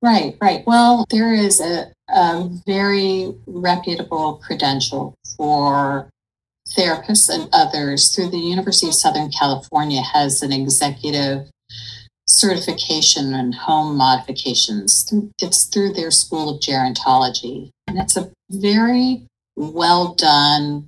Right, 0.01 0.37
right. 0.41 0.65
Well, 0.67 1.05
there 1.09 1.33
is 1.33 1.61
a, 1.61 1.91
a 2.09 2.49
very 2.65 3.33
reputable 3.47 4.41
credential 4.43 5.15
for 5.37 6.09
therapists 6.77 7.29
and 7.29 7.49
others 7.53 8.13
through 8.13 8.29
the 8.29 8.37
University 8.37 8.87
of 8.87 8.93
Southern 8.93 9.31
California 9.31 10.01
has 10.01 10.41
an 10.41 10.51
executive 10.51 11.49
certification 12.27 13.33
in 13.33 13.51
home 13.51 13.97
modifications. 13.97 15.11
It's 15.41 15.65
through 15.65 15.93
their 15.93 16.11
School 16.11 16.49
of 16.49 16.61
Gerontology. 16.61 17.71
And 17.87 17.97
it's 17.97 18.15
a 18.15 18.31
very 18.51 19.25
well 19.55 20.13
done 20.13 20.87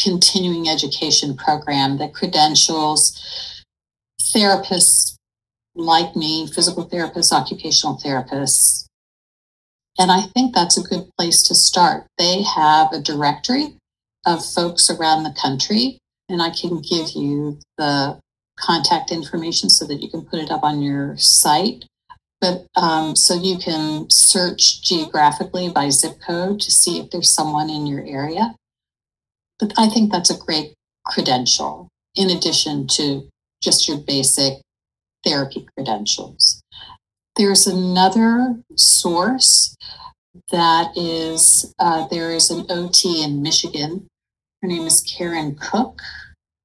continuing 0.00 0.68
education 0.68 1.36
program 1.36 1.98
that 1.98 2.14
credentials 2.14 3.20
therapists 4.20 5.16
like 5.74 6.14
me, 6.14 6.46
physical 6.46 6.88
therapists, 6.88 7.32
occupational 7.32 7.98
therapists. 7.98 8.86
And 9.98 10.10
I 10.10 10.22
think 10.34 10.54
that's 10.54 10.78
a 10.78 10.82
good 10.82 11.08
place 11.18 11.42
to 11.44 11.54
start. 11.54 12.06
They 12.18 12.42
have 12.42 12.92
a 12.92 13.00
directory 13.00 13.76
of 14.26 14.44
folks 14.44 14.90
around 14.90 15.22
the 15.22 15.34
country, 15.40 15.98
and 16.28 16.42
I 16.42 16.50
can 16.50 16.82
give 16.82 17.10
you 17.14 17.58
the 17.78 18.18
contact 18.58 19.12
information 19.12 19.70
so 19.70 19.86
that 19.86 20.02
you 20.02 20.10
can 20.10 20.22
put 20.22 20.40
it 20.40 20.50
up 20.50 20.64
on 20.64 20.82
your 20.82 21.16
site. 21.16 21.84
But 22.40 22.66
um, 22.76 23.16
so 23.16 23.34
you 23.34 23.56
can 23.56 24.10
search 24.10 24.82
geographically 24.82 25.70
by 25.70 25.88
zip 25.88 26.20
code 26.26 26.60
to 26.60 26.70
see 26.70 26.98
if 26.98 27.10
there's 27.10 27.32
someone 27.32 27.70
in 27.70 27.86
your 27.86 28.04
area. 28.04 28.54
But 29.58 29.72
I 29.78 29.88
think 29.88 30.12
that's 30.12 30.30
a 30.30 30.38
great 30.38 30.74
credential 31.04 31.88
in 32.14 32.28
addition 32.30 32.88
to 32.88 33.28
just 33.62 33.88
your 33.88 33.98
basic 33.98 34.54
therapy 35.24 35.66
credentials. 35.74 36.60
There's 37.36 37.66
another 37.66 38.56
source 38.76 39.76
that 40.50 40.96
is 40.96 41.72
uh, 41.78 42.06
there 42.08 42.32
is 42.32 42.50
an 42.50 42.66
OT 42.68 43.22
in 43.22 43.42
Michigan 43.42 44.06
her 44.62 44.68
name 44.68 44.86
is 44.86 45.00
Karen 45.02 45.54
Koch, 45.54 46.00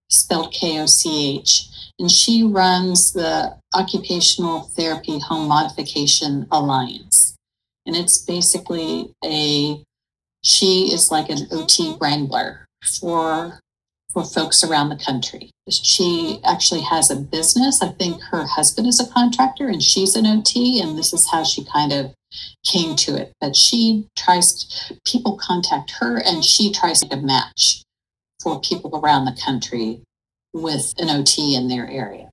spelled 0.09 0.53
K 0.53 0.79
O 0.79 0.85
C 0.85 1.37
H, 1.37 1.67
and 1.99 2.09
she 2.09 2.43
runs 2.43 3.13
the 3.13 3.57
Occupational 3.75 4.61
Therapy 4.61 5.19
Home 5.19 5.47
Modification 5.47 6.47
Alliance. 6.51 7.35
And 7.85 7.95
it's 7.95 8.17
basically 8.19 9.13
a, 9.23 9.83
she 10.43 10.93
is 10.93 11.11
like 11.11 11.29
an 11.29 11.47
OT 11.51 11.95
wrangler 11.99 12.65
for 12.99 13.59
for 14.11 14.25
folks 14.25 14.61
around 14.61 14.89
the 14.89 14.97
country. 14.97 15.51
She 15.69 16.41
actually 16.43 16.81
has 16.81 17.09
a 17.09 17.15
business. 17.15 17.81
I 17.81 17.89
think 17.89 18.21
her 18.23 18.45
husband 18.45 18.87
is 18.87 18.99
a 18.99 19.09
contractor 19.09 19.67
and 19.67 19.81
she's 19.81 20.15
an 20.15 20.25
OT, 20.25 20.81
and 20.81 20.97
this 20.97 21.13
is 21.13 21.29
how 21.31 21.43
she 21.43 21.63
kind 21.63 21.93
of 21.93 22.13
came 22.65 22.95
to 22.97 23.15
it. 23.15 23.33
But 23.39 23.55
she 23.55 24.07
tries, 24.15 24.91
people 25.05 25.37
contact 25.37 25.91
her 25.99 26.17
and 26.17 26.37
mm-hmm. 26.37 26.41
she 26.41 26.71
tries 26.71 27.01
to 27.01 27.15
match 27.17 27.83
for 28.41 28.59
people 28.61 28.91
mm-hmm. 28.91 29.05
around 29.05 29.25
the 29.25 29.39
country 29.43 30.01
with 30.53 30.93
an 30.97 31.09
OT 31.09 31.55
in 31.55 31.67
their 31.67 31.89
area. 31.89 32.29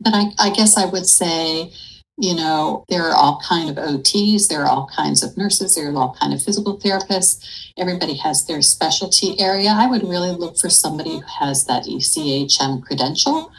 But 0.00 0.14
I, 0.14 0.24
I 0.38 0.50
guess 0.50 0.76
I 0.76 0.84
would 0.84 1.06
say, 1.06 1.72
you 2.16 2.34
know, 2.34 2.84
there 2.88 3.02
are 3.02 3.14
all 3.14 3.40
kind 3.46 3.70
of 3.70 3.76
OTs, 3.76 4.48
there 4.48 4.62
are 4.62 4.68
all 4.68 4.88
kinds 4.94 5.22
of 5.22 5.36
nurses, 5.36 5.74
there 5.74 5.90
are 5.90 5.96
all 5.96 6.16
kind 6.20 6.32
of 6.32 6.42
physical 6.42 6.78
therapists. 6.78 7.72
Everybody 7.76 8.14
has 8.18 8.46
their 8.46 8.62
specialty 8.62 9.40
area. 9.40 9.70
I 9.70 9.88
would 9.88 10.02
really 10.02 10.30
look 10.30 10.56
for 10.58 10.70
somebody 10.70 11.16
who 11.16 11.22
has 11.40 11.64
that 11.66 11.84
ECHM 11.84 12.84
credential. 12.84 13.50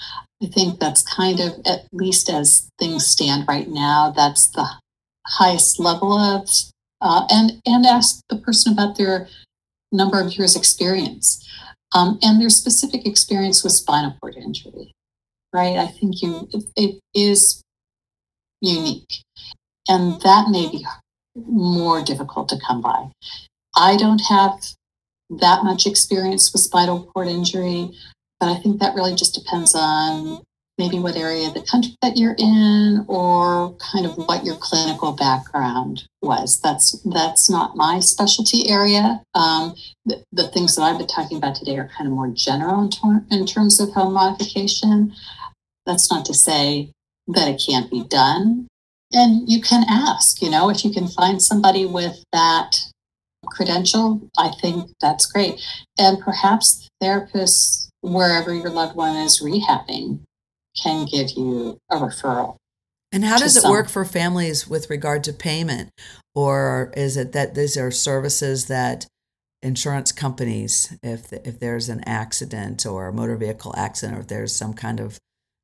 I 0.42 0.48
think 0.48 0.80
that's 0.80 1.02
kind 1.02 1.40
of, 1.40 1.54
at 1.66 1.88
least 1.92 2.30
as 2.30 2.70
things 2.78 3.08
stand 3.08 3.46
right 3.48 3.68
now, 3.68 4.14
that's 4.16 4.48
the 4.48 4.68
highest 5.28 5.80
level 5.80 6.14
of, 6.18 6.50
uh, 7.02 7.26
and 7.30 7.62
and 7.66 7.86
ask 7.86 8.22
the 8.30 8.38
person 8.38 8.74
about 8.74 8.98
their 8.98 9.28
number 9.92 10.20
of 10.20 10.34
years 10.34 10.56
experience. 10.56 11.42
Um, 11.94 12.20
and 12.22 12.42
their 12.42 12.50
specific 12.50 13.06
experience 13.06 13.64
with 13.64 13.72
spinal 13.72 14.18
cord 14.20 14.36
injury 14.36 14.96
right? 15.56 15.78
I 15.78 15.88
think 15.88 16.22
you 16.22 16.32
mm-hmm. 16.32 16.60
it 16.76 17.00
is 17.16 17.64
unique. 18.62 19.24
And 19.88 20.14
mm-hmm. 20.14 20.28
that 20.28 20.50
may 20.50 20.66
mm-hmm. 20.66 20.78
be 20.78 21.46
more 21.48 22.04
difficult 22.04 22.50
to 22.50 22.60
come 22.60 22.82
by. 22.82 23.10
I 23.76 23.96
don't 23.96 24.22
have 24.30 24.54
that 25.30 25.64
much 25.64 25.88
experience 25.88 26.52
with 26.52 26.62
spinal 26.62 27.10
cord 27.14 27.28
injury, 27.28 27.92
but 28.40 28.50
I 28.50 28.58
think 28.62 28.80
that 28.80 28.96
really 28.96 29.16
just 29.16 29.34
depends 29.34 29.74
on 29.74 30.42
maybe 30.78 31.00
what 31.00 31.16
area 31.16 31.48
of 31.48 31.54
the 31.54 31.62
country 31.62 31.96
that 32.02 32.18
you're 32.18 32.36
in 32.38 33.06
or 33.08 33.76
kind 33.94 34.06
of 34.06 34.16
what 34.18 34.44
your 34.44 34.56
clinical 34.58 35.14
background 35.14 36.04
was. 36.22 36.60
That's 36.62 37.00
that's 37.04 37.50
not 37.50 37.76
my 37.76 38.00
specialty 38.00 38.70
area. 38.70 39.22
Um, 39.34 39.76
the, 40.06 40.24
the, 40.32 40.48
things 40.50 40.76
that 40.76 40.84
i've 40.84 40.98
been 40.98 41.08
talking 41.08 41.38
about 41.38 41.56
today 41.56 41.78
are 41.78 41.90
kind 41.98 42.08
of 42.08 42.14
more 42.14 42.30
general 42.30 42.82
in, 42.84 42.90
ter- 42.90 43.26
in 43.32 43.46
terms 43.46 43.80
of 43.80 43.92
home 43.92 44.14
modification. 44.14 45.14
That's 45.86 46.12
not 46.12 46.26
to 46.26 46.34
say 46.34 46.92
that 47.28 47.48
it 47.48 47.64
can't 47.66 47.90
be 47.90 48.04
done. 48.04 48.68
And 49.14 49.50
you 49.50 49.62
can 49.62 49.86
ask 49.90 50.42
you 50.42 50.50
know 50.50 50.70
if 50.70 50.84
you 50.84 50.92
can 50.92 51.08
find 51.08 51.42
somebody 51.42 51.86
with 51.86 52.24
that 52.34 52.78
credential 53.48 54.28
i 54.38 54.52
think 54.62 54.90
that's 55.00 55.26
great. 55.32 55.62
And 55.98 56.20
perhaps 56.20 56.90
therapists 57.02 57.88
wherever 58.02 58.54
your 58.54 58.70
loved 58.70 58.96
one 58.96 59.16
is 59.16 59.42
rehabbing 59.42 60.20
can 60.82 61.06
give 61.06 61.32
you 61.32 61.80
a 61.90 61.98
referral. 61.98 62.58
And 63.12 63.24
how 63.24 63.38
does 63.38 63.56
it 63.56 63.62
some. 63.62 63.72
work 63.72 63.90
for 63.90 64.04
families 64.04 64.68
with 64.68 64.90
regard 64.90 65.24
to 65.24 65.34
payment? 65.34 65.90
Or 66.34 66.92
is 66.98 67.16
it 67.16 67.32
that 67.32 67.56
these 67.56 67.78
are 67.78 67.92
services 67.92 68.66
that 68.66 69.08
insurance 69.62 70.12
companies, 70.12 70.96
if, 71.02 71.32
if 71.32 71.60
there's 71.60 71.88
an 71.88 72.04
accident 72.06 72.86
or 72.86 73.08
a 73.08 73.14
motor 73.14 73.38
vehicle 73.38 73.74
accident, 73.78 74.18
or 74.18 74.22
if 74.22 74.28
there's 74.28 74.54
some 74.54 74.74
kind 74.74 75.00
of 75.00 75.18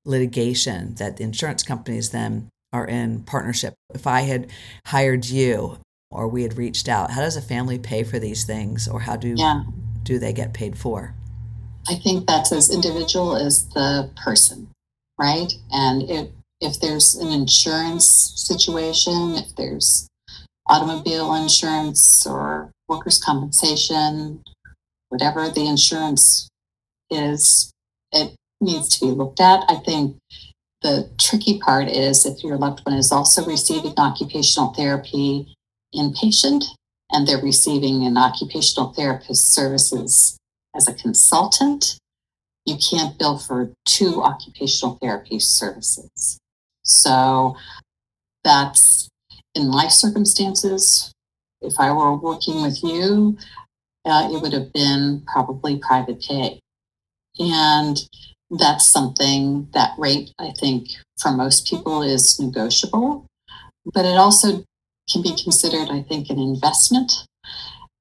litigation, 0.05 0.95
that 0.95 1.17
the 1.17 1.23
insurance 1.23 1.61
companies 1.61 2.11
then 2.11 2.47
are 2.71 2.87
in 2.87 3.23
partnership? 3.23 3.73
If 3.93 4.07
I 4.07 4.21
had 4.21 4.49
hired 4.87 5.25
you 5.25 5.77
or 6.09 6.29
we 6.29 6.43
had 6.43 6.57
reached 6.57 6.87
out, 6.87 7.11
how 7.11 7.21
does 7.21 7.35
a 7.35 7.41
family 7.41 7.77
pay 7.77 8.03
for 8.03 8.17
these 8.17 8.45
things 8.45 8.87
or 8.87 9.01
how 9.01 9.17
do, 9.17 9.35
yeah. 9.37 9.63
do 10.03 10.19
they 10.19 10.31
get 10.31 10.53
paid 10.53 10.77
for? 10.77 11.13
I 11.89 11.95
think 11.95 12.27
that's 12.27 12.53
as 12.53 12.73
individual 12.73 13.35
as 13.35 13.67
the 13.69 14.09
person 14.15 14.70
right? 15.21 15.53
And 15.71 16.09
if 16.09 16.27
if 16.59 16.79
there's 16.79 17.15
an 17.15 17.31
insurance 17.31 18.33
situation, 18.35 19.35
if 19.35 19.55
there's 19.55 20.07
automobile 20.67 21.33
insurance 21.33 22.25
or 22.27 22.71
workers' 22.87 23.23
compensation, 23.23 24.43
whatever 25.09 25.49
the 25.49 25.67
insurance 25.67 26.49
is, 27.09 27.71
it 28.11 28.35
needs 28.59 28.97
to 28.97 29.05
be 29.05 29.11
looked 29.11 29.39
at. 29.39 29.63
I 29.69 29.75
think 29.75 30.17
the 30.81 31.09
tricky 31.19 31.59
part 31.59 31.87
is 31.87 32.25
if 32.25 32.43
your 32.43 32.57
loved 32.57 32.81
one 32.83 32.95
is 32.95 33.11
also 33.11 33.45
receiving 33.45 33.93
occupational 33.97 34.73
therapy 34.73 35.53
inpatient 35.95 36.65
and 37.11 37.27
they're 37.27 37.41
receiving 37.41 38.05
an 38.05 38.17
occupational 38.17 38.93
therapist 38.93 39.53
services 39.53 40.37
as 40.75 40.87
a 40.87 40.93
consultant, 40.93 41.97
you 42.65 42.77
can't 42.77 43.17
bill 43.17 43.37
for 43.37 43.71
two 43.85 44.21
occupational 44.21 44.97
therapy 45.01 45.39
services. 45.39 46.39
So 46.83 47.55
that's 48.43 49.09
in 49.55 49.69
my 49.69 49.87
circumstances. 49.87 51.11
If 51.61 51.79
I 51.79 51.91
were 51.91 52.15
working 52.15 52.61
with 52.61 52.83
you, 52.83 53.37
uh, 54.05 54.29
it 54.31 54.41
would 54.41 54.53
have 54.53 54.73
been 54.73 55.23
probably 55.31 55.77
private 55.77 56.21
pay. 56.21 56.59
And 57.39 57.97
that's 58.49 58.85
something 58.85 59.67
that 59.73 59.93
rate, 59.97 60.31
I 60.39 60.51
think, 60.59 60.89
for 61.21 61.31
most 61.31 61.67
people 61.67 62.01
is 62.01 62.39
negotiable. 62.39 63.25
But 63.93 64.05
it 64.05 64.17
also 64.17 64.63
can 65.11 65.21
be 65.21 65.35
considered, 65.41 65.89
I 65.89 66.01
think, 66.01 66.29
an 66.29 66.39
investment 66.39 67.25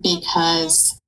because 0.02 0.98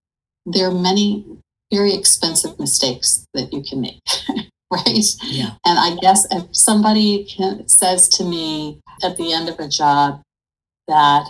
there 0.46 0.68
are 0.68 0.74
many 0.74 1.24
very 1.72 1.94
expensive 1.94 2.58
mistakes 2.58 3.26
that 3.34 3.52
you 3.52 3.62
can 3.62 3.80
make. 3.80 4.00
right? 4.72 5.04
Yeah. 5.24 5.54
And 5.66 5.78
I 5.78 5.96
guess 6.00 6.26
if 6.30 6.54
somebody 6.56 7.24
can, 7.24 7.68
says 7.68 8.08
to 8.10 8.24
me 8.24 8.80
at 9.02 9.16
the 9.16 9.32
end 9.32 9.48
of 9.48 9.58
a 9.58 9.68
job 9.68 10.22
that 10.88 11.26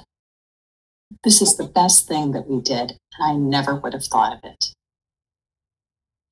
this 1.24 1.43
is 1.43 1.57
the 1.57 1.64
best 1.66 2.09
thing 2.09 2.32
that 2.32 2.49
we 2.49 2.61
did, 2.61 2.95
I 3.20 3.34
never 3.34 3.74
would 3.74 3.93
have 3.93 4.05
thought 4.05 4.32
of 4.32 4.40
it 4.45 4.72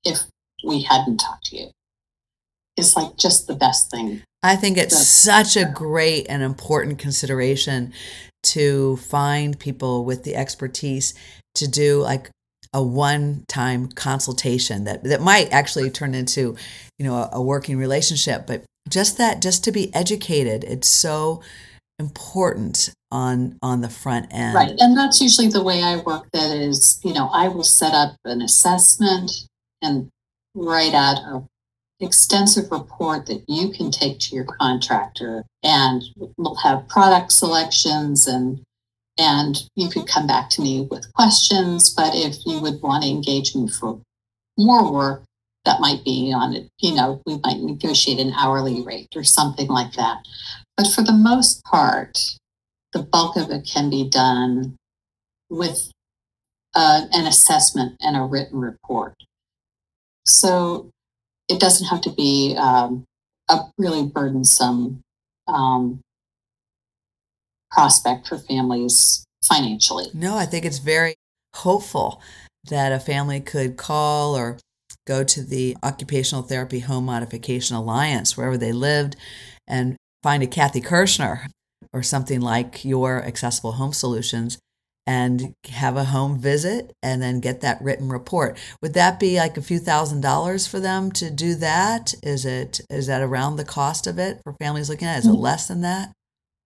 if 0.04 0.20
we 0.66 0.82
hadn't 0.82 1.18
talked 1.18 1.46
to 1.46 1.56
you. 1.56 1.70
It's 2.76 2.96
like 2.96 3.16
just 3.16 3.46
the 3.46 3.54
best 3.54 3.90
thing. 3.90 4.22
I 4.42 4.56
think 4.56 4.78
it's 4.78 5.06
such 5.06 5.56
a 5.56 5.70
great 5.70 6.26
and 6.28 6.42
important 6.42 6.98
consideration 6.98 7.92
to 8.42 8.96
find 8.96 9.58
people 9.58 10.04
with 10.04 10.24
the 10.24 10.34
expertise 10.34 11.12
to 11.56 11.68
do 11.68 12.00
like 12.00 12.30
a 12.72 12.82
one-time 12.82 13.88
consultation 13.88 14.84
that 14.84 15.02
that 15.04 15.20
might 15.20 15.52
actually 15.52 15.90
turn 15.90 16.14
into 16.14 16.56
you 16.98 17.04
know 17.04 17.14
a, 17.14 17.30
a 17.34 17.42
working 17.42 17.76
relationship 17.76 18.46
but 18.46 18.64
just 18.88 19.18
that 19.18 19.42
just 19.42 19.64
to 19.64 19.72
be 19.72 19.92
educated 19.94 20.64
it's 20.64 20.88
so 20.88 21.42
important 21.98 22.92
on 23.10 23.58
on 23.60 23.80
the 23.80 23.88
front 23.88 24.32
end. 24.32 24.54
Right 24.54 24.72
and 24.78 24.96
that's 24.96 25.20
usually 25.20 25.48
the 25.48 25.62
way 25.62 25.82
i 25.82 25.96
work 25.96 26.28
that 26.32 26.56
is 26.56 27.00
you 27.04 27.12
know 27.12 27.28
i 27.32 27.48
will 27.48 27.64
set 27.64 27.92
up 27.92 28.16
an 28.24 28.40
assessment 28.40 29.32
and 29.82 30.08
write 30.54 30.94
out 30.94 31.18
a 31.18 31.44
extensive 32.00 32.70
report 32.70 33.26
that 33.26 33.44
you 33.46 33.70
can 33.70 33.90
take 33.90 34.18
to 34.18 34.34
your 34.34 34.44
contractor 34.44 35.44
and 35.62 36.02
we'll 36.36 36.54
have 36.56 36.88
product 36.88 37.30
selections 37.30 38.26
and 38.26 38.62
and 39.20 39.68
you 39.76 39.90
could 39.90 40.08
come 40.08 40.26
back 40.26 40.48
to 40.48 40.62
me 40.62 40.88
with 40.90 41.12
questions. 41.12 41.92
But 41.94 42.14
if 42.14 42.36
you 42.46 42.58
would 42.60 42.80
want 42.80 43.04
to 43.04 43.10
engage 43.10 43.54
me 43.54 43.68
for 43.68 44.00
more 44.56 44.90
work, 44.90 45.22
that 45.66 45.80
might 45.80 46.02
be 46.04 46.32
on 46.34 46.54
it, 46.54 46.68
you 46.78 46.94
know, 46.94 47.20
we 47.26 47.38
might 47.44 47.58
negotiate 47.58 48.18
an 48.18 48.32
hourly 48.32 48.82
rate 48.82 49.08
or 49.14 49.22
something 49.22 49.68
like 49.68 49.92
that. 49.92 50.24
But 50.74 50.86
for 50.86 51.02
the 51.02 51.12
most 51.12 51.62
part, 51.64 52.18
the 52.94 53.02
bulk 53.02 53.36
of 53.36 53.50
it 53.50 53.68
can 53.70 53.90
be 53.90 54.08
done 54.08 54.76
with 55.50 55.92
uh, 56.74 57.02
an 57.12 57.26
assessment 57.26 57.96
and 58.00 58.16
a 58.16 58.22
written 58.22 58.58
report. 58.58 59.14
So 60.24 60.88
it 61.46 61.60
doesn't 61.60 61.88
have 61.88 62.00
to 62.02 62.10
be 62.10 62.56
um, 62.56 63.04
a 63.50 63.58
really 63.76 64.06
burdensome 64.06 65.02
um, 65.46 66.00
prospect 67.70 68.28
for 68.28 68.38
families 68.38 69.24
financially. 69.44 70.06
No, 70.14 70.36
I 70.36 70.46
think 70.46 70.64
it's 70.64 70.78
very 70.78 71.14
hopeful 71.54 72.20
that 72.68 72.92
a 72.92 73.00
family 73.00 73.40
could 73.40 73.76
call 73.76 74.36
or 74.36 74.58
go 75.06 75.24
to 75.24 75.42
the 75.42 75.76
Occupational 75.82 76.42
Therapy 76.42 76.80
Home 76.80 77.06
Modification 77.06 77.76
Alliance, 77.76 78.36
wherever 78.36 78.56
they 78.56 78.72
lived, 78.72 79.16
and 79.66 79.96
find 80.22 80.42
a 80.42 80.46
Kathy 80.46 80.80
Kirschner 80.80 81.46
or 81.92 82.02
something 82.02 82.40
like 82.40 82.84
your 82.84 83.24
Accessible 83.24 83.72
Home 83.72 83.92
Solutions 83.92 84.58
and 85.06 85.54
have 85.68 85.96
a 85.96 86.04
home 86.04 86.38
visit 86.38 86.92
and 87.02 87.20
then 87.20 87.40
get 87.40 87.62
that 87.62 87.82
written 87.82 88.10
report. 88.10 88.58
Would 88.82 88.94
that 88.94 89.18
be 89.18 89.38
like 89.38 89.56
a 89.56 89.62
few 89.62 89.78
thousand 89.78 90.20
dollars 90.20 90.66
for 90.66 90.78
them 90.78 91.10
to 91.12 91.30
do 91.30 91.54
that? 91.56 92.14
Is 92.22 92.44
it 92.44 92.80
is 92.90 93.06
that 93.06 93.22
around 93.22 93.56
the 93.56 93.64
cost 93.64 94.06
of 94.06 94.18
it 94.18 94.40
for 94.44 94.52
families 94.60 94.88
looking 94.88 95.08
at 95.08 95.16
it? 95.16 95.18
Is 95.20 95.26
it 95.26 95.30
mm-hmm. 95.30 95.40
less 95.40 95.66
than 95.66 95.80
that? 95.80 96.12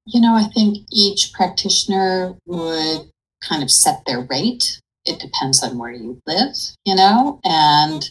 You 0.06 0.20
know, 0.20 0.34
I 0.34 0.44
think 0.54 0.86
each 0.92 1.32
practitioner 1.32 2.34
would 2.46 3.10
kind 3.42 3.62
of 3.62 3.70
set 3.70 4.04
their 4.06 4.20
rate. 4.20 4.80
It 5.04 5.18
depends 5.18 5.62
on 5.62 5.78
where 5.78 5.92
you 5.92 6.20
live, 6.26 6.54
you 6.84 6.94
know, 6.94 7.40
and 7.44 8.08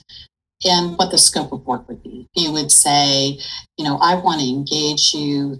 and 0.65 0.97
what 0.97 1.11
the 1.11 1.17
scope 1.17 1.51
of 1.51 1.65
work 1.65 1.87
would 1.87 2.01
be. 2.03 2.27
You 2.35 2.51
would 2.51 2.71
say, 2.71 3.37
you 3.77 3.83
know, 3.83 3.97
I 4.01 4.15
want 4.15 4.41
to 4.41 4.47
engage 4.47 5.13
you 5.13 5.59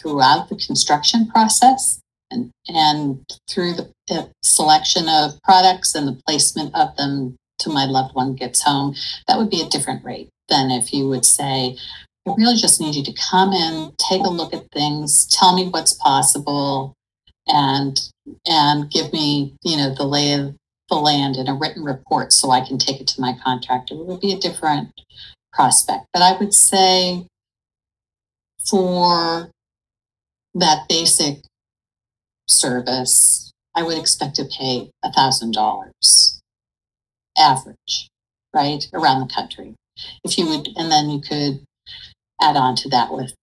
throughout 0.00 0.48
the 0.48 0.56
construction 0.56 1.28
process 1.28 2.00
and 2.30 2.50
and 2.68 3.24
through 3.48 3.74
the, 3.74 3.90
the 4.08 4.30
selection 4.42 5.08
of 5.08 5.40
products 5.42 5.94
and 5.94 6.08
the 6.08 6.20
placement 6.26 6.74
of 6.74 6.96
them 6.96 7.36
to 7.60 7.70
my 7.70 7.84
loved 7.84 8.14
one 8.14 8.34
gets 8.34 8.62
home. 8.62 8.94
That 9.28 9.38
would 9.38 9.50
be 9.50 9.62
a 9.62 9.68
different 9.68 10.04
rate 10.04 10.28
than 10.48 10.70
if 10.70 10.92
you 10.92 11.08
would 11.08 11.24
say, 11.24 11.76
I 12.26 12.32
really 12.38 12.56
just 12.56 12.80
need 12.80 12.94
you 12.94 13.04
to 13.04 13.12
come 13.30 13.52
in, 13.52 13.92
take 13.98 14.22
a 14.22 14.30
look 14.30 14.54
at 14.54 14.70
things, 14.72 15.26
tell 15.26 15.54
me 15.54 15.68
what's 15.68 15.92
possible, 15.94 16.94
and 17.46 18.00
and 18.46 18.90
give 18.90 19.12
me, 19.12 19.54
you 19.62 19.76
know, 19.76 19.94
the 19.94 20.04
lay 20.04 20.32
of 20.32 20.54
the 20.88 20.94
land 20.96 21.36
in 21.36 21.48
a 21.48 21.54
written 21.54 21.84
report 21.84 22.32
so 22.32 22.50
I 22.50 22.66
can 22.66 22.78
take 22.78 23.00
it 23.00 23.06
to 23.08 23.20
my 23.20 23.36
contractor. 23.44 23.94
It 23.94 24.06
would 24.06 24.20
be 24.20 24.32
a 24.32 24.38
different 24.38 24.90
prospect. 25.52 26.06
But 26.12 26.22
I 26.22 26.36
would 26.38 26.54
say 26.54 27.26
for 28.68 29.50
that 30.54 30.88
basic 30.88 31.38
service, 32.48 33.52
I 33.74 33.82
would 33.82 33.98
expect 33.98 34.36
to 34.36 34.44
pay 34.44 34.90
a 35.02 35.12
thousand 35.12 35.52
dollars 35.52 36.40
average, 37.36 38.08
right, 38.54 38.86
around 38.94 39.20
the 39.20 39.34
country. 39.34 39.74
If 40.24 40.38
you 40.38 40.48
would, 40.48 40.68
and 40.76 40.90
then 40.90 41.10
you 41.10 41.20
could 41.20 41.64
add 42.40 42.56
on 42.56 42.76
to 42.76 42.88
that 42.90 43.12
with 43.12 43.34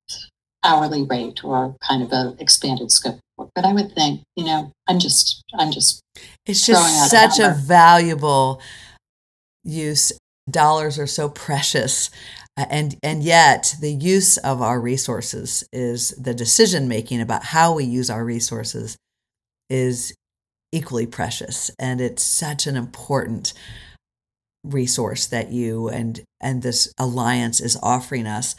hourly 0.63 1.03
rate 1.03 1.43
or 1.43 1.75
kind 1.87 2.03
of 2.03 2.11
a 2.11 2.35
expanded 2.39 2.91
scope 2.91 3.15
of 3.15 3.21
work. 3.37 3.49
But 3.55 3.65
I 3.65 3.73
would 3.73 3.93
think, 3.93 4.21
you 4.35 4.45
know, 4.45 4.71
I'm 4.87 4.99
just, 4.99 5.43
I'm 5.57 5.71
just. 5.71 6.01
It's 6.45 6.65
just 6.65 7.09
such 7.09 7.39
a, 7.39 7.51
a 7.51 7.53
valuable 7.53 8.61
use. 9.63 10.11
Dollars 10.49 10.97
are 10.99 11.07
so 11.07 11.29
precious. 11.29 12.09
And 12.57 12.97
and 13.01 13.23
yet 13.23 13.75
the 13.79 13.91
use 13.91 14.37
of 14.37 14.61
our 14.61 14.79
resources 14.79 15.63
is 15.71 16.09
the 16.11 16.33
decision 16.33 16.87
making 16.87 17.21
about 17.21 17.45
how 17.45 17.73
we 17.73 17.85
use 17.85 18.09
our 18.09 18.25
resources 18.25 18.97
is 19.69 20.13
equally 20.73 21.05
precious 21.05 21.71
and 21.79 21.99
it's 21.99 22.23
such 22.23 22.67
an 22.67 22.75
important 22.75 23.53
resource 24.63 25.25
that 25.27 25.51
you 25.51 25.89
and 25.89 26.21
and 26.39 26.61
this 26.61 26.93
alliance 26.97 27.59
is 27.59 27.77
offering 27.81 28.27
us 28.27 28.55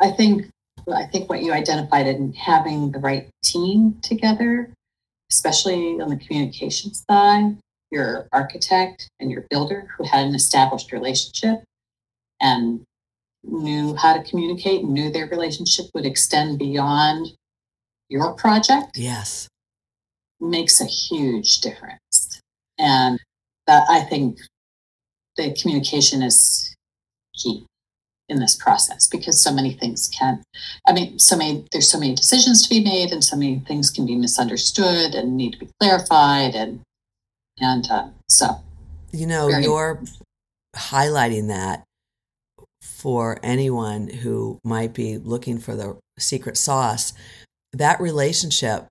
I 0.00 0.10
think 0.10 0.50
I 0.92 1.06
think 1.06 1.28
what 1.28 1.42
you 1.42 1.52
identified 1.52 2.06
in 2.06 2.32
having 2.32 2.92
the 2.92 2.98
right 2.98 3.28
team 3.44 3.98
together, 4.02 4.72
especially 5.30 6.00
on 6.00 6.08
the 6.08 6.16
communication 6.16 6.94
side, 6.94 7.58
your 7.90 8.28
architect 8.32 9.08
and 9.20 9.30
your 9.30 9.44
builder 9.50 9.88
who 9.96 10.04
had 10.04 10.26
an 10.26 10.34
established 10.34 10.92
relationship 10.92 11.62
and 12.40 12.82
knew 13.44 13.94
how 13.96 14.14
to 14.14 14.22
communicate, 14.22 14.84
knew 14.84 15.10
their 15.10 15.26
relationship 15.26 15.86
would 15.94 16.06
extend 16.06 16.58
beyond 16.58 17.28
your 18.08 18.32
project. 18.34 18.96
Yes. 18.96 19.48
Makes 20.40 20.80
a 20.80 20.86
huge 20.86 21.60
difference. 21.60 22.40
And 22.78 23.18
that 23.66 23.84
I 23.88 24.00
think 24.02 24.38
the 25.36 25.54
communication 25.60 26.22
is 26.22 26.74
key 27.34 27.67
in 28.28 28.40
this 28.40 28.54
process 28.56 29.06
because 29.06 29.42
so 29.42 29.52
many 29.52 29.72
things 29.72 30.08
can 30.08 30.42
i 30.86 30.92
mean 30.92 31.18
so 31.18 31.36
many 31.36 31.64
there's 31.72 31.90
so 31.90 31.98
many 31.98 32.14
decisions 32.14 32.62
to 32.62 32.68
be 32.68 32.84
made 32.84 33.10
and 33.10 33.24
so 33.24 33.36
many 33.36 33.58
things 33.66 33.90
can 33.90 34.04
be 34.04 34.16
misunderstood 34.16 35.14
and 35.14 35.36
need 35.36 35.52
to 35.52 35.58
be 35.58 35.68
clarified 35.80 36.54
and 36.54 36.80
and 37.60 37.90
uh, 37.90 38.08
so. 38.28 38.60
You 39.12 39.26
know 39.26 39.48
very, 39.48 39.64
you're 39.64 40.02
highlighting 40.76 41.48
that 41.48 41.84
for 42.82 43.38
anyone 43.42 44.08
who 44.08 44.58
might 44.64 44.92
be 44.92 45.18
looking 45.18 45.58
for 45.58 45.74
the 45.74 45.98
secret 46.18 46.56
sauce. 46.56 47.12
That 47.72 48.00
relationship 48.00 48.86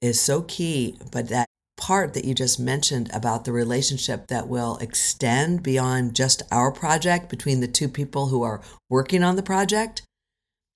is 0.00 0.20
so 0.20 0.42
key 0.42 0.96
but 1.12 1.28
that 1.28 1.46
part 1.82 2.14
that 2.14 2.24
you 2.24 2.32
just 2.32 2.60
mentioned 2.60 3.10
about 3.12 3.44
the 3.44 3.50
relationship 3.50 4.28
that 4.28 4.46
will 4.46 4.78
extend 4.80 5.64
beyond 5.64 6.14
just 6.14 6.40
our 6.52 6.70
project 6.70 7.28
between 7.28 7.58
the 7.58 7.66
two 7.66 7.88
people 7.88 8.28
who 8.28 8.44
are 8.44 8.62
working 8.88 9.24
on 9.24 9.34
the 9.34 9.42
project 9.42 10.02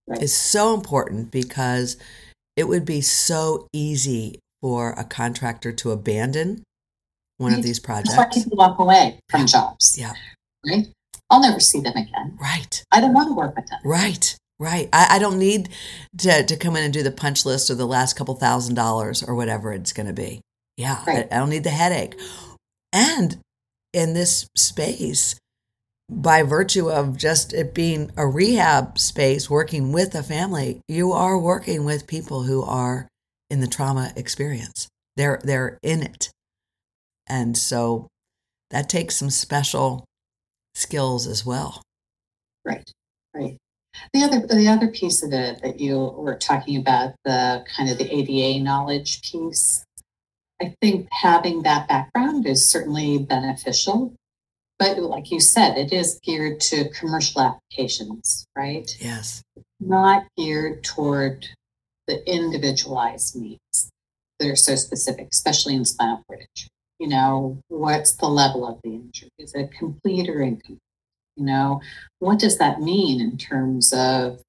right. 0.08 0.20
is 0.20 0.34
so 0.34 0.74
important 0.74 1.30
because 1.30 1.96
it 2.56 2.64
would 2.64 2.84
be 2.84 3.00
so 3.00 3.68
easy 3.72 4.40
for 4.60 4.94
a 4.98 5.04
contractor 5.04 5.70
to 5.70 5.92
abandon 5.92 6.64
one 7.38 7.52
right. 7.52 7.58
of 7.58 7.64
these 7.64 7.78
projects. 7.78 8.16
That's 8.16 8.36
why 8.36 8.42
people 8.42 8.58
walk 8.58 8.80
away 8.80 9.20
from 9.30 9.42
yeah. 9.42 9.46
jobs. 9.46 9.96
Yeah. 9.96 10.12
Right? 10.68 10.88
I'll 11.30 11.40
never 11.40 11.60
see 11.60 11.78
them 11.78 11.94
again. 11.96 12.36
Right. 12.40 12.82
I 12.90 13.00
don't 13.00 13.14
want 13.14 13.28
to 13.28 13.34
work 13.34 13.54
with 13.54 13.68
them. 13.68 13.78
Right. 13.84 14.36
Right. 14.58 14.88
I, 14.92 15.06
I 15.10 15.18
don't 15.20 15.38
need 15.38 15.68
to, 16.18 16.44
to 16.44 16.56
come 16.56 16.74
in 16.74 16.82
and 16.82 16.92
do 16.92 17.04
the 17.04 17.12
punch 17.12 17.46
list 17.46 17.70
or 17.70 17.76
the 17.76 17.86
last 17.86 18.16
couple 18.16 18.34
thousand 18.34 18.74
dollars 18.74 19.22
or 19.22 19.36
whatever 19.36 19.72
it's 19.72 19.92
going 19.92 20.08
to 20.08 20.12
be. 20.12 20.40
Yeah, 20.76 21.02
right. 21.06 21.26
I, 21.30 21.36
I 21.36 21.38
don't 21.38 21.50
need 21.50 21.64
the 21.64 21.70
headache. 21.70 22.18
And 22.92 23.38
in 23.92 24.14
this 24.14 24.46
space, 24.56 25.36
by 26.08 26.42
virtue 26.42 26.90
of 26.90 27.16
just 27.16 27.52
it 27.52 27.74
being 27.74 28.10
a 28.16 28.26
rehab 28.26 28.98
space, 28.98 29.50
working 29.50 29.92
with 29.92 30.14
a 30.14 30.22
family, 30.22 30.80
you 30.88 31.12
are 31.12 31.38
working 31.38 31.84
with 31.84 32.06
people 32.06 32.44
who 32.44 32.62
are 32.62 33.08
in 33.50 33.60
the 33.60 33.66
trauma 33.66 34.12
experience. 34.16 34.88
They're 35.16 35.40
they're 35.42 35.78
in 35.82 36.02
it, 36.02 36.30
and 37.26 37.56
so 37.56 38.06
that 38.70 38.88
takes 38.88 39.16
some 39.16 39.30
special 39.30 40.04
skills 40.74 41.26
as 41.26 41.44
well. 41.46 41.82
Right, 42.64 42.88
right. 43.34 43.56
The 44.12 44.24
other 44.24 44.46
the 44.46 44.68
other 44.68 44.88
piece 44.88 45.22
of 45.22 45.32
it 45.32 45.62
that 45.62 45.80
you 45.80 45.98
were 45.98 46.36
talking 46.36 46.76
about 46.76 47.14
the 47.24 47.64
kind 47.74 47.90
of 47.90 47.96
the 47.96 48.12
ADA 48.12 48.62
knowledge 48.62 49.22
piece 49.22 49.85
I 50.60 50.74
think 50.80 51.08
having 51.10 51.62
that 51.62 51.88
background 51.88 52.46
is 52.46 52.68
certainly 52.68 53.18
beneficial. 53.18 54.14
But 54.78 54.98
like 54.98 55.30
you 55.30 55.40
said, 55.40 55.76
it 55.78 55.92
is 55.92 56.20
geared 56.22 56.60
to 56.60 56.90
commercial 56.90 57.40
applications, 57.40 58.46
right? 58.56 58.90
Yes. 59.00 59.42
Not 59.80 60.26
geared 60.36 60.84
toward 60.84 61.46
the 62.06 62.22
individualized 62.30 63.36
needs 63.36 63.90
that 64.38 64.48
are 64.48 64.56
so 64.56 64.74
specific, 64.76 65.28
especially 65.32 65.74
in 65.74 65.84
spinal 65.84 66.22
cord 66.26 66.40
injury. 66.40 66.70
You 66.98 67.08
know, 67.08 67.58
what's 67.68 68.16
the 68.16 68.26
level 68.26 68.66
of 68.66 68.80
the 68.82 68.90
injury? 68.90 69.30
Is 69.38 69.54
it 69.54 69.70
complete 69.72 70.28
or 70.28 70.40
incomplete? 70.40 70.78
You 71.36 71.44
know, 71.44 71.80
what 72.18 72.38
does 72.38 72.58
that 72.58 72.80
mean 72.80 73.20
in 73.20 73.36
terms 73.36 73.92
of 73.92 74.40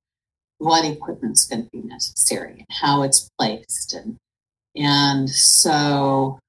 what 0.58 0.86
equipment's 0.86 1.46
going 1.46 1.64
to 1.64 1.70
be 1.72 1.82
necessary 1.82 2.54
and 2.54 2.68
how 2.82 3.04
it's 3.04 3.30
placed 3.38 3.94
and 3.94 4.18
and 4.78 5.30
so 5.30 6.40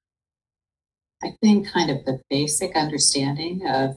I 1.23 1.35
think 1.43 1.69
kind 1.69 1.91
of 1.91 2.05
the 2.05 2.21
basic 2.31 2.77
understanding 2.77 3.67
of 3.67 3.97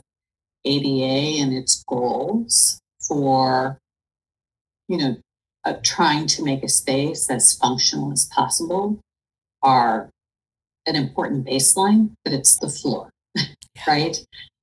ADA 0.66 1.42
and 1.42 1.54
its 1.54 1.84
goals 1.88 2.80
for, 3.08 3.78
you 4.88 4.98
know, 4.98 5.18
uh, 5.66 5.76
trying 5.84 6.26
to 6.28 6.44
make 6.44 6.64
a 6.64 6.70
space 6.70 7.30
as 7.30 7.56
functional 7.56 8.12
as 8.12 8.26
possible 8.26 9.00
are 9.62 10.10
an 10.88 10.96
important 10.96 11.46
baseline, 11.46 12.12
but 12.24 12.34
it's 12.34 12.58
the 12.58 12.70
floor, 12.70 13.10
right? 13.88 14.18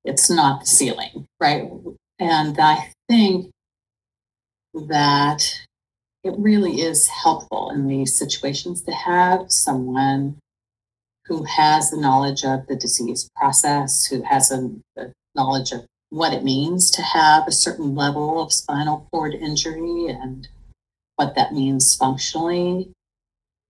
It's 0.05 0.29
not 0.29 0.61
the 0.61 0.66
ceiling, 0.66 1.27
right? 1.41 1.71
And 2.19 2.59
I 2.59 2.93
think 3.09 3.51
that 4.75 5.61
it 6.25 6.35
really 6.37 6.81
is 6.81 7.09
helpful 7.09 7.71
in 7.71 7.87
these 7.87 8.16
situations 8.19 8.83
to 8.83 8.93
have 8.93 9.51
someone 9.53 10.39
who 11.27 11.45
has 11.45 11.91
the 11.91 12.01
knowledge 12.01 12.45
of 12.45 12.66
the 12.66 12.77
disease 12.77 13.29
process, 13.37 14.07
who 14.07 14.23
has 14.23 14.51
a, 14.51 14.71
a 14.97 15.12
knowledge 15.35 15.73
of 15.73 15.85
what 16.11 16.33
it 16.33 16.43
means 16.43 16.91
to 16.91 17.03
have 17.03 17.47
a 17.47 17.53
certain 17.53 17.95
level 17.95 18.43
of 18.43 18.53
spinal 18.53 19.07
cord 19.11 19.35
injury 19.35 20.07
and 20.09 20.49
what 21.16 21.35
that 21.35 21.53
means 21.53 21.95
functionally 21.95 22.91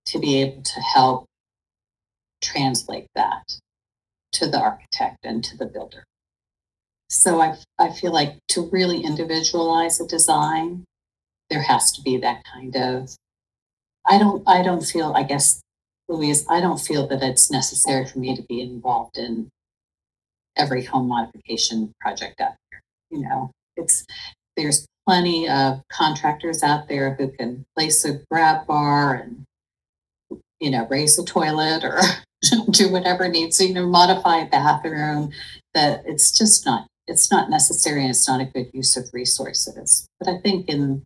to 0.07 0.18
be 0.18 0.40
able 0.40 0.62
to 0.62 0.80
help 0.80 1.26
translate 2.40 3.09
that 3.14 3.59
to 4.32 4.46
the 4.46 4.59
architect 4.59 5.18
and 5.24 5.42
to 5.42 5.57
the 5.57 5.66
builder. 5.66 6.05
So 7.11 7.40
I, 7.40 7.57
I 7.78 7.90
feel 7.90 8.12
like 8.12 8.38
to 8.51 8.68
really 8.70 9.03
individualize 9.03 10.01
a 10.01 10.07
design 10.07 10.84
there 11.51 11.62
has 11.62 11.92
to 11.92 12.03
be 12.03 12.16
that 12.16 12.42
kind 12.44 12.76
of 12.76 13.14
i 14.07 14.18
don't 14.18 14.42
i 14.46 14.62
don't 14.62 14.84
feel 14.84 15.12
i 15.14 15.22
guess 15.22 15.61
louise 16.09 16.46
i 16.49 16.61
don't 16.61 16.80
feel 16.80 17.07
that 17.07 17.22
it's 17.22 17.51
necessary 17.51 18.07
for 18.07 18.18
me 18.18 18.34
to 18.34 18.42
be 18.42 18.61
involved 18.61 19.18
in 19.18 19.49
every 20.57 20.84
home 20.84 21.09
modification 21.09 21.92
project 22.01 22.40
out 22.40 22.55
there 22.70 22.82
you 23.11 23.20
know? 23.20 23.51
It's 23.76 24.05
there's 24.57 24.86
plenty 25.07 25.49
of 25.49 25.82
contractors 25.90 26.62
out 26.62 26.88
there 26.88 27.14
who 27.14 27.28
can 27.30 27.64
place 27.76 28.05
a 28.05 28.20
grab 28.30 28.66
bar 28.66 29.14
and 29.14 29.44
you 30.61 30.70
know 30.70 30.86
raise 30.90 31.18
a 31.18 31.24
toilet 31.24 31.84
or 31.84 32.01
do 32.70 32.90
whatever 32.90 33.28
needs 33.28 33.61
you 33.61 33.72
know 33.72 33.86
modify 33.86 34.38
a 34.38 34.51
bathroom 34.51 35.30
that 35.74 36.03
it's 36.05 36.36
just 36.36 36.66
not 36.66 36.86
it's 37.07 37.30
not 37.30 37.49
necessary 37.49 38.03
and 38.03 38.11
it's 38.11 38.28
not 38.28 38.40
a 38.40 38.44
good 38.44 38.68
use 38.74 38.96
of 38.96 39.09
resources. 39.12 40.07
But 40.18 40.28
i 40.28 40.38
think 40.38 40.68
in 40.68 41.05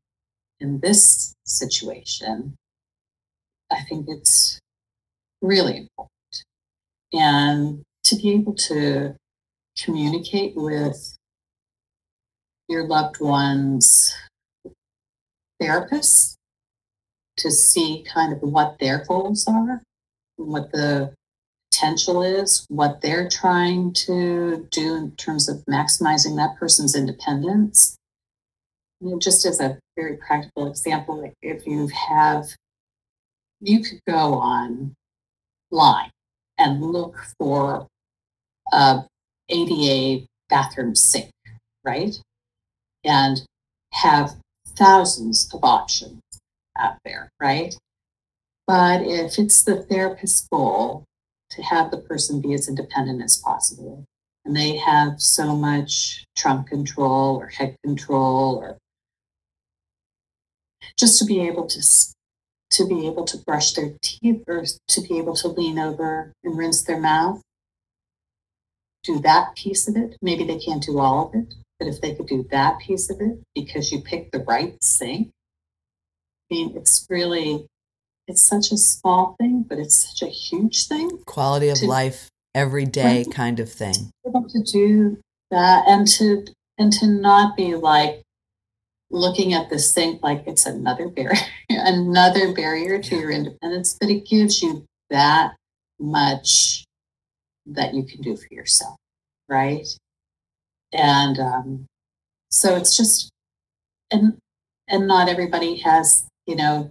in 0.62 0.78
this 0.80 1.34
situation, 1.44 2.54
I 3.70 3.82
think 3.88 4.06
it's 4.08 4.60
really 5.42 5.76
important. 5.76 6.10
And 7.12 7.82
to 8.04 8.16
be 8.16 8.30
able 8.32 8.54
to 8.54 9.16
communicate 9.76 10.54
with 10.56 11.16
your 12.68 12.86
loved 12.86 13.20
one's 13.20 14.14
therapists 15.60 16.34
to 17.38 17.50
see 17.50 18.04
kind 18.12 18.32
of 18.32 18.40
what 18.40 18.78
their 18.78 19.04
goals 19.06 19.46
are, 19.48 19.82
what 20.36 20.70
the 20.72 21.12
potential 21.72 22.22
is, 22.22 22.66
what 22.68 23.00
they're 23.00 23.28
trying 23.28 23.92
to 23.92 24.68
do 24.70 24.94
in 24.94 25.10
terms 25.12 25.48
of 25.48 25.64
maximizing 25.68 26.36
that 26.36 26.56
person's 26.58 26.94
independence, 26.94 27.96
just 29.18 29.44
as 29.46 29.60
a 29.60 29.78
very 29.96 30.16
practical 30.16 30.68
example, 30.68 31.30
if 31.42 31.66
you 31.66 31.88
have, 31.88 32.46
you 33.60 33.82
could 33.82 34.00
go 34.08 34.34
online 34.34 36.10
and 36.58 36.82
look 36.82 37.16
for 37.38 37.86
a 38.72 39.04
ADA 39.48 40.26
bathroom 40.48 40.94
sink, 40.94 41.30
right? 41.84 42.14
And 43.04 43.42
have 43.92 44.36
thousands 44.76 45.52
of 45.52 45.60
options 45.62 46.20
out 46.78 46.96
there, 47.04 47.28
right? 47.40 47.74
But 48.66 49.02
if 49.02 49.38
it's 49.38 49.64
the 49.64 49.82
therapist's 49.82 50.46
goal 50.50 51.04
to 51.50 51.62
have 51.62 51.90
the 51.90 51.98
person 51.98 52.40
be 52.40 52.54
as 52.54 52.68
independent 52.68 53.22
as 53.22 53.36
possible, 53.36 54.04
and 54.44 54.56
they 54.56 54.76
have 54.76 55.20
so 55.20 55.54
much 55.54 56.24
trunk 56.36 56.68
control 56.68 57.36
or 57.36 57.48
head 57.48 57.76
control 57.84 58.56
or 58.56 58.78
just 60.98 61.18
to 61.18 61.24
be 61.24 61.46
able 61.46 61.66
to 61.66 61.80
to 62.70 62.86
be 62.86 63.06
able 63.06 63.24
to 63.26 63.36
brush 63.36 63.74
their 63.74 63.92
teeth 64.02 64.44
or 64.48 64.64
to 64.88 65.00
be 65.02 65.18
able 65.18 65.34
to 65.36 65.48
lean 65.48 65.78
over 65.78 66.32
and 66.42 66.56
rinse 66.56 66.82
their 66.82 66.98
mouth. 66.98 67.42
Do 69.04 69.18
that 69.20 69.54
piece 69.56 69.86
of 69.88 69.96
it. 69.96 70.16
Maybe 70.22 70.44
they 70.44 70.58
can't 70.58 70.82
do 70.82 70.98
all 70.98 71.28
of 71.28 71.34
it 71.34 71.54
but 71.82 71.92
if 71.92 72.00
they 72.00 72.14
could 72.14 72.28
do 72.28 72.46
that 72.50 72.78
piece 72.78 73.10
of 73.10 73.20
it 73.20 73.42
because 73.56 73.90
you 73.90 74.00
picked 74.00 74.30
the 74.30 74.38
right 74.38 74.76
sink. 74.82 75.30
I 76.50 76.54
mean 76.54 76.76
it's 76.76 77.06
really 77.10 77.66
it's 78.28 78.46
such 78.46 78.70
a 78.70 78.76
small 78.76 79.34
thing 79.40 79.64
but 79.68 79.78
it's 79.78 80.08
such 80.08 80.22
a 80.22 80.30
huge 80.30 80.86
thing 80.86 81.10
quality 81.26 81.70
of 81.70 81.78
to, 81.78 81.86
life 81.86 82.28
everyday 82.54 83.24
kind 83.24 83.58
of 83.58 83.72
thing. 83.72 84.10
Able 84.26 84.48
to 84.48 84.62
do 84.62 85.18
that 85.50 85.88
and 85.88 86.06
to 86.08 86.46
and 86.78 86.92
to 86.92 87.06
not 87.08 87.56
be 87.56 87.74
like 87.74 88.22
looking 89.12 89.52
at 89.52 89.70
this 89.70 89.92
thing 89.92 90.18
like 90.22 90.42
it's 90.46 90.66
another 90.66 91.08
barrier, 91.08 91.38
another 91.68 92.52
barrier 92.54 93.00
to 93.00 93.16
your 93.16 93.30
independence, 93.30 93.96
but 94.00 94.10
it 94.10 94.26
gives 94.26 94.62
you 94.62 94.84
that 95.10 95.52
much 96.00 96.84
that 97.66 97.94
you 97.94 98.02
can 98.02 98.22
do 98.22 98.36
for 98.36 98.48
yourself, 98.50 98.96
right? 99.48 99.86
And 100.92 101.38
um, 101.38 101.86
so 102.50 102.76
it's 102.76 102.96
just, 102.96 103.30
and 104.10 104.36
and 104.88 105.06
not 105.06 105.28
everybody 105.28 105.76
has, 105.76 106.26
you 106.46 106.56
know, 106.56 106.90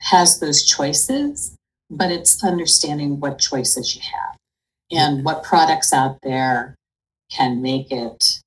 has 0.00 0.40
those 0.40 0.64
choices, 0.64 1.54
but 1.90 2.10
it's 2.10 2.42
understanding 2.44 3.20
what 3.20 3.38
choices 3.38 3.94
you 3.94 4.02
have 4.02 4.36
and 4.90 5.24
what 5.24 5.44
products 5.44 5.92
out 5.92 6.18
there 6.22 6.74
can 7.30 7.62
make 7.62 7.90
it 7.90 8.40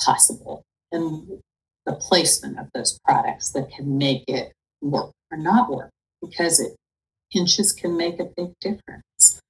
possible 0.00 0.62
and 0.92 1.40
the 1.86 1.94
placement 1.94 2.58
of 2.58 2.66
those 2.74 2.98
products 3.04 3.52
that 3.52 3.70
can 3.70 3.96
make 3.96 4.24
it 4.26 4.52
work 4.82 5.12
or 5.30 5.38
not 5.38 5.70
work 5.70 5.90
because 6.20 6.60
it 6.60 6.74
inches 7.34 7.72
can 7.72 7.96
make 7.96 8.18
a 8.18 8.24
big 8.36 8.52
difference. 8.60 9.40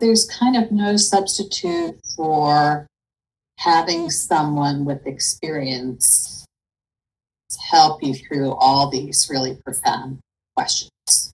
There's 0.00 0.24
kind 0.24 0.56
of 0.56 0.72
no 0.72 0.96
substitute 0.96 2.00
for 2.16 2.86
having 3.58 4.10
someone 4.10 4.84
with 4.84 5.06
experience 5.06 6.44
help 7.72 8.02
you 8.02 8.14
through 8.14 8.52
all 8.52 8.90
these 8.90 9.28
really 9.30 9.56
profound 9.64 10.18
questions. 10.54 11.32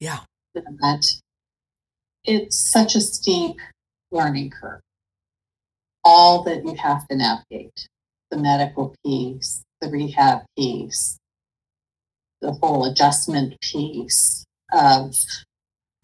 Yeah. 0.00 0.20
That 0.54 1.04
it's 2.24 2.58
such 2.58 2.94
a 2.96 3.00
steep 3.00 3.56
learning 4.10 4.50
curve. 4.50 4.80
All 6.02 6.42
that 6.44 6.64
you 6.64 6.74
have 6.76 7.06
to 7.08 7.16
navigate 7.16 7.88
the 8.30 8.38
medical 8.38 8.94
piece, 9.04 9.62
the 9.80 9.90
rehab 9.90 10.42
piece, 10.56 11.18
the 12.40 12.52
whole 12.52 12.90
adjustment 12.90 13.60
piece 13.60 14.44
of 14.72 15.14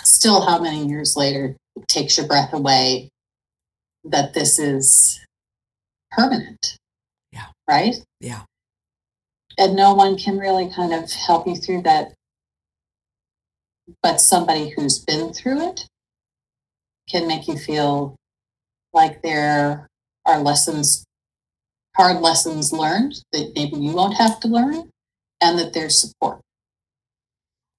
still 0.03 0.43
how 0.43 0.61
many 0.61 0.87
years 0.87 1.17
later 1.17 1.57
it 1.77 1.89
takes 1.89 2.19
your 2.19 2.27
breath 2.27 2.53
away 2.53 3.09
that 4.05 4.35
this 4.35 4.59
is 4.59 5.19
permanent. 6.11 6.77
Yeah. 7.33 7.47
Right? 7.67 7.97
Yeah 8.21 8.43
and 9.59 9.77
no 9.77 9.95
one 9.95 10.17
can 10.17 10.39
really 10.39 10.71
kind 10.71 10.93
of 10.93 11.11
help 11.13 11.47
you 11.47 11.57
through 11.57 11.83
that 11.83 12.13
but 14.03 14.21
somebody 14.21 14.71
who's 14.71 14.99
been 14.99 15.33
through 15.33 15.61
it 15.69 15.87
can 17.09 17.27
make 17.27 17.47
you 17.47 17.57
feel 17.57 18.17
like 18.93 19.23
there 19.23 19.87
are 20.27 20.41
lessons 20.41 21.05
hard 21.97 22.21
lessons 22.21 22.73
learned 22.73 23.23
that 23.33 23.53
maybe 23.55 23.77
you 23.77 23.93
won't 23.93 24.17
have 24.17 24.41
to 24.41 24.49
learn 24.49 24.91
and 25.41 25.59
that 25.59 25.73
there's 25.75 26.01
support. 26.01 26.41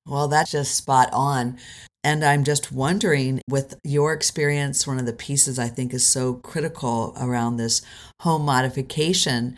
Well 0.05 0.27
that's 0.27 0.51
just 0.51 0.75
spot 0.75 1.09
on. 1.11 1.57
And 2.03 2.23
i'm 2.23 2.43
just 2.43 2.71
wondering 2.71 3.41
with 3.49 3.79
your 3.83 4.13
experience 4.13 4.85
one 4.85 4.99
of 4.99 5.07
the 5.07 5.13
pieces 5.13 5.57
i 5.57 5.67
think 5.67 5.91
is 5.91 6.05
so 6.05 6.35
critical 6.35 7.15
around 7.19 7.57
this 7.57 7.81
home 8.21 8.43
modification 8.43 9.57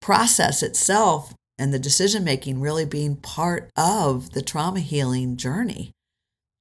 process 0.00 0.62
itself 0.62 1.34
and 1.58 1.72
the 1.72 1.78
decision 1.78 2.24
making 2.24 2.60
really 2.60 2.84
being 2.84 3.16
part 3.16 3.70
of 3.76 4.30
the 4.30 4.42
trauma 4.42 4.80
healing 4.80 5.36
journey. 5.36 5.92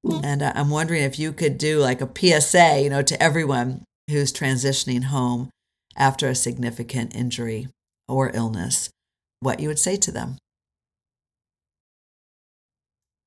Mm-hmm. 0.06 0.26
And 0.26 0.44
I'm 0.44 0.70
wondering 0.70 1.04
if 1.04 1.18
you 1.18 1.32
could 1.32 1.58
do 1.58 1.80
like 1.80 2.02
a 2.02 2.10
PSA, 2.14 2.82
you 2.82 2.90
know, 2.90 3.02
to 3.02 3.22
everyone 3.22 3.84
who's 4.10 4.34
transitioning 4.34 5.06
home 5.06 5.50
after 5.96 6.28
a 6.28 6.36
significant 6.36 7.16
injury 7.16 7.68
or 8.08 8.32
illness, 8.34 8.90
what 9.40 9.60
you 9.60 9.68
would 9.68 9.80
say 9.80 9.96
to 9.96 10.12
them. 10.12 10.38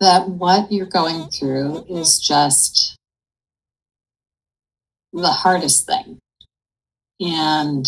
That 0.00 0.28
what 0.28 0.70
you're 0.70 0.84
going 0.84 1.28
through 1.30 1.86
is 1.88 2.18
just 2.18 2.96
the 5.12 5.28
hardest 5.28 5.86
thing. 5.86 6.18
And 7.18 7.86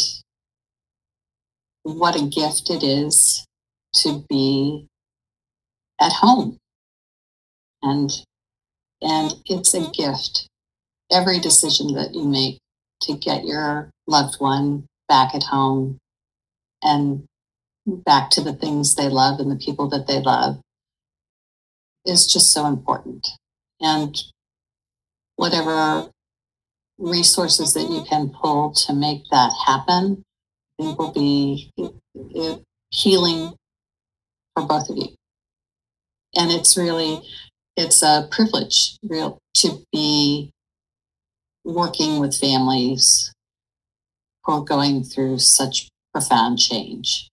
what 1.82 2.16
a 2.16 2.26
gift 2.26 2.70
it 2.70 2.82
is 2.82 3.44
to 3.94 4.24
be 4.28 4.86
at 6.00 6.12
home. 6.12 6.58
And 7.82 8.10
and 9.00 9.32
it's 9.46 9.74
a 9.74 9.90
gift. 9.90 10.48
Every 11.10 11.38
decision 11.38 11.94
that 11.94 12.14
you 12.14 12.24
make 12.24 12.58
to 13.02 13.14
get 13.14 13.44
your 13.44 13.90
loved 14.06 14.40
one 14.40 14.86
back 15.08 15.34
at 15.34 15.44
home 15.44 15.98
and 16.82 17.24
back 17.86 18.30
to 18.30 18.40
the 18.42 18.52
things 18.52 18.94
they 18.94 19.08
love 19.08 19.40
and 19.40 19.50
the 19.50 19.56
people 19.56 19.88
that 19.88 20.06
they 20.06 20.20
love 20.20 20.60
is 22.04 22.26
just 22.26 22.52
so 22.52 22.66
important. 22.66 23.28
And 23.80 24.16
whatever 25.36 26.10
resources 26.98 27.72
that 27.74 27.88
you 27.88 28.04
can 28.08 28.30
pull 28.30 28.72
to 28.72 28.92
make 28.92 29.22
that 29.30 29.52
happen, 29.66 30.22
it 30.78 30.98
will 30.98 31.12
be 31.12 31.70
healing 32.90 33.54
for 34.58 34.66
both 34.66 34.90
of 34.90 34.96
you. 34.96 35.08
And 36.34 36.50
it's 36.50 36.76
really, 36.76 37.20
it's 37.76 38.02
a 38.02 38.28
privilege 38.30 38.96
real 39.02 39.38
to 39.58 39.82
be 39.92 40.50
working 41.64 42.18
with 42.18 42.36
families 42.36 43.32
who 44.44 44.52
are 44.52 44.64
going 44.64 45.04
through 45.04 45.38
such 45.38 45.88
profound 46.12 46.58
change 46.58 47.28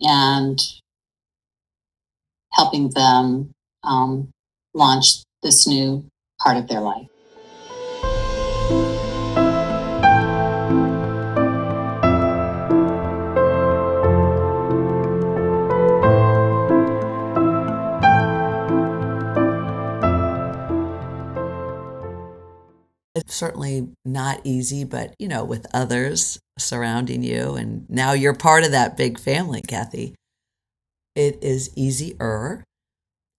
and 0.00 0.60
helping 2.52 2.90
them 2.90 3.50
um, 3.84 4.30
launch 4.74 5.22
this 5.42 5.66
new 5.66 6.04
part 6.40 6.56
of 6.56 6.68
their 6.68 6.80
life. 6.80 7.06
It's 23.20 23.34
certainly 23.34 23.88
not 24.04 24.40
easy, 24.44 24.84
but 24.84 25.14
you 25.18 25.28
know, 25.28 25.44
with 25.44 25.66
others 25.74 26.40
surrounding 26.58 27.22
you, 27.22 27.54
and 27.54 27.88
now 27.90 28.12
you're 28.12 28.34
part 28.34 28.64
of 28.64 28.70
that 28.72 28.96
big 28.96 29.20
family, 29.20 29.60
Kathy. 29.60 30.14
It 31.14 31.38
is 31.42 31.70
easier, 31.76 32.64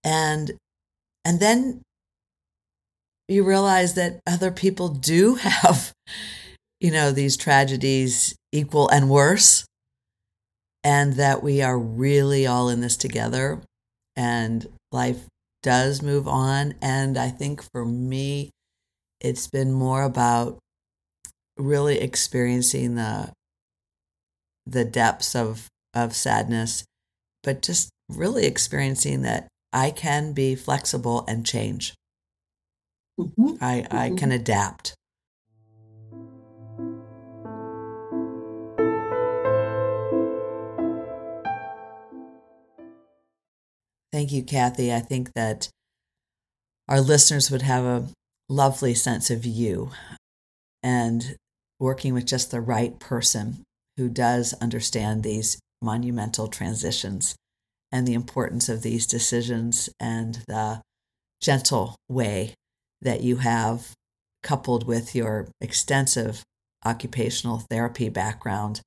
and 0.03 0.51
and 1.25 1.39
then 1.39 1.81
you 3.27 3.43
realize 3.43 3.95
that 3.95 4.19
other 4.27 4.51
people 4.51 4.89
do 4.89 5.35
have, 5.41 5.93
you 6.79 6.91
know, 6.91 7.11
these 7.11 7.35
tragedies 7.35 8.35
equal 8.51 8.87
and 8.89 9.09
worse, 9.09 9.65
and 10.83 11.13
that 11.13 11.41
we 11.41 11.61
are 11.63 11.77
really 11.77 12.45
all 12.45 12.69
in 12.69 12.81
this 12.81 12.97
together, 12.97 13.61
and 14.15 14.67
life 14.91 15.25
does 15.63 16.03
move 16.03 16.27
on. 16.27 16.75
And 16.83 17.17
I 17.17 17.29
think 17.29 17.63
for 17.71 17.83
me, 17.83 18.51
it's 19.21 19.47
been 19.47 19.71
more 19.71 20.03
about 20.03 20.57
really 21.57 21.99
experiencing 21.99 22.95
the 22.95 23.31
the 24.65 24.85
depths 24.85 25.35
of 25.35 25.67
of 25.93 26.15
sadness, 26.15 26.83
but 27.43 27.61
just 27.61 27.89
really 28.09 28.45
experiencing 28.45 29.21
that 29.21 29.47
I 29.71 29.91
can 29.91 30.33
be 30.33 30.55
flexible 30.55 31.23
and 31.27 31.45
change. 31.45 31.93
Mm-hmm. 33.19 33.63
I, 33.63 33.85
I 33.91 34.07
mm-hmm. 34.07 34.15
can 34.15 34.31
adapt. 34.31 34.95
Thank 44.11 44.31
you, 44.33 44.43
Kathy. 44.43 44.93
I 44.93 44.99
think 44.99 45.33
that 45.33 45.69
our 46.89 46.99
listeners 46.99 47.49
would 47.49 47.61
have 47.61 47.85
a 47.85 48.07
lovely 48.51 48.93
sense 48.93 49.29
of 49.29 49.45
you 49.45 49.91
and 50.83 51.37
working 51.79 52.13
with 52.13 52.25
just 52.25 52.51
the 52.51 52.61
right 52.61 52.99
person 52.99 53.63
who 53.97 54.09
does 54.09 54.53
understand 54.55 55.23
these 55.23 55.57
monumental 55.81 56.47
transitions 56.47 57.35
and 57.91 58.07
the 58.07 58.13
importance 58.13 58.67
of 58.67 58.81
these 58.81 59.07
decisions 59.07 59.89
and 59.99 60.43
the 60.47 60.81
gentle 61.41 61.95
way 62.09 62.53
that 63.01 63.21
you 63.21 63.37
have 63.37 63.91
coupled 64.43 64.85
with 64.85 65.15
your 65.15 65.47
extensive 65.61 66.43
occupational 66.85 67.63
therapy 67.69 68.09
background 68.09 68.81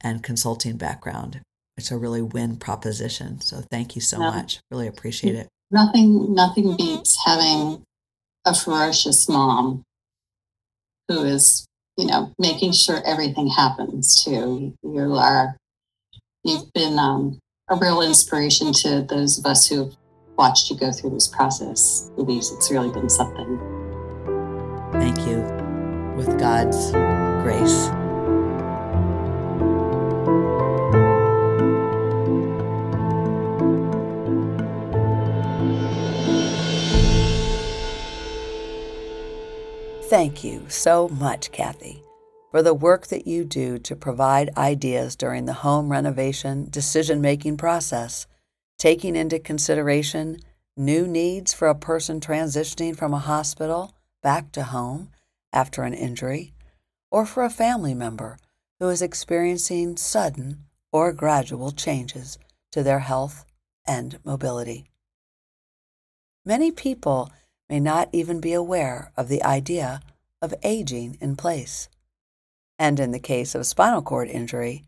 and 0.00 0.22
consulting 0.22 0.76
background. 0.76 1.40
It's 1.76 1.90
a 1.90 1.98
really 1.98 2.22
win 2.22 2.56
proposition. 2.56 3.40
So 3.40 3.62
thank 3.70 3.94
you 3.94 4.00
so 4.00 4.18
no, 4.18 4.30
much. 4.30 4.60
Really 4.70 4.86
appreciate 4.86 5.34
it. 5.34 5.48
Nothing 5.70 6.34
nothing 6.34 6.76
beats 6.76 7.18
having 7.24 7.82
a 8.48 8.54
ferocious 8.54 9.28
mom 9.28 9.84
who 11.08 11.22
is, 11.24 11.66
you 11.96 12.06
know, 12.06 12.32
making 12.38 12.72
sure 12.72 13.02
everything 13.04 13.48
happens 13.48 14.22
too. 14.24 14.74
You 14.82 15.14
are 15.14 15.56
you've 16.44 16.72
been 16.72 16.98
um, 16.98 17.38
a 17.68 17.76
real 17.76 18.00
inspiration 18.00 18.72
to 18.72 19.02
those 19.02 19.38
of 19.38 19.46
us 19.46 19.68
who've 19.68 19.94
watched 20.36 20.70
you 20.70 20.76
go 20.78 20.90
through 20.92 21.10
this 21.10 21.28
process. 21.28 22.10
Louise, 22.16 22.50
it's 22.52 22.70
really 22.70 22.90
been 22.90 23.10
something. 23.10 23.58
Thank 24.92 25.26
you. 25.26 25.40
With 26.16 26.38
God's 26.38 26.90
grace. 27.42 27.97
Thank 40.08 40.42
you 40.42 40.64
so 40.70 41.10
much, 41.10 41.52
Kathy, 41.52 42.02
for 42.50 42.62
the 42.62 42.72
work 42.72 43.08
that 43.08 43.26
you 43.26 43.44
do 43.44 43.78
to 43.80 43.94
provide 43.94 44.56
ideas 44.56 45.14
during 45.14 45.44
the 45.44 45.52
home 45.52 45.92
renovation 45.92 46.66
decision 46.70 47.20
making 47.20 47.58
process, 47.58 48.26
taking 48.78 49.14
into 49.14 49.38
consideration 49.38 50.38
new 50.78 51.06
needs 51.06 51.52
for 51.52 51.68
a 51.68 51.74
person 51.74 52.20
transitioning 52.20 52.96
from 52.96 53.12
a 53.12 53.18
hospital 53.18 53.92
back 54.22 54.50
to 54.52 54.62
home 54.62 55.10
after 55.52 55.82
an 55.82 55.92
injury, 55.92 56.54
or 57.10 57.26
for 57.26 57.44
a 57.44 57.50
family 57.50 57.92
member 57.92 58.38
who 58.80 58.88
is 58.88 59.02
experiencing 59.02 59.98
sudden 59.98 60.64
or 60.90 61.12
gradual 61.12 61.70
changes 61.70 62.38
to 62.72 62.82
their 62.82 63.00
health 63.00 63.44
and 63.86 64.18
mobility. 64.24 64.86
Many 66.46 66.70
people 66.72 67.30
may 67.68 67.80
not 67.80 68.08
even 68.12 68.40
be 68.40 68.52
aware 68.52 69.12
of 69.16 69.28
the 69.28 69.42
idea 69.42 70.00
of 70.40 70.54
aging 70.62 71.18
in 71.20 71.36
place. 71.36 71.88
And 72.78 73.00
in 73.00 73.12
the 73.12 73.18
case 73.18 73.54
of 73.54 73.66
spinal 73.66 74.02
cord 74.02 74.28
injury, 74.28 74.84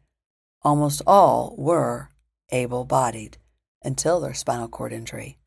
almost 0.63 1.03
all 1.07 1.55
were 1.59 2.09
able 2.51 2.85
bodied 2.85 3.39
until 3.83 4.21
their 4.21 4.35
spinal 4.35 4.69
cord 4.69 4.93
injury 4.93 5.39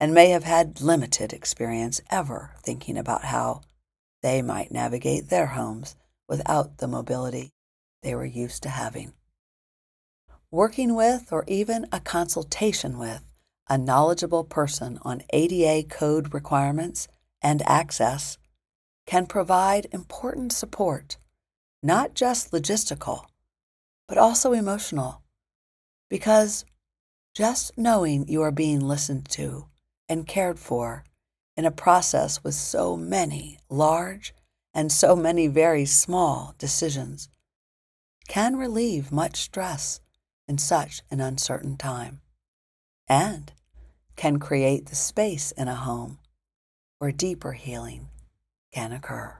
and 0.00 0.14
may 0.14 0.30
have 0.30 0.44
had 0.44 0.80
limited 0.80 1.32
experience 1.32 2.00
ever 2.10 2.54
thinking 2.62 2.96
about 2.96 3.24
how 3.24 3.62
they 4.22 4.42
might 4.42 4.70
navigate 4.70 5.28
their 5.28 5.46
homes 5.46 5.96
without 6.28 6.78
the 6.78 6.88
mobility 6.88 7.52
they 8.02 8.14
were 8.14 8.24
used 8.24 8.62
to 8.62 8.68
having. 8.68 9.12
Working 10.50 10.94
with 10.94 11.32
or 11.32 11.44
even 11.46 11.86
a 11.92 12.00
consultation 12.00 12.98
with 12.98 13.22
a 13.68 13.76
knowledgeable 13.76 14.44
person 14.44 14.98
on 15.02 15.22
ADA 15.30 15.86
code 15.88 16.32
requirements 16.32 17.08
and 17.42 17.62
access 17.62 18.38
can 19.06 19.26
provide 19.26 19.86
important 19.92 20.52
support, 20.52 21.16
not 21.82 22.14
just 22.14 22.50
logistical, 22.50 23.26
but 24.06 24.18
also 24.18 24.52
emotional. 24.52 25.22
Because 26.08 26.64
just 27.34 27.76
knowing 27.76 28.26
you 28.28 28.42
are 28.42 28.50
being 28.50 28.80
listened 28.80 29.28
to 29.30 29.66
and 30.08 30.26
cared 30.26 30.58
for 30.58 31.04
in 31.56 31.64
a 31.64 31.70
process 31.70 32.42
with 32.42 32.54
so 32.54 32.96
many 32.96 33.58
large 33.68 34.34
and 34.72 34.90
so 34.90 35.14
many 35.16 35.46
very 35.46 35.84
small 35.84 36.54
decisions 36.58 37.28
can 38.28 38.56
relieve 38.56 39.10
much 39.10 39.36
stress 39.36 40.00
in 40.46 40.58
such 40.58 41.02
an 41.10 41.20
uncertain 41.20 41.76
time. 41.76 42.20
And 43.08 43.52
can 44.18 44.40
create 44.40 44.86
the 44.86 44.96
space 44.96 45.52
in 45.52 45.68
a 45.68 45.74
home 45.76 46.18
where 46.98 47.12
deeper 47.12 47.52
healing 47.52 48.08
can 48.74 48.92
occur. 48.92 49.38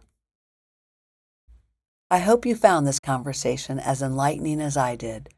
I 2.11 2.21
hope 2.21 2.47
you 2.47 2.55
found 2.55 2.87
this 2.87 3.01
conversation 3.01 3.81
as 3.81 4.01
enlightening 4.01 4.61
as 4.61 4.77
I 4.77 4.95
did. 4.95 5.31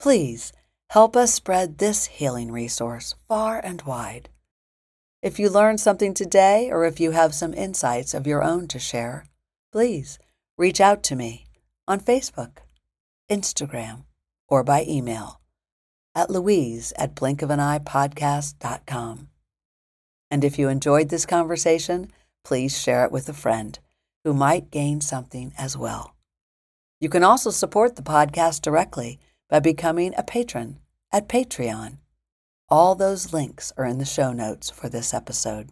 Please 0.00 0.52
help 0.90 1.14
us 1.16 1.34
spread 1.34 1.78
this 1.78 2.06
healing 2.06 2.50
resource 2.50 3.14
far 3.28 3.60
and 3.60 3.82
wide. 3.82 4.30
If 5.20 5.38
you 5.38 5.50
learned 5.50 5.78
something 5.78 6.14
today 6.14 6.70
or 6.70 6.86
if 6.86 6.98
you 6.98 7.10
have 7.10 7.34
some 7.34 7.52
insights 7.52 8.14
of 8.14 8.26
your 8.26 8.42
own 8.42 8.68
to 8.68 8.78
share, 8.78 9.26
please 9.70 10.18
reach 10.56 10.80
out 10.80 11.02
to 11.04 11.14
me 11.14 11.46
on 11.86 12.00
Facebook, 12.00 12.58
Instagram, 13.30 14.04
or 14.48 14.64
by 14.64 14.84
email 14.88 15.41
at 16.14 16.30
louise 16.30 16.92
at 16.96 17.14
blinkofaneyepodcast.com. 17.14 19.28
And 20.30 20.44
if 20.44 20.58
you 20.58 20.68
enjoyed 20.68 21.08
this 21.08 21.26
conversation, 21.26 22.10
please 22.44 22.80
share 22.80 23.04
it 23.04 23.12
with 23.12 23.28
a 23.28 23.34
friend 23.34 23.78
who 24.24 24.32
might 24.32 24.70
gain 24.70 25.00
something 25.00 25.52
as 25.58 25.76
well. 25.76 26.14
You 27.00 27.08
can 27.08 27.24
also 27.24 27.50
support 27.50 27.96
the 27.96 28.02
podcast 28.02 28.62
directly 28.62 29.18
by 29.50 29.60
becoming 29.60 30.14
a 30.16 30.22
patron 30.22 30.78
at 31.12 31.28
Patreon. 31.28 31.98
All 32.68 32.94
those 32.94 33.32
links 33.32 33.72
are 33.76 33.84
in 33.84 33.98
the 33.98 34.04
show 34.04 34.32
notes 34.32 34.70
for 34.70 34.88
this 34.88 35.12
episode. 35.12 35.70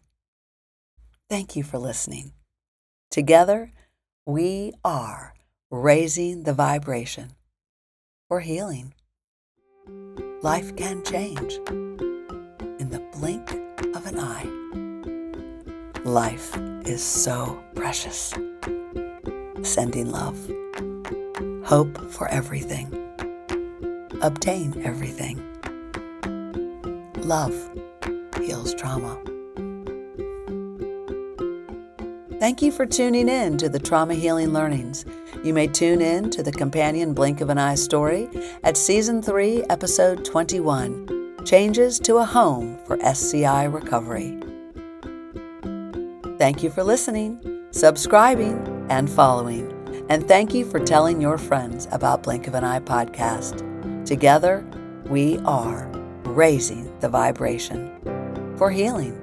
Thank 1.31 1.57
you 1.57 1.63
for 1.63 1.79
listening. 1.79 2.33
Together, 3.11 3.73
we 4.27 4.73
are 4.85 5.35
raising 5.71 6.43
the 6.43 6.53
vibration 6.53 7.31
for 8.29 8.41
healing 8.41 8.93
life 10.43 10.75
can 10.75 11.03
change 11.05 11.55
in 12.79 12.89
the 12.89 13.03
blink 13.13 13.51
of 13.95 14.07
an 14.07 14.19
eye. 14.19 14.47
Life 16.05 16.57
is 16.87 17.03
so 17.03 17.63
precious. 17.75 18.33
Sending 19.63 20.11
love, 20.11 20.39
hope 21.65 22.11
for 22.11 22.27
everything, 22.29 22.89
obtain 24.23 24.81
everything. 24.83 25.45
Love 27.19 27.55
heals 28.41 28.75
trauma. 28.75 29.23
Thank 32.41 32.63
you 32.63 32.73
for 32.73 32.87
tuning 32.87 33.29
in 33.29 33.59
to 33.59 33.69
the 33.69 33.79
Trauma 33.79 34.15
Healing 34.15 34.55
Learnings 34.55 35.05
you 35.45 35.55
may 35.55 35.67
tune 35.67 36.01
in 36.01 36.31
to 36.31 36.43
the 36.43 36.53
companion 36.53 37.15
Blink 37.15 37.41
of 37.41 37.51
an 37.51 37.59
Eye 37.59 37.75
story 37.75 38.29
at 38.63 38.77
Season 38.77 39.23
3, 39.23 39.65
Episode 39.71 40.25
21 40.25 41.45
Changes 41.45 41.99
to 42.01 42.17
a 42.17 42.25
Home 42.25 42.79
for 42.87 42.99
SCI 43.03 43.65
Recovery. 43.65 44.39
Thank 46.39 46.63
you 46.63 46.71
for 46.71 46.83
listening, 46.83 47.67
subscribing, 47.73 48.87
and 48.89 49.09
following. 49.09 49.71
And 50.09 50.27
thank 50.27 50.55
you 50.55 50.65
for 50.65 50.81
telling 50.81 51.21
your 51.21 51.37
friends 51.37 51.89
about 51.93 52.23
Blink 52.23 52.47
of 52.47 52.55
an 52.55 52.65
Eye 52.65 52.81
podcast. 52.81 53.67
Together, 54.07 54.67
we 55.07 55.39
are 55.41 55.87
raising 56.25 56.99
the 57.01 57.09
vibration 57.09 58.57
for 58.57 58.71
healing. 58.71 59.20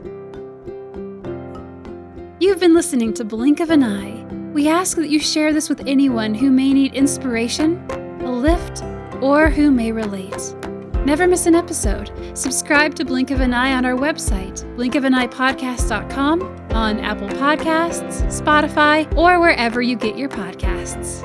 You've 2.40 2.60
been 2.60 2.76
listening 2.76 3.14
to 3.14 3.26
Blink 3.26 3.60
of 3.60 3.70
an 3.70 3.84
Eye 3.84 4.28
we 4.58 4.68
ask 4.68 4.98
that 4.98 5.10
you 5.10 5.20
share 5.20 5.54
this 5.54 5.70
with 5.70 5.86
anyone 5.86 6.34
who 6.34 6.50
may 6.50 6.74
need 6.74 6.96
inspiration, 6.96 7.86
a 8.22 8.32
lift, 8.32 8.82
or 9.22 9.52
who 9.52 9.70
may 9.70 9.92
relate. 9.92 10.56
Never 11.06 11.28
miss 11.28 11.46
an 11.46 11.54
episode. 11.54 12.12
Subscribe 12.36 12.96
to 12.96 13.06
Blink 13.06 13.30
of 13.30 13.40
an 13.40 13.54
Eye 13.54 13.74
on 13.74 13.86
our 13.86 13.94
website, 13.94 14.64
blinkofaneyepodcast.com, 14.76 16.42
on 16.72 17.00
Apple 17.02 17.30
Podcasts, 17.30 18.24
Spotify, 18.42 19.16
or 19.16 19.40
wherever 19.40 19.80
you 19.80 19.96
get 19.96 20.18
your 20.18 20.30
podcasts. 20.30 21.22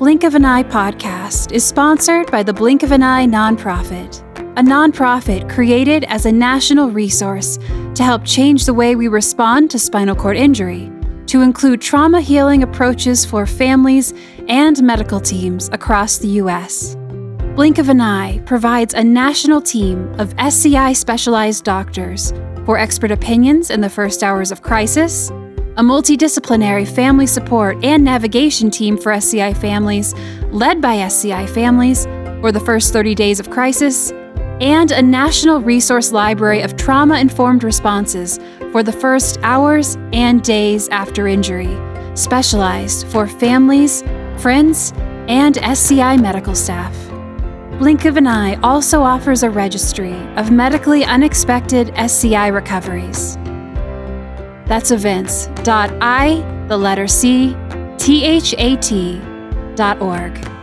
Blink 0.00 0.24
of 0.24 0.34
an 0.34 0.44
Eye 0.44 0.64
podcast 0.64 1.52
is 1.52 1.64
sponsored 1.64 2.28
by 2.32 2.42
the 2.42 2.52
Blink 2.52 2.82
of 2.82 2.90
an 2.90 3.04
Eye 3.04 3.26
nonprofit, 3.26 4.20
a 4.56 4.62
nonprofit 4.62 5.50
created 5.50 6.04
as 6.04 6.26
a 6.26 6.32
national 6.32 6.88
resource 6.88 7.58
to 7.96 8.04
help 8.04 8.24
change 8.24 8.66
the 8.66 8.74
way 8.74 8.94
we 8.94 9.08
respond 9.08 9.68
to 9.68 9.80
spinal 9.80 10.14
cord 10.14 10.36
injury, 10.36 10.92
to 11.26 11.42
include 11.42 11.80
trauma 11.80 12.20
healing 12.20 12.62
approaches 12.62 13.24
for 13.24 13.46
families 13.46 14.14
and 14.46 14.80
medical 14.80 15.18
teams 15.18 15.68
across 15.72 16.18
the 16.18 16.28
U.S. 16.42 16.94
Blink 17.56 17.78
of 17.78 17.88
an 17.88 18.00
Eye 18.00 18.38
provides 18.46 18.94
a 18.94 19.02
national 19.02 19.60
team 19.60 20.08
of 20.20 20.32
SCI 20.38 20.92
specialized 20.92 21.64
doctors 21.64 22.32
for 22.64 22.78
expert 22.78 23.10
opinions 23.10 23.70
in 23.70 23.80
the 23.80 23.90
first 23.90 24.22
hours 24.22 24.52
of 24.52 24.62
crisis, 24.62 25.30
a 25.76 25.82
multidisciplinary 25.82 26.86
family 26.86 27.26
support 27.26 27.84
and 27.84 28.04
navigation 28.04 28.70
team 28.70 28.96
for 28.96 29.10
SCI 29.10 29.52
families, 29.54 30.14
led 30.52 30.80
by 30.80 30.98
SCI 30.98 31.46
families, 31.48 32.06
for 32.40 32.52
the 32.52 32.60
first 32.60 32.92
30 32.92 33.14
days 33.16 33.40
of 33.40 33.50
crisis, 33.50 34.12
and 34.60 34.92
a 34.92 35.02
national 35.02 35.60
resource 35.60 36.12
library 36.12 36.62
of 36.62 36.76
trauma 36.76 37.18
informed 37.18 37.64
responses 37.64 38.38
for 38.72 38.82
the 38.82 38.92
first 38.92 39.38
hours 39.42 39.96
and 40.12 40.42
days 40.42 40.88
after 40.88 41.26
injury, 41.26 41.76
specialized 42.14 43.06
for 43.08 43.26
families, 43.26 44.02
friends, 44.38 44.92
and 45.28 45.58
SCI 45.58 46.16
medical 46.16 46.54
staff. 46.54 46.94
Blink 47.78 48.04
of 48.04 48.16
an 48.16 48.26
Eye 48.26 48.54
also 48.62 49.02
offers 49.02 49.42
a 49.42 49.50
registry 49.50 50.14
of 50.36 50.52
medically 50.52 51.04
unexpected 51.04 51.90
SCI 51.96 52.48
recoveries. 52.48 53.36
That's 54.66 54.92
events.i, 54.92 56.66
the 56.68 56.76
letter 56.76 57.08
C, 57.08 57.56
T 57.98 58.24
H 58.24 58.54
A 58.58 58.76
T, 58.76 59.20
dot 59.74 60.00
org. 60.00 60.53